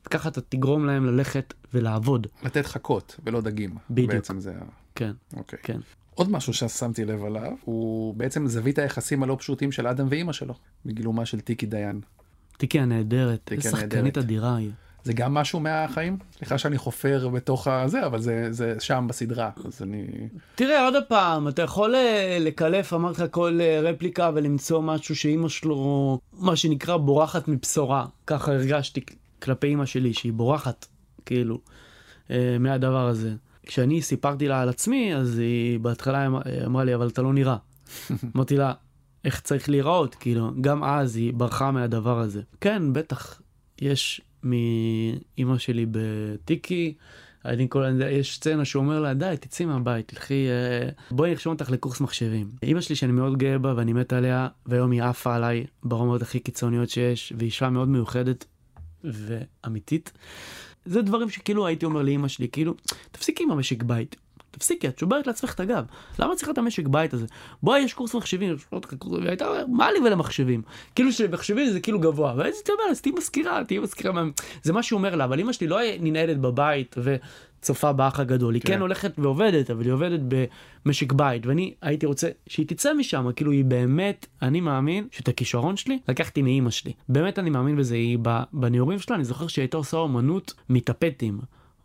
וככה 0.06 0.28
אתה 0.28 0.40
תגרום 0.40 0.86
להם 0.86 1.06
ללכת 1.06 1.54
ולעבוד. 1.74 2.26
לתת 2.42 2.66
חכות 2.66 3.16
ולא 3.24 3.40
דגים. 3.40 3.74
בדיוק. 3.90 4.12
בעצם 4.12 4.40
זה 4.40 4.52
ה... 4.52 4.64
כן, 4.94 5.12
אוקיי. 5.36 5.58
כן. 5.62 5.80
עוד 6.14 6.30
משהו 6.30 6.54
ששמתי 6.54 7.04
לב 7.04 7.24
עליו, 7.24 7.52
הוא 7.64 8.14
בעצם 8.14 8.46
זווית 8.46 8.78
היחסים 8.78 9.22
הלא 9.22 9.36
פשוטים 9.38 9.72
של 9.72 9.86
אדם 9.86 10.06
ואימא 10.10 10.32
שלו, 10.32 10.54
בגילומה 10.86 11.26
של 11.26 11.40
טיקי 11.40 11.66
דיין. 11.66 12.00
טיקי 12.56 12.80
הנהדרת, 12.80 13.52
איזה 13.52 13.70
שחקנית. 13.70 14.18
אדירה 14.18 14.56
היא. 14.56 14.70
זה 15.08 15.12
גם 15.12 15.34
משהו 15.34 15.60
מהחיים? 15.60 16.18
סליחה 16.36 16.58
שאני 16.58 16.78
חופר 16.78 17.28
בתוך 17.28 17.66
הזה, 17.66 18.06
אבל 18.06 18.20
זה, 18.20 18.52
זה 18.52 18.74
שם 18.80 19.06
בסדרה, 19.08 19.50
אז 19.64 19.82
אני... 19.82 20.06
תראה, 20.54 20.84
עוד 20.84 20.94
פעם, 21.08 21.48
אתה 21.48 21.62
יכול 21.62 21.94
אה, 21.94 22.38
לקלף, 22.40 22.92
אמרתי 22.92 23.22
לך, 23.22 23.28
כל 23.30 23.58
אה, 23.60 23.80
רפליקה 23.80 24.30
ולמצוא 24.34 24.82
משהו 24.82 25.16
שאימא 25.16 25.48
שלו, 25.48 26.18
מה 26.32 26.56
שנקרא, 26.56 26.96
בורחת 26.96 27.48
מבשורה. 27.48 28.06
ככה 28.26 28.52
הרגשתי 28.52 29.00
כלפי 29.42 29.66
אימא 29.66 29.86
שלי, 29.86 30.14
שהיא 30.14 30.32
בורחת, 30.32 30.86
כאילו, 31.26 31.60
אה, 32.30 32.56
מהדבר 32.60 33.06
הזה. 33.06 33.32
כשאני 33.66 34.02
סיפרתי 34.02 34.48
לה 34.48 34.62
על 34.62 34.68
עצמי, 34.68 35.14
אז 35.14 35.38
היא 35.38 35.78
בהתחלה 35.80 36.26
אמ- 36.26 36.36
אמרה 36.66 36.84
לי, 36.84 36.94
אבל 36.94 37.08
אתה 37.08 37.22
לא 37.22 37.32
נראה. 37.32 37.56
אמרתי 38.36 38.56
לה, 38.56 38.72
איך 39.24 39.40
צריך 39.40 39.68
להיראות? 39.68 40.14
כאילו, 40.14 40.50
גם 40.60 40.84
אז 40.84 41.16
היא 41.16 41.32
ברחה 41.34 41.70
מהדבר 41.70 42.18
הזה. 42.18 42.42
כן, 42.60 42.92
בטח, 42.92 43.40
יש 43.80 44.20
מאימא 44.42 45.58
שלי 45.58 45.86
בטיקי, 45.90 46.94
אני 47.44 47.66
כל, 47.68 47.84
יש 48.10 48.34
סצנה 48.34 48.64
שהוא 48.64 48.82
אומר 48.82 49.00
לה, 49.00 49.14
די, 49.14 49.34
תצאי 49.40 49.66
מהבית, 49.66 50.08
תלכי, 50.08 50.46
אה, 50.48 50.88
בואי 51.10 51.30
נרשום 51.30 51.52
אותך 51.52 51.70
לקורס 51.70 52.00
מחשבים. 52.00 52.50
אימא 52.62 52.80
שלי 52.80 52.96
שאני 52.96 53.12
מאוד 53.12 53.38
גאה 53.38 53.58
בה 53.58 53.74
ואני 53.76 53.92
מת 53.92 54.12
עליה, 54.12 54.48
והיום 54.66 54.90
היא 54.90 55.02
עפה 55.02 55.36
עליי 55.36 55.66
ברמות 55.82 56.22
הכי 56.22 56.40
קיצוניות 56.40 56.90
שיש, 56.90 57.32
והיא 57.36 57.46
אישה 57.46 57.70
מאוד 57.70 57.88
מיוחדת 57.88 58.44
ואמיתית. 59.04 60.12
זה 60.84 61.02
דברים 61.02 61.30
שכאילו 61.30 61.66
הייתי 61.66 61.86
אומר 61.86 62.02
לאימא 62.02 62.28
שלי, 62.28 62.48
כאילו, 62.48 62.74
תפסיקי 63.12 63.44
עם 63.44 63.50
המשק 63.50 63.82
בית. 63.82 64.16
תפסיקי, 64.58 64.88
את 64.88 64.98
שוברת 64.98 65.26
לעצמך 65.26 65.54
את 65.54 65.60
הגב. 65.60 65.84
למה 66.18 66.36
צריך 66.36 66.50
את 66.50 66.58
המשק 66.58 66.86
בית 66.86 67.14
הזה? 67.14 67.26
בואי, 67.62 67.80
יש 67.80 67.94
קורס 67.94 68.14
מחשבים, 68.14 68.56
והייתה 69.22 69.48
אומרת, 69.48 69.66
מה 69.72 69.92
לי 69.92 69.98
ולמחשבים? 69.98 70.62
כאילו 70.94 71.12
שמחשבים 71.12 71.70
זה 71.70 71.80
כאילו 71.80 72.00
גבוה. 72.00 72.34
ואז 72.36 72.54
הייתי 72.54 72.72
אומר, 72.72 72.84
אז 72.90 73.00
תהיי 73.00 73.12
מזכירה, 73.16 73.64
תהיי 73.64 73.78
מזכירה. 73.78 74.22
זה 74.62 74.72
מה 74.72 74.82
שהוא 74.82 74.98
אומר 74.98 75.14
לה, 75.14 75.24
אבל 75.24 75.40
אמא 75.40 75.52
שלי 75.52 75.66
לא 75.66 75.78
ננעלת 76.00 76.40
בבית 76.40 76.96
וצופה 77.02 77.92
באח 77.92 78.20
הגדול. 78.20 78.54
היא 78.54 78.62
כן. 78.62 78.68
כן 78.68 78.80
הולכת 78.80 79.12
ועובדת, 79.18 79.70
אבל 79.70 79.84
היא 79.84 79.92
עובדת 79.92 80.20
במשק 80.84 81.12
בית, 81.12 81.46
ואני 81.46 81.74
הייתי 81.82 82.06
רוצה 82.06 82.28
שהיא 82.46 82.66
תצא 82.66 82.94
משם, 82.94 83.28
כאילו 83.36 83.52
היא 83.52 83.64
באמת, 83.64 84.26
אני 84.42 84.60
מאמין 84.60 85.08
שאת 85.10 85.28
הכישרון 85.28 85.76
שלי 85.76 85.98
לקחתי 86.08 86.42
מאימא 86.42 86.70
שלי. 86.70 86.92
באמת 87.08 87.38
אני 87.38 87.50
מאמין 87.50 87.76
בזה, 87.76 87.94
היא 87.94 88.18
בנעורים 88.52 88.98
שלה, 88.98 89.16
אני 89.16 89.24
זוכר 89.24 89.46
שהיא 89.46 89.62
הייתה 89.62 89.76
עושה 89.76 89.96
אומנות 89.96 90.54
מטפטים. 90.68 91.38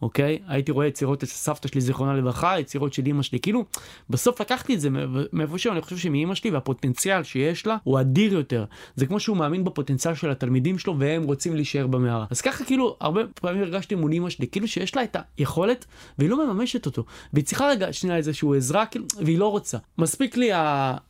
אוקיי? 0.04 0.40
הייתי 0.48 0.72
רואה 0.72 0.88
יצירות 0.88 1.24
אצל 1.24 1.32
סבתא 1.32 1.68
שלי, 1.68 1.82
זיכרונה 1.82 2.14
לברכה, 2.14 2.60
יצירות 2.60 2.94
של 2.94 3.06
אימא 3.06 3.22
שלי. 3.24 3.40
כאילו, 3.40 3.66
בסוף 4.10 4.42
לקחתי 4.42 4.76
את 4.76 4.80
זה 4.82 4.90
מאיפה- 5.34 5.70
אני 5.72 5.82
חושב 5.82 5.98
שמאימא 5.98 6.36
שלי 6.36 6.52
והפוטנציאל 6.52 7.24
שיש 7.24 7.68
לה 7.68 7.78
הוא 7.84 8.00
אדיר 8.00 8.34
יותר. 8.34 8.66
זה 8.96 9.06
כמו 9.06 9.20
שהוא 9.20 9.38
מאמין 9.38 9.64
בפוטנציאל 9.64 10.16
של 10.16 10.30
התלמידים 10.30 10.78
שלו 10.80 10.96
והם 11.00 11.24
רוצים 11.24 11.56
להישאר 11.56 11.88
במערה. 11.88 12.26
אז 12.30 12.42
ככה 12.42 12.66
כאילו, 12.66 12.96
הרבה 13.02 13.22
פעמים 13.42 13.62
הרגשתי 13.62 13.96
מול 13.96 14.12
אימא 14.12 14.30
שלי, 14.30 14.48
כאילו 14.48 14.68
שיש 14.68 14.96
לה 14.96 15.04
את 15.04 15.16
היכולת 15.38 15.86
והיא 16.18 16.30
לא 16.30 16.48
מממשת 16.48 16.86
אותו. 16.86 17.04
והיא 17.34 17.46
צריכה 17.46 17.68
רגע 17.70 17.94
שנייה 17.94 18.18
איזשהו 18.18 18.54
עזרה, 18.56 18.86
כאילו, 18.86 19.06
והיא 19.26 19.38
לא 19.40 19.48
רוצה. 19.52 19.78
מספיק 19.98 20.38
לי 20.38 20.52
ה- 20.52 20.60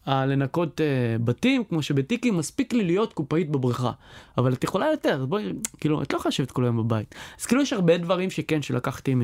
ה- 0.06 0.26
לנקות 0.26 0.82
אה, 0.82 0.86
בתים, 1.24 1.64
כמו 1.64 1.82
שבטיקי, 1.82 2.32
מספיק 2.32 2.74
לי 2.74 2.84
להיות 2.84 3.14
קופאית 3.14 3.50
בבריכה. 3.50 3.92
אבל 4.38 4.54
את 4.54 4.64
יכולה 4.64 4.86
יותר, 4.92 5.26
בואי, 5.26 5.44
כאילו, 5.80 6.02
את 6.02 6.14
לא 6.14 6.18
יכולה 6.18 6.30
לשבת 6.30 6.52
כל 6.52 6.64
היום 6.64 6.78
בבית. 6.78 7.16
אז 7.40 7.46
כאילו 7.46 7.62
יש 7.62 7.74
הרבה 7.74 7.98
דברים 7.98 8.30
שכן, 8.30 8.62
שלקחתי 8.84 9.16
מ... 9.16 9.22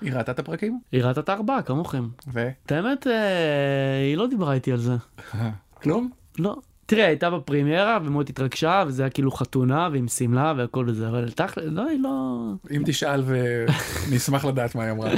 היא 0.00 0.12
ראתה 0.12 0.32
את 0.32 0.38
הפרקים? 0.38 0.80
היא 0.92 1.02
ראתה 1.02 1.20
את 1.20 1.28
הארבעה, 1.28 1.62
כמוכם. 1.62 2.08
ו? 2.32 2.48
את 2.66 2.72
האמת, 2.72 3.06
אה, 3.06 4.02
היא 4.02 4.16
לא 4.16 4.26
דיברה 4.26 4.54
איתי 4.54 4.72
על 4.72 4.78
זה. 4.78 4.92
כלום? 5.82 6.10
לא. 6.38 6.56
תראה, 6.86 7.06
הייתה 7.06 7.30
בפרימיירה 7.30 7.98
ומאוד 8.04 8.28
התרגשה, 8.28 8.84
וזה 8.86 9.02
היה 9.02 9.10
כאילו 9.10 9.30
חתונה 9.30 9.88
ועם 9.92 10.08
שמלה 10.08 10.54
והכל 10.56 10.84
וזה, 10.88 11.08
אבל 11.08 11.30
תכל'ס, 11.30 11.64
לא, 11.66 11.88
היא 11.88 12.00
לא... 12.00 12.38
אם 12.70 12.82
תשאל 12.86 13.22
ונשמח 13.26 14.44
לדעת 14.44 14.74
מה 14.74 14.82
היא 14.82 14.90
אמרה. 14.90 15.10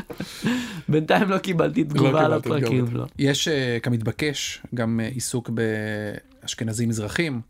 בינתיים 0.89 1.31
לא 1.31 1.39
קיבלתי 1.39 1.85
תגובה 1.85 2.25
על 2.25 2.33
הפרקים, 2.33 2.87
תגובה. 2.87 2.99
לא. 2.99 3.07
יש 3.19 3.49
אה, 3.49 3.79
כמתבקש 3.83 4.63
גם 4.75 5.01
אה, 5.01 5.07
עיסוק 5.07 5.51
באשכנזים 6.43 6.89
מזרחים. 6.89 7.41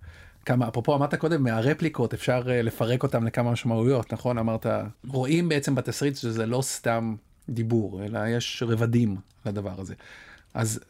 כמה 0.47 0.69
אפרופו 0.69 0.95
אמרת 0.95 1.15
קודם 1.15 1.43
מהרפליקות 1.43 2.15
אפשר 2.15 2.43
אה, 2.51 2.63
לפרק 2.63 3.03
אותם 3.03 3.27
לכמה 3.27 3.53
משמעויות 3.53 4.13
נכון 4.13 4.39
אמרת 4.39 4.67
רואים 5.09 5.49
בעצם 5.49 5.75
בתסריט 5.75 6.17
שזה 6.17 6.47
לא 6.47 6.63
סתם 6.63 7.15
דיבור 7.49 8.05
אלא 8.05 8.19
יש 8.29 8.63
רבדים 8.67 9.17
לדבר 9.47 9.81
הזה. 9.81 9.95
אז 10.55 10.81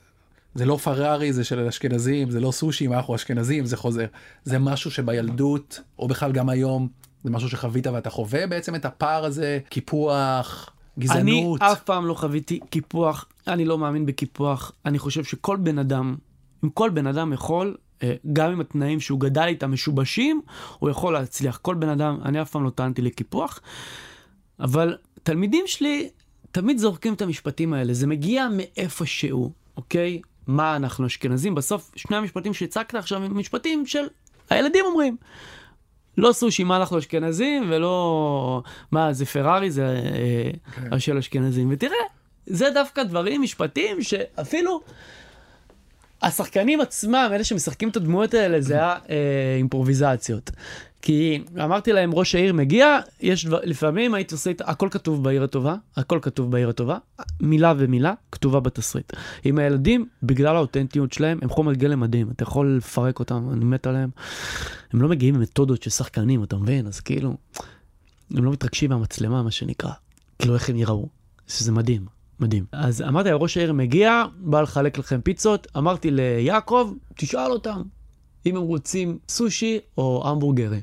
זה 0.54 0.66
לא 0.66 0.76
פרארי 0.76 1.32
זה 1.32 1.44
של 1.44 1.66
אשכנזים 1.66 2.30
זה 2.30 2.40
לא 2.40 2.50
סושי 2.50 2.86
אנחנו 2.86 3.14
אשכנזים 3.14 3.66
זה 3.66 3.76
חוזר 3.76 4.06
זה 4.44 4.58
משהו 4.58 4.90
שבילדות 4.90 5.80
או 5.98 6.08
בכלל 6.08 6.32
גם 6.32 6.48
היום 6.48 6.88
זה 7.24 7.30
משהו 7.30 7.48
שחווית 7.48 7.86
ואתה 7.86 8.10
חווה 8.10 8.46
בעצם 8.46 8.74
את 8.74 8.84
הפער 8.84 9.24
הזה 9.24 9.58
קיפוח 9.68 10.70
אני 10.96 11.04
גזענות. 11.04 11.62
אף 11.62 11.82
פעם 11.82 12.06
לא 12.06 12.14
חוויתי 12.14 12.60
קיפוח, 12.70 13.26
אני 13.48 13.64
לא 13.64 13.78
מאמין 13.78 14.06
בקיפוח, 14.06 14.72
אני 14.86 14.98
חושב 14.98 15.24
שכל 15.24 15.56
בן 15.56 15.78
אדם, 15.78 16.16
אם 16.64 16.70
כל 16.70 16.90
בן 16.90 17.06
אדם 17.06 17.32
יכול, 17.32 17.76
גם 18.32 18.50
עם 18.50 18.60
התנאים 18.60 19.00
שהוא 19.00 19.20
גדל 19.20 19.44
איתם 19.46 19.72
משובשים, 19.72 20.40
הוא 20.78 20.90
יכול 20.90 21.12
להצליח. 21.12 21.58
כל 21.62 21.74
בן 21.74 21.88
אדם, 21.88 22.18
אני 22.24 22.42
אף 22.42 22.50
פעם 22.50 22.64
לא 22.64 22.70
טענתי 22.70 23.02
לקיפוח, 23.02 23.60
אבל 24.60 24.96
תלמידים 25.22 25.64
שלי 25.66 26.08
תמיד 26.50 26.78
זורקים 26.78 27.14
את 27.14 27.22
המשפטים 27.22 27.72
האלה, 27.72 27.94
זה 27.94 28.06
מגיע 28.06 28.48
מאיפה 28.52 29.06
שהוא, 29.06 29.50
אוקיי? 29.76 30.20
מה 30.46 30.76
אנחנו 30.76 31.06
אשכנזים? 31.06 31.54
בסוף 31.54 31.90
שני 31.96 32.16
המשפטים 32.16 32.54
שהצגת 32.54 32.94
עכשיו 32.94 33.22
הם 33.22 33.38
משפטים 33.38 33.86
של 33.86 34.06
הילדים 34.50 34.84
אומרים. 34.84 35.16
לא 36.18 36.32
סושי, 36.32 36.64
מה 36.64 36.76
אנחנו 36.76 36.98
אשכנזים, 36.98 37.64
ולא 37.70 38.62
מה 38.92 39.12
זה 39.12 39.26
פרארי, 39.26 39.70
זה 39.70 40.00
כן. 40.74 40.92
אה, 40.92 41.00
של 41.00 41.18
אשכנזים. 41.18 41.68
ותראה, 41.70 41.96
זה 42.46 42.70
דווקא 42.74 43.02
דברים, 43.02 43.42
משפטים, 43.42 44.02
שאפילו 44.02 44.80
השחקנים 46.26 46.80
עצמם, 46.80 47.30
אלה 47.34 47.44
שמשחקים 47.44 47.88
את 47.88 47.96
הדמויות 47.96 48.34
האלה, 48.34 48.60
זה 48.60 48.74
היה 48.74 48.96
אה, 49.10 49.16
אימפרוביזציות. 49.58 50.50
כי 51.02 51.42
אמרתי 51.64 51.92
להם, 51.92 52.14
ראש 52.14 52.34
העיר 52.34 52.52
מגיע, 52.54 52.98
יש 53.20 53.46
דבר, 53.46 53.58
לפעמים 53.64 54.14
הייתי 54.14 54.34
עושה, 54.34 54.50
את- 54.50 54.62
הכל 54.64 54.88
כתוב 54.90 55.24
בעיר 55.24 55.44
הטובה, 55.44 55.74
הכל 55.96 56.18
כתוב 56.22 56.50
בעיר 56.50 56.68
הטובה, 56.68 56.98
מילה 57.40 57.74
ומילה 57.78 58.14
כתובה 58.32 58.60
בתסריט. 58.60 59.12
עם 59.44 59.58
הילדים, 59.58 60.06
בגלל 60.22 60.56
האותנטיות 60.56 61.12
שלהם, 61.12 61.38
הם 61.42 61.48
חומר 61.48 61.72
גלם 61.72 62.00
מדהים, 62.00 62.30
אתה 62.30 62.42
יכול 62.42 62.76
לפרק 62.76 63.18
אותם, 63.18 63.48
אני 63.52 63.64
מת 63.64 63.86
עליהם. 63.86 64.10
הם 64.92 65.02
לא 65.02 65.08
מגיעים 65.08 65.34
עם 65.34 65.40
מתודות 65.40 65.82
של 65.82 65.90
שחקנים, 65.90 66.44
אתה 66.44 66.56
מבין? 66.56 66.86
אז 66.86 67.00
כאילו, 67.00 67.36
הם 68.34 68.44
לא 68.44 68.52
מתרגשים 68.52 68.90
מהמצלמה, 68.90 69.42
מה 69.42 69.50
שנקרא. 69.50 69.90
כאילו, 70.38 70.54
איך 70.54 70.68
הם 70.70 70.76
יראו. 70.76 71.08
שזה 71.48 71.72
מדהים, 71.72 72.06
מדהים. 72.40 72.64
אז 72.72 73.02
אמרתי, 73.02 73.28
ראש 73.32 73.56
העיר 73.56 73.72
מגיע, 73.72 74.22
בא 74.38 74.60
לחלק 74.60 74.98
לכם 74.98 75.20
פיצות, 75.20 75.66
אמרתי 75.76 76.10
ליעקב, 76.10 76.92
תשאל 77.16 77.50
אותם 77.50 77.82
אם 78.46 78.56
הם 78.56 78.62
רוצים 78.62 79.18
סושי 79.28 79.78
או 79.98 80.22
המבורגרים. 80.26 80.80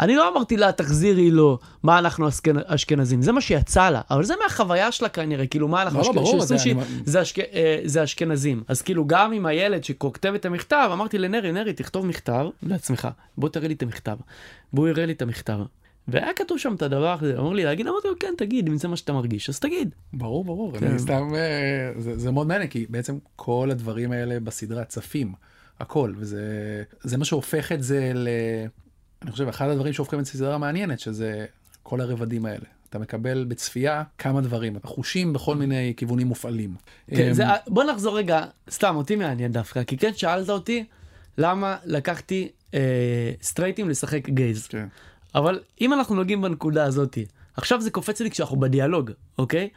אני 0.00 0.16
לא 0.16 0.28
אמרתי 0.32 0.56
לה, 0.56 0.72
תחזירי 0.72 1.30
לו, 1.30 1.58
מה 1.82 1.98
אנחנו 1.98 2.28
אשכנ- 2.28 2.62
אשכנזים. 2.66 3.22
זה 3.22 3.32
מה 3.32 3.40
שיצא 3.40 3.90
לה, 3.90 4.00
אבל 4.10 4.24
זה 4.24 4.34
מהחוויה 4.42 4.92
שלה 4.92 5.08
כנראה, 5.08 5.46
כאילו, 5.46 5.68
מה 5.68 5.82
אנחנו 5.82 5.98
לא, 5.98 6.02
אשכנזים. 6.04 6.40
זה 6.40 6.54
אני- 6.54 7.02
זה, 7.04 7.22
אשכ... 7.22 7.38
אה, 7.38 7.80
זה 7.84 8.04
אשכנזים. 8.04 8.62
אז 8.68 8.82
כאילו, 8.82 9.06
גם 9.06 9.32
עם 9.32 9.46
הילד 9.46 9.84
שכותב 9.84 10.32
את 10.34 10.44
המכתב, 10.46 10.88
אמרתי 10.92 11.18
לנרי, 11.18 11.52
נרי, 11.52 11.72
תכתוב 11.72 12.06
מכתב 12.06 12.46
לעצמך, 12.62 13.08
בוא 13.38 13.48
תראה 13.48 13.68
לי 13.68 13.74
את 13.74 13.82
המכתב. 13.82 14.16
והוא 14.72 14.88
יראה 14.88 15.06
לי 15.06 15.12
את 15.12 15.22
המכתב. 15.22 15.58
והיה 16.08 16.32
כתוב 16.36 16.58
שם 16.58 16.74
את 16.74 16.82
הדבר 16.82 17.16
הזה, 17.20 17.38
אמר 17.38 17.52
לי 17.52 17.64
להגיד, 17.64 17.86
אמרתי 17.86 18.08
לו, 18.08 18.14
כן, 18.20 18.34
תגיד, 18.38 18.68
אם 18.68 18.76
זה 18.76 18.88
מה 18.88 18.96
שאתה 18.96 19.12
מרגיש, 19.12 19.48
אז 19.48 19.58
תגיד. 19.58 19.94
ברור, 20.12 20.44
ברור, 20.44 20.78
כן. 20.78 20.86
אני 20.86 20.98
סתם, 20.98 21.28
אה, 21.34 21.92
זה, 22.00 22.18
זה 22.18 22.30
מאוד 22.30 22.46
מעניין, 22.46 22.68
כי 22.68 22.86
בעצם 22.88 23.18
כל 23.36 23.68
הדברים 23.70 24.12
האלה 24.12 24.40
בסדרה 24.40 24.84
צפים, 24.84 25.32
הכל, 25.80 26.12
וזה 26.16 26.42
זה 27.00 27.16
מה 27.16 27.24
שהופך 27.24 27.72
את 27.72 27.82
זה 27.82 28.12
ל... 28.14 28.28
אני 29.22 29.30
חושב, 29.30 29.48
אחד 29.48 29.68
הדברים 29.68 29.92
שהופכים 29.92 30.18
את 30.18 30.24
זה 30.24 30.30
לסדרה 30.34 30.58
מעניינת, 30.58 31.00
שזה 31.00 31.46
כל 31.82 32.00
הרבדים 32.00 32.46
האלה. 32.46 32.64
אתה 32.90 32.98
מקבל 32.98 33.44
בצפייה 33.48 34.02
כמה 34.18 34.40
דברים, 34.40 34.76
החושים 34.84 35.32
בכל 35.32 35.56
מיני 35.56 35.94
כיוונים 35.96 36.26
מופעלים. 36.26 36.74
כן, 37.10 37.28
אמ, 37.28 37.32
זה, 37.32 37.44
בוא 37.66 37.84
נחזור 37.84 38.18
רגע, 38.18 38.44
סתם, 38.70 38.96
אותי 38.96 39.16
מעניין 39.16 39.52
דווקא, 39.52 39.82
כי 39.82 39.96
כן 39.96 40.14
שאלת 40.14 40.50
אותי 40.50 40.84
למה 41.38 41.76
לקחתי 41.84 42.48
אה, 42.74 43.32
סטרייטים 43.42 43.88
לשחק 43.88 44.28
גייז. 44.28 44.66
כן. 44.66 44.86
אבל 45.34 45.60
אם 45.80 45.92
אנחנו 45.92 46.14
נוגעים 46.14 46.42
בנקודה 46.42 46.84
הזאתי, 46.84 47.26
עכשיו 47.56 47.80
זה 47.80 47.90
קופץ 47.90 48.20
לי 48.20 48.30
כשאנחנו 48.30 48.60
בדיאלוג, 48.60 49.10
אוקיי? 49.38 49.68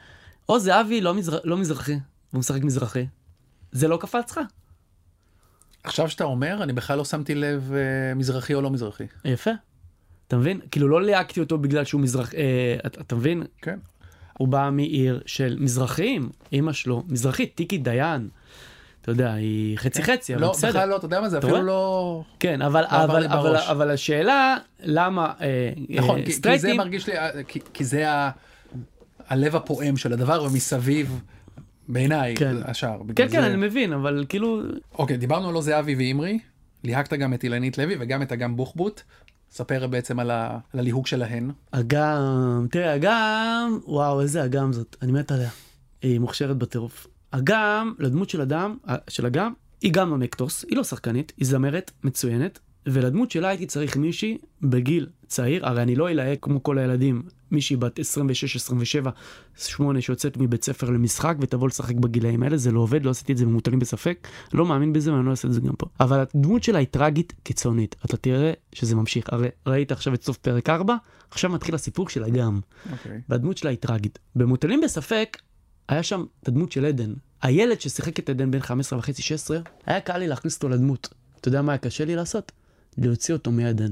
או 0.49 0.59
זהבי 0.59 1.01
לא, 1.01 1.13
מזר... 1.13 1.39
לא 1.43 1.57
מזרחי, 1.57 1.99
והוא 2.31 2.39
משחק 2.39 2.63
מזרחי. 2.63 3.05
זה 3.71 3.87
לא 3.87 3.97
קפץ 3.97 4.31
לך? 4.31 4.39
עכשיו 5.83 6.09
שאתה 6.09 6.23
אומר, 6.23 6.63
אני 6.63 6.73
בכלל 6.73 6.97
לא 6.97 7.05
שמתי 7.05 7.35
לב 7.35 7.71
אה, 7.73 8.13
מזרחי 8.15 8.53
או 8.53 8.61
לא 8.61 8.69
מזרחי. 8.69 9.03
יפה. 9.25 9.51
אתה 10.27 10.37
מבין? 10.37 10.59
כאילו 10.71 10.87
לא 10.87 11.01
ליהקתי 11.01 11.39
אותו 11.39 11.57
בגלל 11.57 11.85
שהוא 11.85 12.01
מזרח... 12.01 12.35
אה, 12.35 12.77
אתה, 12.85 13.01
אתה 13.01 13.15
מבין? 13.15 13.43
כן. 13.61 13.79
הוא 14.37 14.47
בא 14.47 14.69
מעיר 14.71 15.21
של 15.25 15.57
מזרחים, 15.59 16.29
אמא 16.53 16.73
שלו, 16.73 17.03
מזרחית, 17.07 17.55
טיקי 17.55 17.77
דיין. 17.77 18.29
אתה 19.01 19.11
יודע, 19.11 19.33
היא 19.33 19.77
חצי 19.77 20.03
חצי, 20.03 20.33
אבל 20.33 20.41
לא, 20.41 20.51
בסדר. 20.51 20.69
בכלל 20.69 20.89
לא, 20.89 20.95
אתה 20.97 21.05
יודע 21.05 21.21
מה 21.21 21.29
זה, 21.29 21.37
אפילו? 21.37 21.61
לא... 21.61 22.23
כן, 22.39 22.61
אבל, 22.61 22.83
אבל, 23.69 23.91
השאלה, 23.91 24.57
למה 24.83 25.33
אה, 25.41 25.73
נכון, 25.89 26.19
אה, 26.19 26.25
כי, 26.25 26.41
כי 26.41 26.59
זה 26.59 26.73
מרגיש 26.73 27.07
לי, 27.07 27.17
אה, 27.17 27.29
כי, 27.73 27.83
זה 27.83 28.05
הלב 29.27 29.55
הפועם 29.55 29.97
של 29.97 30.13
הדבר, 30.13 30.43
ומסביב, 30.43 31.19
בעיניי, 31.87 32.35
כן. 32.35 32.55
השאר. 32.65 32.97
כן, 33.15 33.27
כן, 33.27 33.41
זה- 33.41 33.45
אני 33.47 33.55
מבין, 33.55 33.93
אבל 33.93 34.25
כאילו, 34.29 34.61
אוקיי, 34.97 35.17
דיברנו 35.17 35.47
על 35.47 35.53
לא 35.53 35.61
זהבי 35.61 35.95
ואימרי, 35.95 36.39
ליהקת 36.83 37.13
גם 37.13 37.33
את 37.33 37.43
אילנית 37.43 37.77
לוי 37.77 37.95
וגם 37.99 38.21
את 38.21 38.31
אגם 38.31 38.55
בוחבוט. 38.55 39.01
ספר 39.51 39.87
בעצם 39.87 40.19
על, 40.19 40.31
ה, 40.31 40.57
על 40.73 40.79
הליהוק 40.79 41.07
שלהן. 41.07 41.51
אגם, 41.71 42.67
תראה, 42.71 42.95
אגם, 42.95 43.79
וואו, 43.85 44.21
איזה 44.21 44.45
אגם 44.45 44.73
זאת, 44.73 44.95
אני 45.01 45.11
מת 45.11 45.31
עליה. 45.31 45.49
היא 46.01 46.19
מוכשרת 46.19 46.57
בטירוף. 46.57 47.07
אגם, 47.31 47.93
לדמות 47.99 48.29
של 48.29 48.41
אדם, 48.41 48.77
של 49.07 49.25
אגם, 49.25 49.53
היא 49.81 49.93
גם 49.93 50.09
לא 50.09 50.17
נקטוס, 50.17 50.65
היא 50.69 50.77
לא 50.77 50.83
שחקנית, 50.83 51.33
היא 51.37 51.47
זמרת 51.47 51.91
מצוינת, 52.03 52.59
ולדמות 52.85 53.31
שלה 53.31 53.47
הייתי 53.47 53.65
צריך 53.65 53.97
מישהי 53.97 54.37
בגיל 54.61 55.07
צעיר, 55.27 55.65
הרי 55.67 55.81
אני 55.81 55.95
לא 55.95 56.09
אלהק 56.09 56.39
כמו 56.41 56.63
כל 56.63 56.77
הילדים, 56.77 57.23
מישהי 57.51 57.75
בת 57.75 57.99
26, 57.99 58.55
27, 58.55 59.11
8 59.55 60.01
שיוצאת 60.01 60.37
מבית 60.37 60.63
ספר 60.63 60.89
למשחק 60.89 61.35
ותבוא 61.39 61.67
לשחק 61.67 61.95
בגילאים 61.95 62.43
האלה, 62.43 62.57
זה 62.57 62.71
לא 62.71 62.79
עובד, 62.79 63.05
לא 63.05 63.09
עשיתי 63.09 63.31
את 63.31 63.37
זה 63.37 63.45
במוטלים 63.45 63.79
בספק, 63.79 64.27
לא 64.53 64.65
מאמין 64.65 64.93
בזה 64.93 65.13
ואני 65.13 65.25
לא 65.25 65.31
אעשה 65.31 65.47
את 65.47 65.53
זה 65.53 65.61
גם 65.61 65.73
פה. 65.77 65.85
אבל 65.99 66.19
הדמות 66.19 66.63
שלה 66.63 66.79
היא 66.79 66.87
טרגית 66.87 67.33
קיצונית, 67.43 67.95
אתה 68.05 68.17
תראה 68.17 68.53
שזה 68.73 68.95
ממשיך, 68.95 69.25
הרי 69.29 69.47
ראית 69.67 69.91
עכשיו 69.91 70.13
את 70.13 70.23
סוף 70.23 70.37
פרק 70.37 70.69
4, 70.69 70.95
עכשיו 71.31 71.51
מתחיל 71.51 71.75
הסיפור 71.75 72.09
של 72.09 72.23
אגם. 72.23 72.59
אוקיי. 72.91 73.21
והדמות 73.29 73.57
שלה 73.57 73.69
היא 73.69 73.77
טרגית. 73.77 74.19
במוטלים 74.35 74.81
בספק, 74.81 75.37
היה 75.91 76.03
שם 76.03 76.25
את 76.43 76.47
הדמות 76.47 76.71
של 76.71 76.85
עדן. 76.85 77.13
הילד 77.41 77.81
ששיחק 77.81 78.19
את 78.19 78.29
עדן 78.29 78.51
בן 78.51 78.59
15 78.59 78.99
וחצי, 78.99 79.21
16, 79.21 79.59
היה 79.85 79.99
קל 79.99 80.17
לי 80.17 80.27
להכניס 80.27 80.55
אותו 80.55 80.69
לדמות. 80.69 81.09
אתה 81.39 81.47
יודע 81.47 81.61
מה 81.61 81.71
היה 81.71 81.77
קשה 81.77 82.05
לי 82.05 82.15
לעשות? 82.15 82.51
להוציא 82.97 83.33
אותו 83.33 83.51
מעדן. 83.51 83.91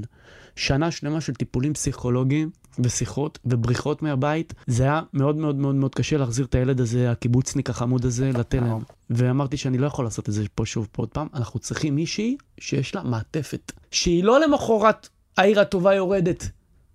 שנה 0.56 0.90
שלמה 0.90 1.20
של 1.20 1.34
טיפולים 1.34 1.74
פסיכולוגיים 1.74 2.50
ושיחות 2.78 3.38
ובריחות 3.44 4.02
מהבית. 4.02 4.54
זה 4.66 4.82
היה 4.82 5.02
מאוד 5.12 5.36
מאוד 5.36 5.56
מאוד 5.56 5.74
מאוד 5.74 5.94
קשה 5.94 6.16
להחזיר 6.16 6.44
את 6.44 6.54
הילד 6.54 6.80
הזה, 6.80 7.10
הקיבוצניק 7.10 7.70
החמוד 7.70 8.04
הזה, 8.04 8.30
לתלם. 8.32 8.78
ואמרתי 9.10 9.56
שאני 9.56 9.78
לא 9.78 9.86
יכול 9.86 10.04
לעשות 10.04 10.28
את 10.28 10.34
זה 10.34 10.44
פה 10.54 10.66
שוב 10.66 10.88
פה 10.92 11.02
עוד 11.02 11.08
פעם. 11.08 11.26
אנחנו 11.34 11.60
צריכים 11.60 11.94
מישהי 11.94 12.36
שיש 12.60 12.94
לה 12.94 13.02
מעטפת. 13.02 13.72
שהיא 13.90 14.24
לא 14.24 14.40
למחרת 14.40 15.08
העיר 15.36 15.60
הטובה 15.60 15.94
יורדת. 15.94 16.48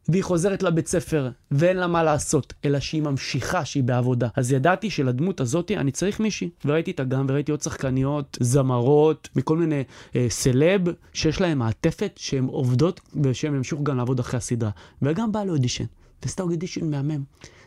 והיא 0.09 0.23
חוזרת 0.23 0.63
לבית 0.63 0.87
ספר, 0.87 1.29
ואין 1.51 1.77
לה 1.77 1.87
מה 1.87 2.03
לעשות, 2.03 2.53
אלא 2.65 2.79
שהיא 2.79 3.01
ממשיכה, 3.01 3.65
שהיא 3.65 3.83
בעבודה. 3.83 4.27
אז 4.35 4.51
ידעתי 4.51 4.89
שלדמות 4.89 5.41
הזאתי 5.41 5.77
אני 5.77 5.91
צריך 5.91 6.19
מישהי. 6.19 6.49
וראיתי 6.65 6.91
את 6.91 6.99
אגם, 6.99 7.25
וראיתי 7.29 7.51
עוד 7.51 7.61
שחקניות, 7.61 8.37
זמרות, 8.41 9.29
מכל 9.35 9.57
מיני 9.57 9.83
אה, 10.15 10.27
סלב, 10.29 10.81
שיש 11.13 11.41
להם 11.41 11.59
מעטפת, 11.59 12.11
שהן 12.15 12.45
עובדות, 12.45 13.01
ושהן 13.23 13.55
ימשיכו 13.55 13.83
גם 13.83 13.97
לעבוד 13.97 14.19
אחרי 14.19 14.37
הסדרה. 14.37 14.69
וגם 15.01 15.31
באה 15.31 15.45
לאודישן, 15.45 15.85
ועשתה 16.23 16.43
אודישן 16.43 16.89
מהמם. 16.89 17.23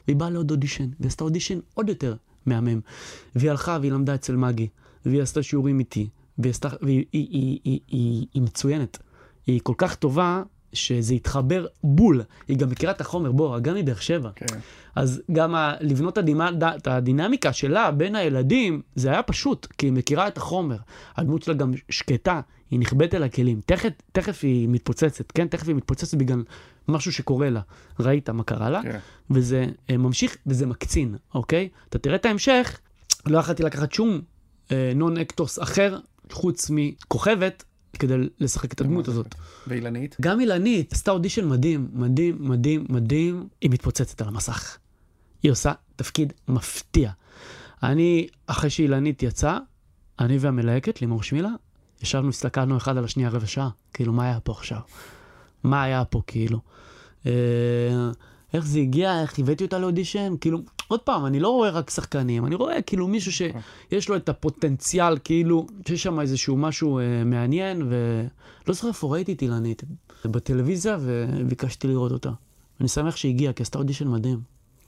והיא 0.07 0.16
באה 0.16 0.30
לעוד 0.30 0.51
אודישן, 0.51 0.89
ועשתה 1.01 1.24
אודישן 1.24 1.59
עוד 1.74 1.89
יותר 1.89 2.14
מהמם. 2.47 2.80
והיא 3.36 3.51
הלכה 3.51 3.78
והיא 3.80 3.93
למדה 3.93 4.14
אצל 4.14 4.36
מגי, 4.36 4.68
והיא 5.07 5.22
עשתה 5.22 5.43
שיעורים 5.43 5.78
איתי, 5.78 6.09
והיא, 6.39 6.55
והיא 6.82 7.05
היא, 7.12 7.28
היא, 7.30 7.59
היא, 7.64 7.80
היא, 7.89 8.26
היא 8.34 8.43
מצוינת. 8.43 8.99
היא 9.47 9.61
כל 9.62 9.74
כך 9.78 9.95
טובה, 9.95 10.43
שזה 10.72 11.14
התחבר 11.14 11.66
בול. 11.84 12.22
היא 12.48 12.56
גם 12.56 12.70
מכירה 12.70 12.92
את 12.92 13.00
החומר, 13.00 13.32
בוא, 13.32 13.58
גם 13.58 13.74
מבאר 13.74 13.94
שבע. 13.94 14.30
כן. 14.36 14.46
אז 14.94 15.22
גם 15.32 15.54
ה- 15.54 15.74
לבנות 15.80 16.18
הדימה, 16.18 16.50
ד- 16.52 16.62
את 16.64 16.86
הדינמיקה 16.86 17.52
שלה 17.52 17.90
בין 17.90 18.14
הילדים, 18.16 18.82
זה 18.94 19.10
היה 19.10 19.22
פשוט, 19.22 19.66
כי 19.78 19.86
היא 19.86 19.92
מכירה 19.92 20.28
את 20.28 20.36
החומר. 20.36 20.76
הדמות 21.16 21.42
שלה 21.42 21.54
גם 21.54 21.72
שקטה, 21.90 22.40
היא 22.70 22.78
נכבדת 22.80 23.14
אל 23.14 23.22
הכלים. 23.22 23.60
תכף, 23.66 23.88
תכף 24.12 24.40
היא 24.42 24.68
מתפוצצת, 24.68 25.32
כן? 25.32 25.46
תכף 25.48 25.68
היא 25.68 25.76
מתפוצצת 25.76 26.14
בגלל 26.18 26.44
משהו 26.88 27.12
שקורה 27.12 27.50
לה. 27.50 27.60
ראית 28.00 28.30
מה 28.30 28.42
קרה 28.42 28.70
לה? 28.70 28.82
כן. 28.82 28.98
וזה 29.30 29.66
אה, 29.90 29.96
ממשיך 29.96 30.36
וזה 30.46 30.66
מקצין, 30.66 31.14
אוקיי? 31.34 31.68
אתה 31.88 31.98
תראה 31.98 32.16
את 32.16 32.26
ההמשך, 32.26 32.78
לא 33.26 33.38
יכולתי 33.38 33.62
לקחת 33.62 33.92
שום 33.92 34.20
אה, 34.72 34.92
נון 34.94 35.16
אקטוס 35.16 35.62
אחר, 35.62 35.98
חוץ 36.32 36.70
מכוכבת, 36.74 37.64
כדי 37.99 38.14
לשחק 38.41 38.72
את 38.72 38.80
הדמות 38.80 39.09
הזאת. 39.09 39.34
ואילנית? 39.66 40.16
גם 40.20 40.41
אילנית 40.41 40.93
עשתה 40.93 41.11
אודישן 41.11 41.49
מדהים, 41.49 41.89
מדהים, 41.93 42.36
מדהים, 42.41 42.84
מדהים, 42.89 43.49
היא 43.61 43.70
מתפוצצת 43.70 44.20
על 44.20 44.28
המסך. 44.28 44.78
היא 45.43 45.53
עושה 45.53 45.72
תפקיד 45.97 46.32
מפתיע. 46.49 47.11
אני, 47.82 48.26
אחרי 48.47 48.70
שאילנית 48.70 49.22
יצאה, 49.22 49.59
אני 50.20 50.39
והמלהקת, 50.39 51.01
לימור 51.01 51.22
שמילה, 51.22 51.51
ישבנו, 52.03 52.28
הסתכלנו 52.28 52.76
אחד 52.76 52.97
על 52.97 53.05
השנייה 53.05 53.28
רבע 53.28 53.47
שעה. 53.47 53.68
כאילו, 53.95 54.12
מה 54.12 54.24
היה 54.24 54.41
פה 54.41 54.53
עכשיו? 54.53 54.80
מה 55.64 55.82
היה 55.82 56.05
פה, 56.05 56.22
כאילו? 56.26 56.61
אה, 57.26 57.32
איך 58.55 58.66
זה 58.66 58.78
הגיע, 58.78 59.22
איך 59.22 59.39
הבאתי 59.39 59.64
אותה 59.64 59.78
לאודישן? 59.78 60.34
כאילו, 60.41 60.62
עוד 60.89 61.01
פעם, 61.01 61.26
אני 61.26 61.41
לא 61.41 61.49
רואה 61.49 61.70
רק 61.70 61.91
שחקנים, 61.91 62.47
אני 62.47 62.55
רואה 62.55 62.82
כאילו 62.82 63.09
מישהו 63.09 63.32
שיש 63.32 64.09
לו 64.09 64.16
את 64.16 64.28
הפוטנציאל, 64.28 65.18
כאילו, 65.24 65.66
שיש 65.89 66.03
שם 66.03 66.20
איזשהו 66.20 66.57
משהו 66.57 66.99
אה, 66.99 67.24
מעניין, 67.24 67.82
ולא 67.82 68.74
זוכר 68.74 68.89
איפה 68.89 69.12
ראיתי 69.12 69.32
את 69.32 69.43
אילנית, 69.43 69.82
בטלוויזיה, 70.24 70.97
וביקשתי 71.01 71.89
לראות 71.89 72.12
אותה. 72.12 72.30
אני 72.80 72.89
שמח 72.89 73.16
שהגיעה, 73.16 73.53
כי 73.53 73.62
עשתה 73.62 73.78
אודישן 73.78 74.09
מדהים, 74.09 74.41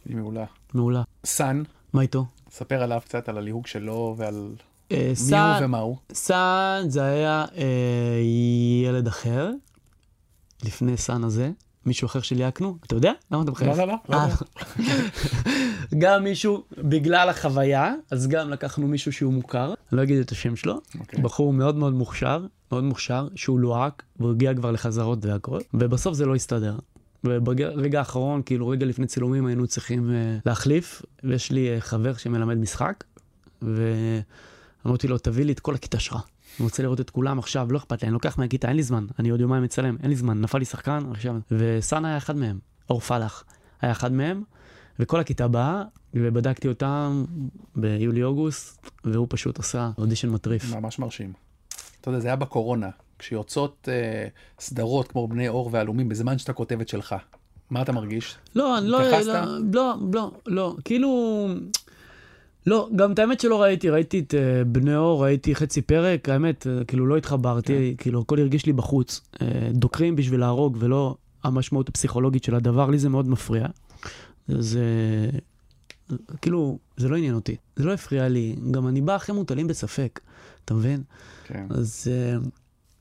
היא 0.08 0.16
מעולה. 0.16 0.44
מעולה. 0.74 1.02
סאן, 1.24 1.62
מה 1.92 2.02
איתו? 2.02 2.26
ספר 2.50 2.82
עליו 2.82 3.00
קצת, 3.04 3.28
על 3.28 3.38
הליהוק 3.38 3.66
שלו 3.66 4.14
ועל 4.18 4.48
אה, 4.92 4.96
מי 4.98 5.08
הוא 5.08 5.14
סאן, 5.14 5.60
ומה 5.64 5.78
הוא. 5.78 5.96
סאן 6.12 6.84
זה 6.88 7.02
היה 7.02 7.44
אה, 7.56 8.20
ילד 8.84 9.06
אחר, 9.06 9.50
לפני 10.64 10.96
סאן 10.96 11.24
הזה, 11.24 11.50
מישהו 11.86 12.06
אחר 12.06 12.20
שליהקנו, 12.20 12.76
אתה 12.86 12.94
יודע? 12.94 13.12
למה 13.30 13.42
אתה 13.42 13.50
מחייך? 13.50 13.78
לא, 13.78 13.86
לא, 13.86 13.86
לא. 13.86 13.96
לא 14.08 14.16
אה, 14.16 14.28
יודע. 14.28 14.36
גם 15.98 16.24
מישהו, 16.24 16.64
בגלל 16.78 17.28
החוויה, 17.28 17.94
אז 18.10 18.28
גם 18.28 18.50
לקחנו 18.50 18.86
מישהו 18.88 19.12
שהוא 19.12 19.32
מוכר, 19.32 19.66
אני 19.66 19.96
לא 19.98 20.02
אגיד 20.02 20.18
את 20.18 20.32
השם 20.32 20.56
שלו, 20.56 20.80
אוקיי. 21.00 21.22
בחור 21.22 21.52
מאוד 21.52 21.76
מאוד 21.76 21.94
מוכשר, 21.94 22.46
מאוד 22.72 22.84
מוכשר, 22.84 23.28
שהוא 23.34 23.60
לוהק, 23.60 24.02
והוא 24.18 24.30
הגיע 24.30 24.54
כבר 24.54 24.70
לחזרות 24.70 25.24
והכל, 25.24 25.60
ובסוף 25.74 26.14
זה 26.14 26.26
לא 26.26 26.34
הסתדר. 26.34 26.76
וברגע 27.24 27.98
האחרון, 27.98 28.42
כאילו 28.42 28.68
רגע 28.68 28.86
לפני 28.86 29.06
צילומים 29.06 29.46
היינו 29.46 29.66
צריכים 29.66 30.10
אה, 30.10 30.42
להחליף, 30.46 31.02
ויש 31.24 31.52
לי 31.52 31.78
אה, 31.78 31.80
חבר 31.80 32.14
שמלמד 32.14 32.58
משחק, 32.58 33.04
ואמרתי 33.62 35.08
לו, 35.08 35.18
תביא 35.18 35.44
לי 35.44 35.52
את 35.52 35.60
כל 35.60 35.74
הכיתה 35.74 35.98
שלך. 35.98 36.16
אני 36.58 36.64
רוצה 36.64 36.82
לראות 36.82 37.00
את 37.00 37.10
כולם 37.10 37.38
עכשיו, 37.38 37.72
לא 37.72 37.78
אכפת 37.78 38.02
לי, 38.02 38.06
אני 38.06 38.12
לוקח 38.12 38.38
מהכיתה, 38.38 38.68
אין 38.68 38.76
לי 38.76 38.82
זמן, 38.82 39.06
אני 39.18 39.30
עוד 39.30 39.40
יומיים 39.40 39.62
מצלם, 39.62 39.96
אין 40.02 40.10
לי 40.10 40.16
זמן, 40.16 40.40
נפל 40.40 40.58
לי 40.58 40.64
שחקן, 40.64 41.02
עכשיו... 41.10 41.36
וסאן 41.50 42.04
היה 42.04 42.16
אחד 42.16 42.36
מהם, 42.36 42.58
אור 42.90 43.00
פלח 43.00 43.44
היה 43.80 43.92
אחד 43.92 44.12
מהם, 44.12 44.42
וכל 44.98 45.20
הכיתה 45.20 45.48
באה, 45.48 45.82
ובדקתי 46.14 46.68
אותם 46.68 47.24
ביולי-אוגוסט, 47.76 48.90
והוא 49.04 49.26
פשוט 49.30 49.58
עשה 49.58 49.90
אודישן 49.98 50.28
מטריף. 50.28 50.74
ממש 50.74 50.98
מרשים. 50.98 51.32
אתה 52.00 52.08
יודע, 52.08 52.20
זה 52.20 52.28
היה 52.28 52.36
בקורונה. 52.36 52.90
כשיוצאות 53.18 53.88
אה, 53.92 54.28
סדרות 54.60 55.08
כמו 55.08 55.28
בני 55.28 55.48
אור 55.48 55.70
ועלומים 55.72 56.08
בזמן 56.08 56.38
שאתה 56.38 56.52
כותב 56.52 56.80
את 56.80 56.88
שלך, 56.88 57.14
מה 57.70 57.82
אתה 57.82 57.92
מרגיש? 57.92 58.36
לא, 58.54 58.78
אני 58.78 58.88
לא? 58.88 59.00
לא, 59.20 59.54
לא, 59.72 59.94
לא, 60.12 60.30
לא, 60.46 60.76
כאילו, 60.84 61.48
לא, 62.66 62.88
גם 62.96 63.12
את 63.12 63.18
האמת 63.18 63.40
שלא 63.40 63.62
ראיתי, 63.62 63.90
ראיתי 63.90 64.18
את 64.18 64.34
אה, 64.34 64.64
בני 64.64 64.96
אור, 64.96 65.24
ראיתי 65.24 65.54
חצי 65.54 65.82
פרק, 65.82 66.28
האמת, 66.28 66.66
אה, 66.66 66.84
כאילו 66.84 67.06
לא 67.06 67.16
התחברתי, 67.16 67.94
כאילו 67.98 68.20
הכל 68.20 68.38
הרגיש 68.38 68.66
לי 68.66 68.72
בחוץ. 68.72 69.20
אה, 69.42 69.46
דוקרים 69.72 70.16
בשביל 70.16 70.40
להרוג 70.40 70.76
ולא 70.80 71.16
המשמעות 71.44 71.88
הפסיכולוגית 71.88 72.44
של 72.44 72.54
הדבר, 72.54 72.90
לי 72.90 72.98
זה 72.98 73.08
מאוד 73.08 73.28
מפריע. 73.28 73.66
זה, 74.48 74.84
כאילו, 76.42 76.78
זה 76.96 77.08
לא 77.08 77.16
עניין 77.16 77.34
אותי, 77.34 77.56
זה 77.76 77.84
לא 77.84 77.92
הפריע 77.92 78.28
לי, 78.28 78.56
גם 78.70 78.88
אני 78.88 79.00
בא 79.00 79.16
אחרי 79.16 79.34
מוטלים 79.34 79.66
בספק, 79.66 80.20
אתה 80.64 80.74
מבין? 80.74 81.02
כן. 81.44 81.66
אז 81.70 82.08
אה, 82.10 82.38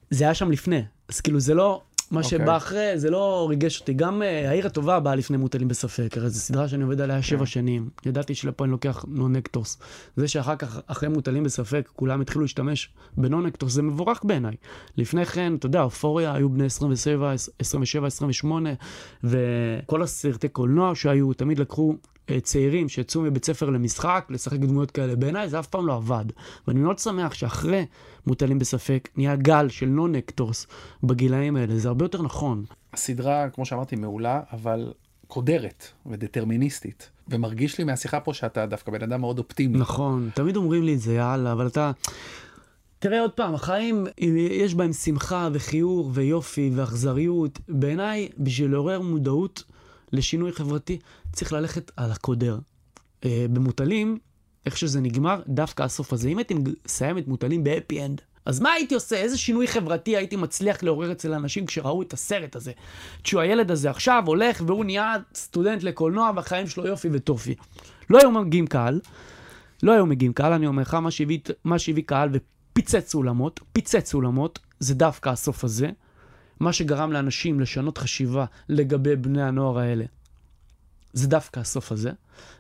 זה 0.10 0.24
היה 0.24 0.34
שם 0.34 0.52
לפני, 0.52 0.82
אז 1.10 1.22
כאילו 1.22 1.40
זה 1.40 1.54
לא, 1.54 1.82
מה 2.12 2.22
אוקיי. 2.22 2.40
שבא 2.40 2.58
אחרי, 2.58 3.00
זה 3.00 3.10
לא 3.10 3.48
ריגש 3.50 3.80
אותי. 3.80 3.94
גם 3.94 4.22
אה, 4.22 4.50
העיר 4.50 4.68
הטובה 4.68 5.00
באה 5.00 5.16
לפני 5.16 5.38
מוטלים 5.38 5.68
בספק, 5.68 6.18
הרי 6.18 6.30
זו 6.30 6.40
סדרה 6.40 6.68
שאני 6.68 6.84
עובד 6.84 7.02
עליה 7.02 7.22
שבע 7.22 7.46
שנים. 7.46 7.90
ידעתי 8.06 8.36
שלפה 8.36 8.64
אני 8.64 8.72
לוקח 8.72 9.06
נונקטוס. 9.08 9.78
זה 10.16 10.28
שאחר 10.28 10.56
כך, 10.56 10.80
אחרי 10.88 11.10
מוטלים 11.10 11.44
בספק, 11.44 11.90
כולם 11.96 12.22
התחילו 12.22 12.42
להשתמש 12.42 12.90
בנונקטוס, 13.18 13.74
זה 13.74 13.82
מבורך 13.82 14.22
בעיניי. 14.24 14.56
לפני 14.98 15.26
כן, 15.26 15.56
אתה 15.56 15.66
יודע, 15.66 15.82
אופוריה 15.82 16.34
היו 16.34 16.50
בני 16.50 16.66
27, 16.66 17.34
27, 17.60 18.08
28, 18.08 18.70
וכל 19.24 20.02
הסרטי 20.02 20.48
קולנוע 20.48 20.96
שהיו, 20.96 21.34
תמיד 21.34 21.60
לקחו 21.60 21.96
צעירים 22.42 22.90
שיצאו 22.90 23.22
מבית 23.22 23.46
ספר 23.46 23.70
למשחק, 23.70 24.26
לשחק 24.30 24.60
דמויות 24.60 24.92
כאלה. 24.92 25.16
בעיניי 25.16 25.50
זה 25.50 25.60
אף 25.60 25.68
פעם 25.68 25.88
לא 25.88 25.96
עבד. 25.96 26.26
ואני 26.68 26.80
מאוד 26.80 27.00
שמח 27.00 27.34
שאחרי 27.34 27.86
מוטלים 28.28 28.60
בספק, 28.60 29.10
נהיה 29.16 29.36
גל 29.36 29.70
של 29.70 29.86
נונקטוס 29.86 30.68
בגילאים 31.04 31.56
האלה. 31.56 31.78
זה 31.78 31.88
הרבה 31.88 32.06
יותר 32.06 32.22
נכון. 32.22 32.64
הסדרה, 32.94 33.50
כמו 33.50 33.66
שאמרתי, 33.66 33.96
מעולה, 33.96 34.42
אבל 34.54 34.94
קודרת 35.28 35.88
ודטרמיניסטית. 36.06 37.10
ומרגיש 37.28 37.78
לי 37.78 37.84
מהשיחה 37.84 38.20
פה 38.20 38.34
שאתה 38.34 38.66
דווקא 38.66 38.92
בן 38.92 39.04
אדם 39.04 39.22
מאוד 39.22 39.40
אופטימי. 39.40 39.78
נכון, 39.78 40.30
תמיד 40.34 40.56
אומרים 40.56 40.84
לי 40.84 40.94
את 40.94 41.00
זה, 41.00 41.14
יאללה, 41.14 41.52
אבל 41.52 41.68
אתה... 41.68 41.92
תראה 43.00 43.22
עוד 43.22 43.32
פעם, 43.32 43.56
החיים, 43.56 44.08
יש 44.52 44.76
בהם 44.76 44.94
שמחה 44.94 45.50
וכיעור 45.54 46.12
ויופי 46.14 46.72
ואכזריות. 46.76 47.60
בעיניי, 47.70 48.30
בשביל 48.38 48.72
לעורר 48.72 49.02
מודעות 49.02 49.64
לשינוי 50.14 50.52
חברתי, 50.52 51.00
צריך 51.34 51.54
ללכת 51.54 51.92
על 51.98 52.12
הקודר. 52.12 52.60
אה, 53.26 53.46
במוטלים, 53.54 54.18
איך 54.66 54.78
שזה 54.78 55.02
נגמר, 55.02 55.42
דווקא 55.48 55.84
הסוף 55.84 56.14
הזה. 56.14 56.30
אם 56.30 56.38
הייתי 56.38 56.56
מסיים 56.86 57.18
את 57.18 57.28
מוטלים 57.28 57.64
בהפי 57.64 58.06
אנד, 58.06 58.22
אז 58.46 58.60
מה 58.60 58.72
הייתי 58.72 58.96
עושה? 58.96 59.16
איזה 59.16 59.38
שינוי 59.38 59.68
חברתי 59.68 60.18
הייתי 60.18 60.36
מצליח 60.36 60.84
לעורר 60.84 61.12
אצל 61.12 61.34
אנשים 61.34 61.66
כשראו 61.66 62.02
את 62.02 62.14
הסרט 62.14 62.56
הזה? 62.56 62.72
תשמעו, 63.22 63.42
הילד 63.42 63.72
הזה 63.72 63.90
עכשיו 63.90 64.24
הולך 64.26 64.62
והוא 64.66 64.86
נהיה 64.86 65.16
סטודנט 65.36 65.84
לקולנוע 65.84 66.32
והחיים 66.36 66.68
שלו 66.68 66.88
יופי 66.88 67.10
וטופי. 67.12 67.56
לא 68.10 68.20
היו 68.20 68.32
מגיעים 68.32 68.68
קהל, 68.68 69.00
לא 69.84 69.92
היו 69.92 70.06
מגיעים 70.06 70.34
קהל, 70.34 70.54
אני 70.54 70.68
אומר 70.68 70.82
לך, 70.82 70.98
מה 71.64 71.80
שהביא 71.80 72.04
קהל 72.06 72.30
ופיצץ 72.34 73.16
אולמות, 73.16 73.60
פיצץ 73.74 74.14
אולמות, 74.14 74.60
זה 74.80 74.96
דווקא 74.96 75.30
הסוף 75.30 75.64
הזה. 75.64 75.90
מה 76.60 76.74
שגרם 76.74 77.12
לאנשים 77.12 77.60
לשנות 77.60 77.98
חשיבה 77.98 78.46
לגבי 78.70 79.16
בני 79.16 79.44
הנוער 79.44 79.80
האלה. 79.80 80.06
זה 81.14 81.28
דווקא 81.28 81.60
הסוף 81.60 81.92
הזה. 81.92 82.12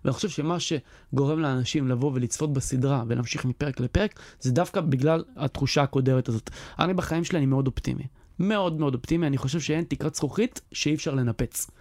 ואני 0.04 0.14
חושב 0.14 0.30
שמה 0.30 0.58
שגורם 0.60 1.39
לאנשים 1.39 1.88
לבוא 1.88 2.12
ולצפות 2.14 2.54
בסדרה 2.54 3.04
ולהמשיך 3.08 3.45
מפרק 3.45 3.80
לפרק, 3.80 4.20
זה 4.39 4.52
דווקא 4.52 4.82
בגלל 4.82 5.24
התחושה 5.36 5.82
הקודרת 5.82 6.30
הזאת. 6.30 6.50
אני 6.80 6.93
בחיים 6.93 7.24
שלי 7.24 7.38
אני 7.38 7.45
מאוד 7.45 7.68
אופטימי. 7.68 8.04
מאוד 8.39 8.80
מאוד 8.80 8.95
אופטימי, 8.95 9.28
אני 9.28 9.38
חושב 9.38 9.60
שאין 9.60 9.84
תקרת 9.84 10.16
זכוכית 10.16 10.62
שאי 10.72 10.95
אפשר 10.95 11.14
לנפץ. 11.14 11.72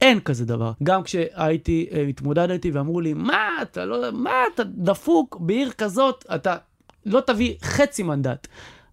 אין 0.00 0.20
כזה 0.20 0.44
דבר. 0.44 0.72
גם 0.82 1.02
כשהייתי, 1.02 1.86
אה, 1.92 2.02
התמודדתי 2.02 2.70
ואמרו 2.70 3.00
לי, 3.00 3.14
מה 3.14 3.48
אתה 3.62 3.84
לא, 3.84 4.12
מה 4.12 4.32
אתה 4.54 4.64
דפוק 4.64 5.36
בעיר 5.40 5.70
כזאת, 5.70 6.24
אתה 6.34 6.56
לא 7.06 7.20
תביא 7.20 7.54
חצי 7.62 8.02
מנדט. 8.02 8.48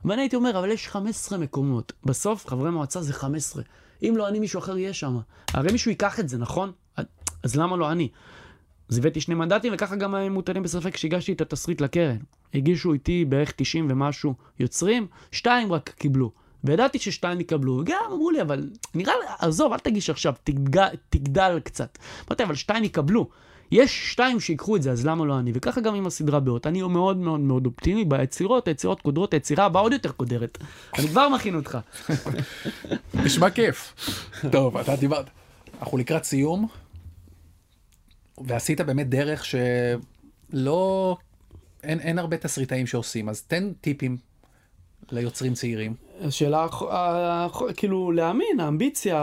ואני 0.06 0.22
הייתי 0.22 0.36
אומר, 0.36 0.60
אבל 0.60 0.72
יש 0.72 0.88
15 0.88 1.38
מקומות. 1.38 1.94
בסוף, 2.06 2.48
חברי 2.48 2.72
מועצה 2.72 3.02
זה 3.02 3.14
15. 3.14 3.64
אם 4.04 4.14
לא 4.18 4.28
אני, 4.28 4.40
מישהו 4.40 4.60
אחר 4.60 4.78
יהיה 4.78 4.94
שם. 4.94 5.18
הרי 5.54 5.72
מישהו 5.72 5.92
ייקח 5.92 6.20
את 6.20 6.30
זה, 6.30 6.38
נכון? 6.38 6.72
אז 7.44 7.56
למה 7.56 7.78
לא 7.78 7.92
אני? 7.92 8.10
אז 8.90 8.98
הבאתי 8.98 9.22
שני 9.22 9.36
מנדטים, 9.36 9.74
וככה 9.76 9.96
גם 9.96 10.16
הם 10.16 10.34
מוטלים 10.34 10.64
בספק 10.64 10.94
כשהגשתי 10.94 11.34
את 11.34 11.42
התסריט 11.42 11.82
לקרן. 11.82 12.18
הגישו 12.54 12.94
איתי 12.94 13.26
בערך 13.26 13.52
90 13.56 13.88
ומשהו 13.92 14.34
יוצרים, 14.60 15.08
שתיים 15.32 15.74
רק 15.74 15.90
קיבלו. 15.90 16.32
וידעתי 16.64 17.00
ששתיים 17.00 17.40
יקבלו, 17.40 17.74
וגם 17.74 18.00
אמרו 18.12 18.32
לי, 18.32 18.42
אבל 18.42 18.70
נראה 18.96 19.14
לי, 19.20 19.26
עזוב, 19.40 19.74
אל 19.74 19.80
תגיש 19.80 20.10
עכשיו, 20.10 20.34
תגדל, 20.44 20.88
תגדל 21.10 21.60
קצת. 21.64 21.98
אמרתי, 22.28 22.44
אבל 22.44 22.56
שתיים 22.56 22.84
יקבלו. 22.84 23.30
יש 23.72 24.12
שתיים 24.12 24.40
שיקחו 24.40 24.76
את 24.76 24.82
זה, 24.82 24.92
אז 24.92 25.06
למה 25.06 25.26
לא 25.26 25.40
אני? 25.40 25.52
וככה 25.56 25.82
גם 25.82 25.96
עם 25.96 26.08
הסדרה 26.08 26.40
באות. 26.40 26.68
אני 26.68 26.82
מאוד 26.82 27.18
מאוד 27.18 27.40
מאוד 27.40 27.66
אופטימי 27.66 28.06
ביצירות, 28.06 28.68
היצירות 28.68 29.02
קודרות, 29.02 29.34
היצירה 29.34 29.66
הבאה 29.66 29.82
עוד 29.82 29.94
יותר 29.94 30.12
קודרת. 30.12 30.58
אני 31.00 31.08
כבר 31.08 31.30
מכין 31.30 31.56
אותך. 31.56 31.78
נשמע 33.26 33.50
כיף. 33.50 33.94
טוב, 34.52 34.78
אתה 34.78 34.96
דיברת. 34.96 35.26
אנחנו 35.82 35.98
לקראת 35.98 36.24
סיום, 36.24 36.68
ועשית 38.38 38.82
באמת 38.82 39.10
דרך 39.10 39.46
שלא... 39.46 41.18
אין, 41.84 42.00
אין 42.00 42.20
הרבה 42.20 42.38
תסריטאים 42.38 42.88
שעושים, 42.88 43.30
אז 43.30 43.42
תן 43.42 43.72
טיפים 43.82 44.18
ליוצרים 45.12 45.54
צעירים. 45.54 45.94
השאלה, 46.22 46.68
כאילו, 47.76 48.12
להאמין, 48.12 48.60
האמביציה, 48.60 49.18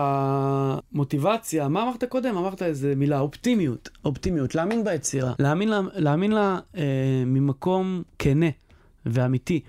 המוטיבציה, 0.93 1.69
מה 1.69 1.83
אמרת 1.83 2.05
קודם? 2.05 2.37
אמרת 2.37 2.63
איזה 2.63 2.95
מילה, 2.97 3.21
אופטימיות. 3.21 3.89
אופטימיות, 4.05 4.55
להאמין 4.55 4.85
ביצירה. 4.85 5.33
להאמין 5.39 5.69
לה, 5.69 5.81
להאמין 5.95 6.33
לה 6.33 6.59
אה, 6.77 6.83
ממקום 7.27 8.03
כנה 8.19 8.51
ואמיתי, 9.07 9.61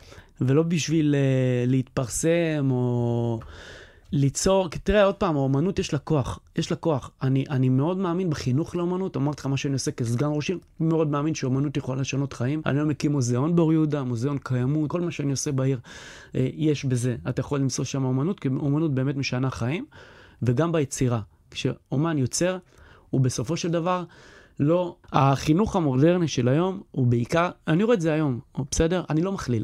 ולא 0.42 0.64
בשביל 0.64 1.16
אה, 1.16 1.66
להתפרסם 1.68 2.68
או... 2.72 3.40
ליצור, 4.12 4.70
כי 4.70 4.80
תראה 4.80 5.04
עוד 5.04 5.16
פעם, 5.16 5.36
האומנות 5.36 5.80
יש 5.80 5.94
לה 5.94 6.00
כוח, 6.00 6.40
יש 6.56 6.72
לה 6.72 6.78
כוח. 6.78 7.12
אני, 7.22 7.46
אני 7.50 7.70
מאוד 7.70 7.98
מאמין 7.98 8.30
בחינוך 8.30 8.76
לאומנות, 8.76 9.18
אמרתי 9.18 9.40
לך 9.40 9.46
מה 9.46 9.58
שאני 9.58 9.74
עושה 9.74 9.92
כסגן 9.92 10.30
ראש 10.32 10.50
עיר, 10.50 10.60
מאוד 10.80 11.08
מאמין 11.08 11.36
שאומנות 11.36 11.78
יכולה 11.78 12.02
לשנות 12.02 12.34
חיים. 12.34 12.62
אני 12.66 12.80
היום 12.80 12.90
מקים 12.90 13.12
מוזיאון 13.12 13.56
באור 13.56 13.74
יהודה, 13.74 14.04
מוזיאון 14.04 14.38
קיימות, 14.44 14.90
כל 14.90 15.02
מה 15.02 15.12
שאני 15.12 15.32
עושה 15.32 15.52
בעיר, 15.52 15.80
אה, 16.36 16.50
יש 16.54 16.86
בזה. 16.86 17.16
אתה 17.30 17.40
יכול 17.40 17.60
למצוא 17.60 17.86
שם 17.86 18.04
אומנות, 18.04 18.40
כי 18.40 18.48
אומנות 18.48 18.94
באמת 18.94 19.16
משנה 19.16 19.50
חיים, 19.50 19.86
וגם 20.42 20.72
ביצירה. 20.72 21.22
כשאומן 21.52 22.18
יוצר, 22.18 22.58
הוא 23.10 23.22
בסופו 23.22 23.58
של 23.58 23.72
דבר, 23.72 24.04
לא, 24.60 24.96
החינוך 25.12 25.76
המודרני 25.76 26.28
של 26.28 26.48
היום 26.48 26.82
הוא 26.92 27.08
בעיקר, 27.08 27.50
אני 27.68 27.84
רואה 27.84 27.96
את 27.96 28.02
זה 28.02 28.14
היום, 28.14 28.40
בסדר? 28.72 29.04
אני 29.10 29.22
לא 29.22 29.32
מכליל. 29.32 29.64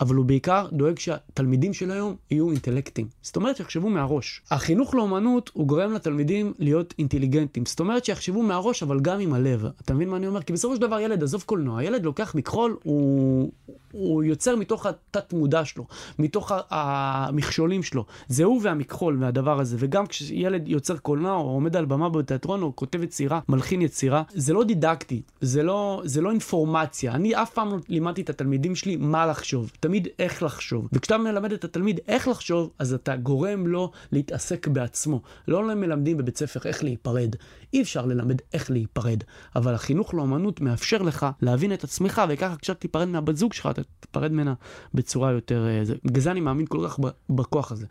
אבל 0.00 0.14
הוא 0.14 0.24
בעיקר 0.24 0.66
דואג 0.72 0.98
שהתלמידים 0.98 1.72
של 1.72 1.90
היום 1.90 2.16
יהיו 2.30 2.50
אינטלקטים. 2.50 3.06
זאת 3.22 3.36
אומרת 3.36 3.56
שיחשבו 3.56 3.90
מהראש. 3.90 4.42
החינוך 4.50 4.94
לאומנות 4.94 5.50
הוא 5.54 5.66
גורם 5.66 5.92
לתלמידים 5.92 6.52
להיות 6.58 6.94
אינטליגנטים. 6.98 7.66
זאת 7.66 7.80
אומרת 7.80 8.04
שיחשבו 8.04 8.42
מהראש 8.42 8.82
אבל 8.82 9.00
גם 9.00 9.20
עם 9.20 9.32
הלב. 9.32 9.66
אתה 9.84 9.94
מבין 9.94 10.08
מה 10.08 10.16
אני 10.16 10.26
אומר? 10.26 10.42
כי 10.42 10.52
בסופו 10.52 10.74
של 10.74 10.80
דבר 10.80 11.00
ילד, 11.00 11.22
עזוב 11.22 11.42
קולנוע, 11.46 11.84
ילד 11.84 12.04
לוקח 12.04 12.34
מכחול, 12.34 12.76
הוא, 12.82 13.50
הוא 13.92 14.24
יוצר 14.24 14.56
מתוך 14.56 14.86
התת 14.86 15.32
מודע 15.32 15.64
שלו, 15.64 15.86
מתוך 16.18 16.52
המכשולים 16.70 17.82
שלו. 17.82 18.04
זה 18.28 18.44
הוא 18.44 18.60
והמכחול 18.62 19.16
והדבר 19.20 19.60
הזה. 19.60 19.76
וגם 19.78 20.06
כשילד 20.06 20.68
יוצר 20.68 20.96
קולנוע 20.96 21.36
או 21.36 21.50
עומד 21.50 21.76
על 21.76 21.84
במה 21.84 22.08
בתיאטרון 22.08 22.62
או 22.62 22.76
כותב 22.76 23.02
יצירה, 23.02 23.40
מלחין 23.48 23.82
יצירה, 23.82 24.22
זה 24.34 24.52
לא 24.52 24.64
דידקטי, 24.64 25.22
זה 25.40 25.62
לא, 25.62 26.02
זה 26.04 26.20
לא 26.20 26.30
אינפורמציה. 26.30 27.12
אני 27.12 27.34
אף 27.42 27.50
פעם 27.50 27.70
לא 27.70 27.76
לימדתי 27.88 28.22
את 28.22 28.30
התלמידים 28.30 28.74
שלי 28.74 28.96
מה 28.96 29.26
לחשוב. 29.26 29.70
תמיד 29.86 30.08
איך 30.18 30.42
לחשוב. 30.42 30.88
וכשאתה 30.92 31.18
מלמד 31.18 31.52
את 31.52 31.64
התלמיד 31.64 32.00
איך 32.08 32.28
לחשוב, 32.28 32.70
אז 32.78 32.94
אתה 32.94 33.16
גורם 33.16 33.66
לו 33.66 33.90
להתעסק 34.12 34.68
בעצמו. 34.68 35.22
לא 35.48 35.74
מלמדים 35.74 36.16
בבית 36.16 36.36
ספר 36.36 36.60
איך 36.64 36.84
להיפרד. 36.84 37.36
אי 37.72 37.82
אפשר 37.82 38.06
ללמד 38.06 38.42
איך 38.52 38.70
להיפרד. 38.70 39.22
אבל 39.56 39.74
החינוך 39.74 40.14
לאומנות 40.14 40.60
מאפשר 40.60 41.02
לך 41.02 41.26
להבין 41.42 41.72
את 41.72 41.84
עצמך, 41.84 42.22
וככה 42.28 42.56
כשאתה 42.56 42.80
תיפרד 42.80 43.08
מהבת 43.08 43.36
זוג 43.36 43.52
שלך, 43.52 43.68
אתה 43.70 43.82
תיפרד 44.00 44.32
ממנה 44.32 44.54
בצורה 44.94 45.32
יותר... 45.32 45.66
אה, 45.66 45.82
בגלל 46.04 46.22
זה 46.22 46.30
אני 46.30 46.40
מאמין 46.40 46.66
כל 46.66 46.88
כך 46.88 46.98
בכוח 47.30 47.72
הזה. 47.72 47.86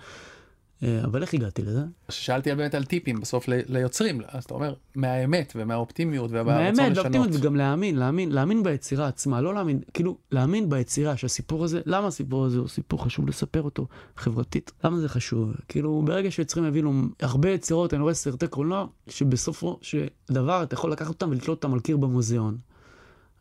אבל 0.84 1.22
איך 1.22 1.34
הגעתי 1.34 1.62
לזה? 1.62 1.84
שאלתי 2.10 2.56
באמת 2.56 2.76
על 2.76 2.86
טיפים 2.86 3.22
בסוף 3.22 3.46
ליוצרים, 3.48 4.22
אז 4.28 4.44
אתה 4.44 4.54
אומר, 4.54 4.74
מהאמת 4.96 5.54
ומהאופטימיות 5.56 6.32
ומהרצון 6.32 6.62
לשנות. 6.62 6.78
מהאמת 6.78 6.98
והאופטימיות 6.98 7.30
וגם 7.34 7.56
להאמין, 7.56 7.96
להאמין, 7.96 8.32
להאמין 8.32 8.64
ביצירה 8.64 9.08
עצמה, 9.08 9.42
לא 9.42 9.54
להאמין, 9.54 9.80
כאילו, 9.94 10.18
להאמין 10.32 10.70
ביצירה 10.70 11.18
שהסיפור 11.18 11.64
הזה, 11.64 11.82
למה 11.86 12.08
הסיפור 12.08 12.46
הזה 12.46 12.58
הוא 12.58 12.68
סיפור 12.68 13.04
חשוב 13.04 13.28
לספר 13.28 13.62
אותו 13.62 13.88
חברתית? 14.18 14.72
למה 14.84 15.00
זה 15.00 15.10
חשוב? 15.10 15.54
כאילו, 15.68 16.02
ברגע 16.06 16.32
שיוצרים 16.32 16.66
יבינו 16.66 17.02
הרבה 17.20 17.50
יצירות, 17.50 17.94
אני 17.94 18.02
רואה 18.02 18.14
סרטי 18.14 18.48
קולנוע, 18.48 18.88
שבסופו 19.08 19.80
של 19.82 20.08
דבר 20.32 20.64
אתה 20.64 20.74
יכול 20.74 20.92
לקחת 20.92 21.10
אותם 21.10 21.30
ולתלות 21.30 21.58
אותם 21.58 21.74
על 21.74 21.80
קיר 21.80 21.98
במוזיאון. 21.98 22.58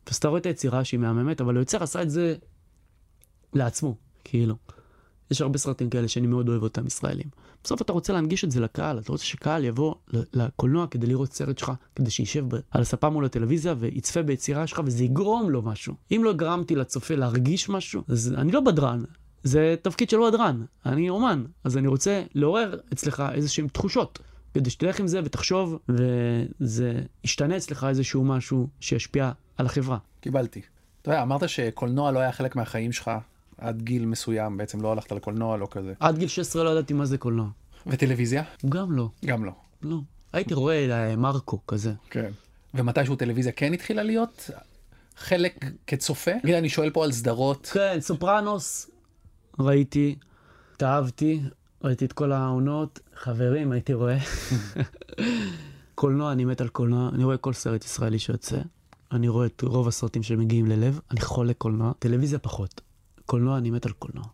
אז 0.07 0.17
אתה 0.17 0.29
רואה 0.29 0.41
את 0.41 0.47
היצירה 0.47 0.85
שהיא 0.85 1.01
מהממת, 1.01 1.41
אבל 1.41 1.57
היוצר 1.57 1.83
עשה 1.83 2.03
את 2.03 2.11
זה 2.11 2.35
לעצמו, 3.53 3.97
כאילו. 4.25 4.55
יש 5.31 5.41
הרבה 5.41 5.59
סרטים 5.59 5.91
כאלה 5.91 6.09
שאני 6.09 6.27
מאוד 6.27 6.49
אוהב 6.49 6.63
אותם, 6.63 6.87
ישראלים. 6.87 7.27
בסוף 7.65 7.83
אתה 7.83 7.93
רוצה 7.93 8.13
להנגיש 8.13 8.45
את 8.45 8.51
זה 8.51 8.61
לקהל, 8.61 8.99
אתה 8.99 9.13
רוצה 9.13 9.25
שקהל 9.25 9.65
יבוא 9.65 9.95
לקולנוע 10.33 10.87
כדי 10.87 11.07
לראות 11.07 11.33
סרט 11.33 11.59
שלך, 11.59 11.73
כדי 11.97 12.11
שישב 12.11 12.45
על 12.71 12.83
הספה 12.83 13.09
מול 13.09 13.25
הטלוויזיה 13.25 13.75
ויצפה 13.79 14.23
ביצירה 14.23 14.67
שלך 14.67 14.81
וזה 14.85 15.05
יגרום 15.05 15.51
לו 15.51 15.63
משהו. 15.63 15.95
אם 16.11 16.21
לא 16.25 16.33
גרמתי 16.33 16.75
לצופה 16.75 17.15
להרגיש 17.15 17.69
משהו, 17.69 18.03
אז 18.09 18.35
אני 18.37 18.53
לא 18.53 18.61
בדרן, 18.61 19.03
זה 19.43 19.75
תפקיד 19.83 20.11
של 20.11 20.17
בדרן, 20.29 20.65
אני 20.87 21.11
אומן, 21.11 21.45
אז 21.65 21.77
אני 21.77 21.89
רוצה 21.89 22.23
לעורר 22.35 22.79
אצלך 22.93 23.23
איזשהם 23.35 23.69
תחושות. 23.69 24.19
כדי 24.55 24.71
שתלך 24.71 25.01
עם 25.01 25.07
זה 25.07 25.21
ותחשוב, 25.25 25.79
וזה 25.89 27.01
ישתנה 27.25 27.57
אצלך 27.57 27.87
איזשהו 27.89 28.25
משהו 28.25 28.69
שישפיע 28.81 29.33
על 29.57 29.67
החברה. 29.67 29.99
קיבלתי. 30.21 30.61
אתה 31.03 31.11
יודע, 31.11 31.23
אמרת 31.23 31.49
שקולנוע 31.49 32.13
לא 32.13 32.19
היה 32.19 32.33
חלק 32.33 32.57
מהחיים 32.57 32.93
שלך 32.93 33.11
עד 33.65 33.83
גיל 33.83 34.07
מסוים, 34.07 34.57
בעצם 34.57 34.81
לא 34.81 34.93
הלכת 34.93 35.13
לקולנוע, 35.13 35.57
לא 35.57 35.69
כזה. 35.71 35.93
עד 36.01 36.19
גיל 36.19 36.29
16 36.29 36.65
לא 36.65 36.71
ידעתי 36.71 36.95
מה 36.95 37.05
זה 37.05 37.19
קולנוע. 37.19 37.49
וטלוויזיה? 37.87 38.43
גם 38.69 38.93
לא. 38.93 39.09
גם 39.25 39.45
לא. 39.45 39.53
לא. 39.83 39.99
הייתי 40.33 40.55
רואה 40.55 41.17
מרקו 41.17 41.67
כזה. 41.67 41.93
כן. 42.11 42.31
ומתישהו 42.75 43.17
טלוויזיה 43.17 43.53
כן 43.53 43.73
התחילה 43.73 44.03
להיות 44.03 44.51
חלק 45.17 45.65
כצופה? 45.87 46.31
נגיד, 46.45 46.55
אני 46.55 46.69
שואל 46.69 46.91
פה 46.91 47.05
על 47.05 47.13
סדרות. 47.13 47.71
כן, 47.73 47.97
סופרנוס 48.01 48.91
ראיתי, 49.59 50.17
התאהבתי, 50.75 51.41
ראיתי 51.85 52.05
את 52.05 52.13
כל 52.13 52.33
העונות, 52.33 53.01
חברים 53.15 53.73
הייתי 53.73 53.95
רואה. 53.95 54.19
קולנוע, 55.95 56.33
אני 56.33 56.45
מת 56.45 56.61
על 56.61 56.69
קולנוע, 56.69 57.11
אני 57.15 57.25
רואה 57.25 57.37
כל 57.37 57.53
סרט 57.53 57.85
ישראלי 57.85 58.19
שיוצא. 58.19 58.59
אני 59.13 59.29
רואה 59.29 59.47
את 59.47 59.63
רוב 59.63 59.89
הסרטים 59.89 60.23
שמגיעים 60.23 60.67
ללב, 60.67 61.01
אני 61.11 61.21
חולה 61.21 61.55
קולנוע, 61.55 61.93
טלוויזיה 61.99 62.39
פחות. 62.39 62.81
קולנוע, 63.27 63.59
אני 63.59 63.71
מת 63.71 63.87
על 63.87 63.93
קולנוע. 63.93 64.25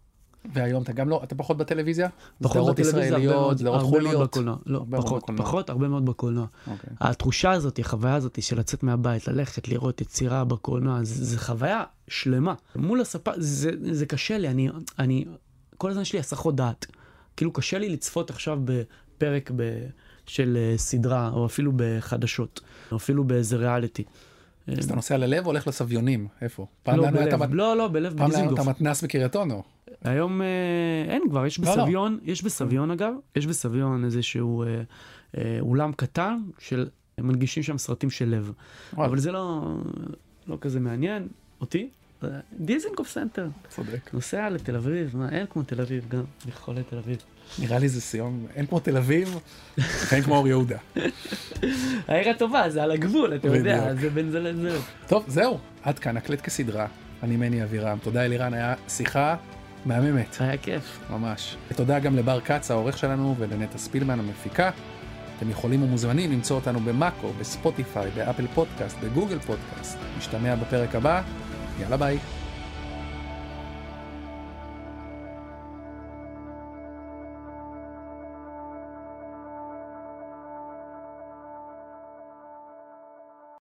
והיום 0.44 0.82
אתה 0.82 0.92
גם 0.92 1.08
לא, 1.08 1.20
אתה 1.24 1.34
פחות 1.34 1.56
בטלוויזיה? 1.56 2.08
פחות 2.42 2.70
בטלוויזיה, 2.70 3.06
ישראליות, 3.06 3.58
סדרות 3.58 3.82
חוליות? 3.82 4.30
בקולנוע. 4.30 4.56
לא, 4.66 4.84
פחות, 4.90 5.30
פחות, 5.36 5.70
הרבה 5.70 5.88
מאוד 5.88 6.06
בקולנוע. 6.06 6.46
Okay. 6.46 6.70
אוקיי. 6.70 6.90
התחושה 7.00 7.50
הזאת, 7.50 7.78
החוויה 7.78 8.14
הזאת 8.14 8.42
של 8.42 8.58
לצאת 8.58 8.82
מהבית, 8.82 9.28
ללכת, 9.28 9.68
לראות 9.68 10.00
יצירה 10.00 10.44
בקולנוע, 10.44 11.04
זה, 11.04 11.24
זה 11.24 11.38
חוויה 11.38 11.84
שלמה. 12.08 12.54
מול 12.76 13.00
הספה, 13.00 13.30
זה, 13.36 13.70
זה 13.92 14.06
קשה 14.06 14.38
לי, 14.38 14.48
אני, 14.48 14.68
אני, 14.98 15.24
כל 15.76 15.90
הזמן 15.90 16.02
יש 16.02 16.12
לי 16.12 16.18
הסחות 16.18 16.56
דעת. 16.56 16.86
כאילו 17.36 17.52
קשה 17.52 17.78
לי 17.78 17.88
לצפות 17.88 18.30
עכשיו 18.30 18.58
בפרק 18.64 19.50
ב, 19.56 19.86
של 20.26 20.56
אה, 20.60 20.78
סדרה, 20.78 21.30
או 21.32 21.46
אפילו 21.46 21.72
בחדשות, 21.76 22.60
או 22.92 22.96
אפילו 22.96 23.24
באיזה 23.24 23.56
ריאליטי. 23.56 24.04
אז 24.66 24.84
אתה 24.84 24.94
נוסע 24.94 25.16
ללב 25.16 25.44
או 25.44 25.50
הולך 25.50 25.66
לסביונים? 25.66 26.28
איפה? 26.42 26.66
לא, 26.86 27.10
בלב, 27.10 27.36
מת... 27.36 27.48
לא, 27.52 27.76
לא, 27.76 27.88
בלב 27.88 28.18
פעם 28.18 28.30
פעם 28.30 28.54
היה 28.54 28.62
מתנ"ס 28.62 29.04
בקריית 29.04 29.36
אונו. 29.36 29.62
היום 30.04 30.42
אה, 30.42 30.46
אין 31.08 31.22
כבר, 31.30 31.46
יש 31.46 31.58
לא, 31.58 31.64
לא. 31.64 31.72
בסביון, 31.72 32.12
לא, 32.12 32.18
לא. 32.26 32.32
יש 32.32 32.42
בסביון 32.42 32.90
אגב, 32.90 33.12
יש 33.36 33.46
בסביון 33.46 34.04
איזשהו 34.04 34.62
אה, 34.62 34.82
אה, 35.38 35.56
אולם 35.60 35.92
קטן 35.92 36.38
שמנגישים 36.58 37.62
שם 37.62 37.78
סרטים 37.78 38.10
של 38.10 38.28
לב. 38.28 38.52
וואלה. 38.92 39.08
אבל 39.08 39.18
זה 39.18 39.32
לא, 39.32 39.76
לא 40.46 40.58
כזה 40.60 40.80
מעניין 40.80 41.28
אותי. 41.60 41.90
דיזנגוף 42.58 43.08
סנטר. 43.08 43.48
צודק. 43.68 44.10
נוסע 44.12 44.50
לתל 44.50 44.76
אביב, 44.76 45.16
מה, 45.16 45.28
אין 45.28 45.46
כמו 45.50 45.62
תל 45.62 45.80
אביב 45.80 46.08
גם, 46.08 46.22
חולה 46.52 46.82
תל 46.82 46.96
אביב. 46.96 47.16
נראה 47.58 47.78
לי 47.78 47.88
זה 47.88 48.00
סיום, 48.00 48.46
אין 48.56 48.66
כמו 48.66 48.80
תל 48.80 48.96
אביב, 48.96 49.38
אין 50.12 50.22
כמו 50.22 50.36
אור 50.36 50.48
יהודה. 50.48 50.76
העיר 52.08 52.30
הטובה, 52.30 52.70
זה 52.70 52.82
על 52.82 52.90
הגבול, 52.90 53.34
אתה 53.34 53.48
יודע, 53.48 53.94
זה 53.94 54.10
בין 54.10 54.30
זה 54.30 54.40
לזה. 54.40 54.78
טוב, 55.06 55.24
זהו, 55.28 55.58
עד 55.82 55.98
כאן, 55.98 56.16
הקלט 56.16 56.40
כסדרה. 56.40 56.86
אני 57.22 57.36
מני 57.36 57.62
אבירם, 57.62 57.98
תודה 58.02 58.24
אלירן, 58.24 58.54
היה 58.54 58.74
שיחה 58.88 59.36
מהממת. 59.84 60.36
היה 60.40 60.56
כיף. 60.56 60.98
ממש. 61.10 61.56
ותודה 61.70 61.98
גם 61.98 62.16
לבר 62.16 62.40
כץ, 62.40 62.70
העורך 62.70 62.98
שלנו, 62.98 63.34
ולנטע 63.38 63.78
ספילמן 63.78 64.20
המפיקה. 64.20 64.70
אתם 65.36 65.50
יכולים 65.50 65.82
ומוזמנים 65.82 66.32
למצוא 66.32 66.56
אותנו 66.56 66.80
במאקו, 66.80 67.32
בספוטיפיי, 67.40 68.10
באפל 68.10 68.46
פודקאסט, 68.54 68.96
בגוגל 69.02 69.38
פודקאסט. 69.38 69.98
נשתמע 70.18 70.54
בפרק 70.56 70.94
הבא, 70.94 71.22
יאללה 71.80 71.96
ביי. 71.96 72.18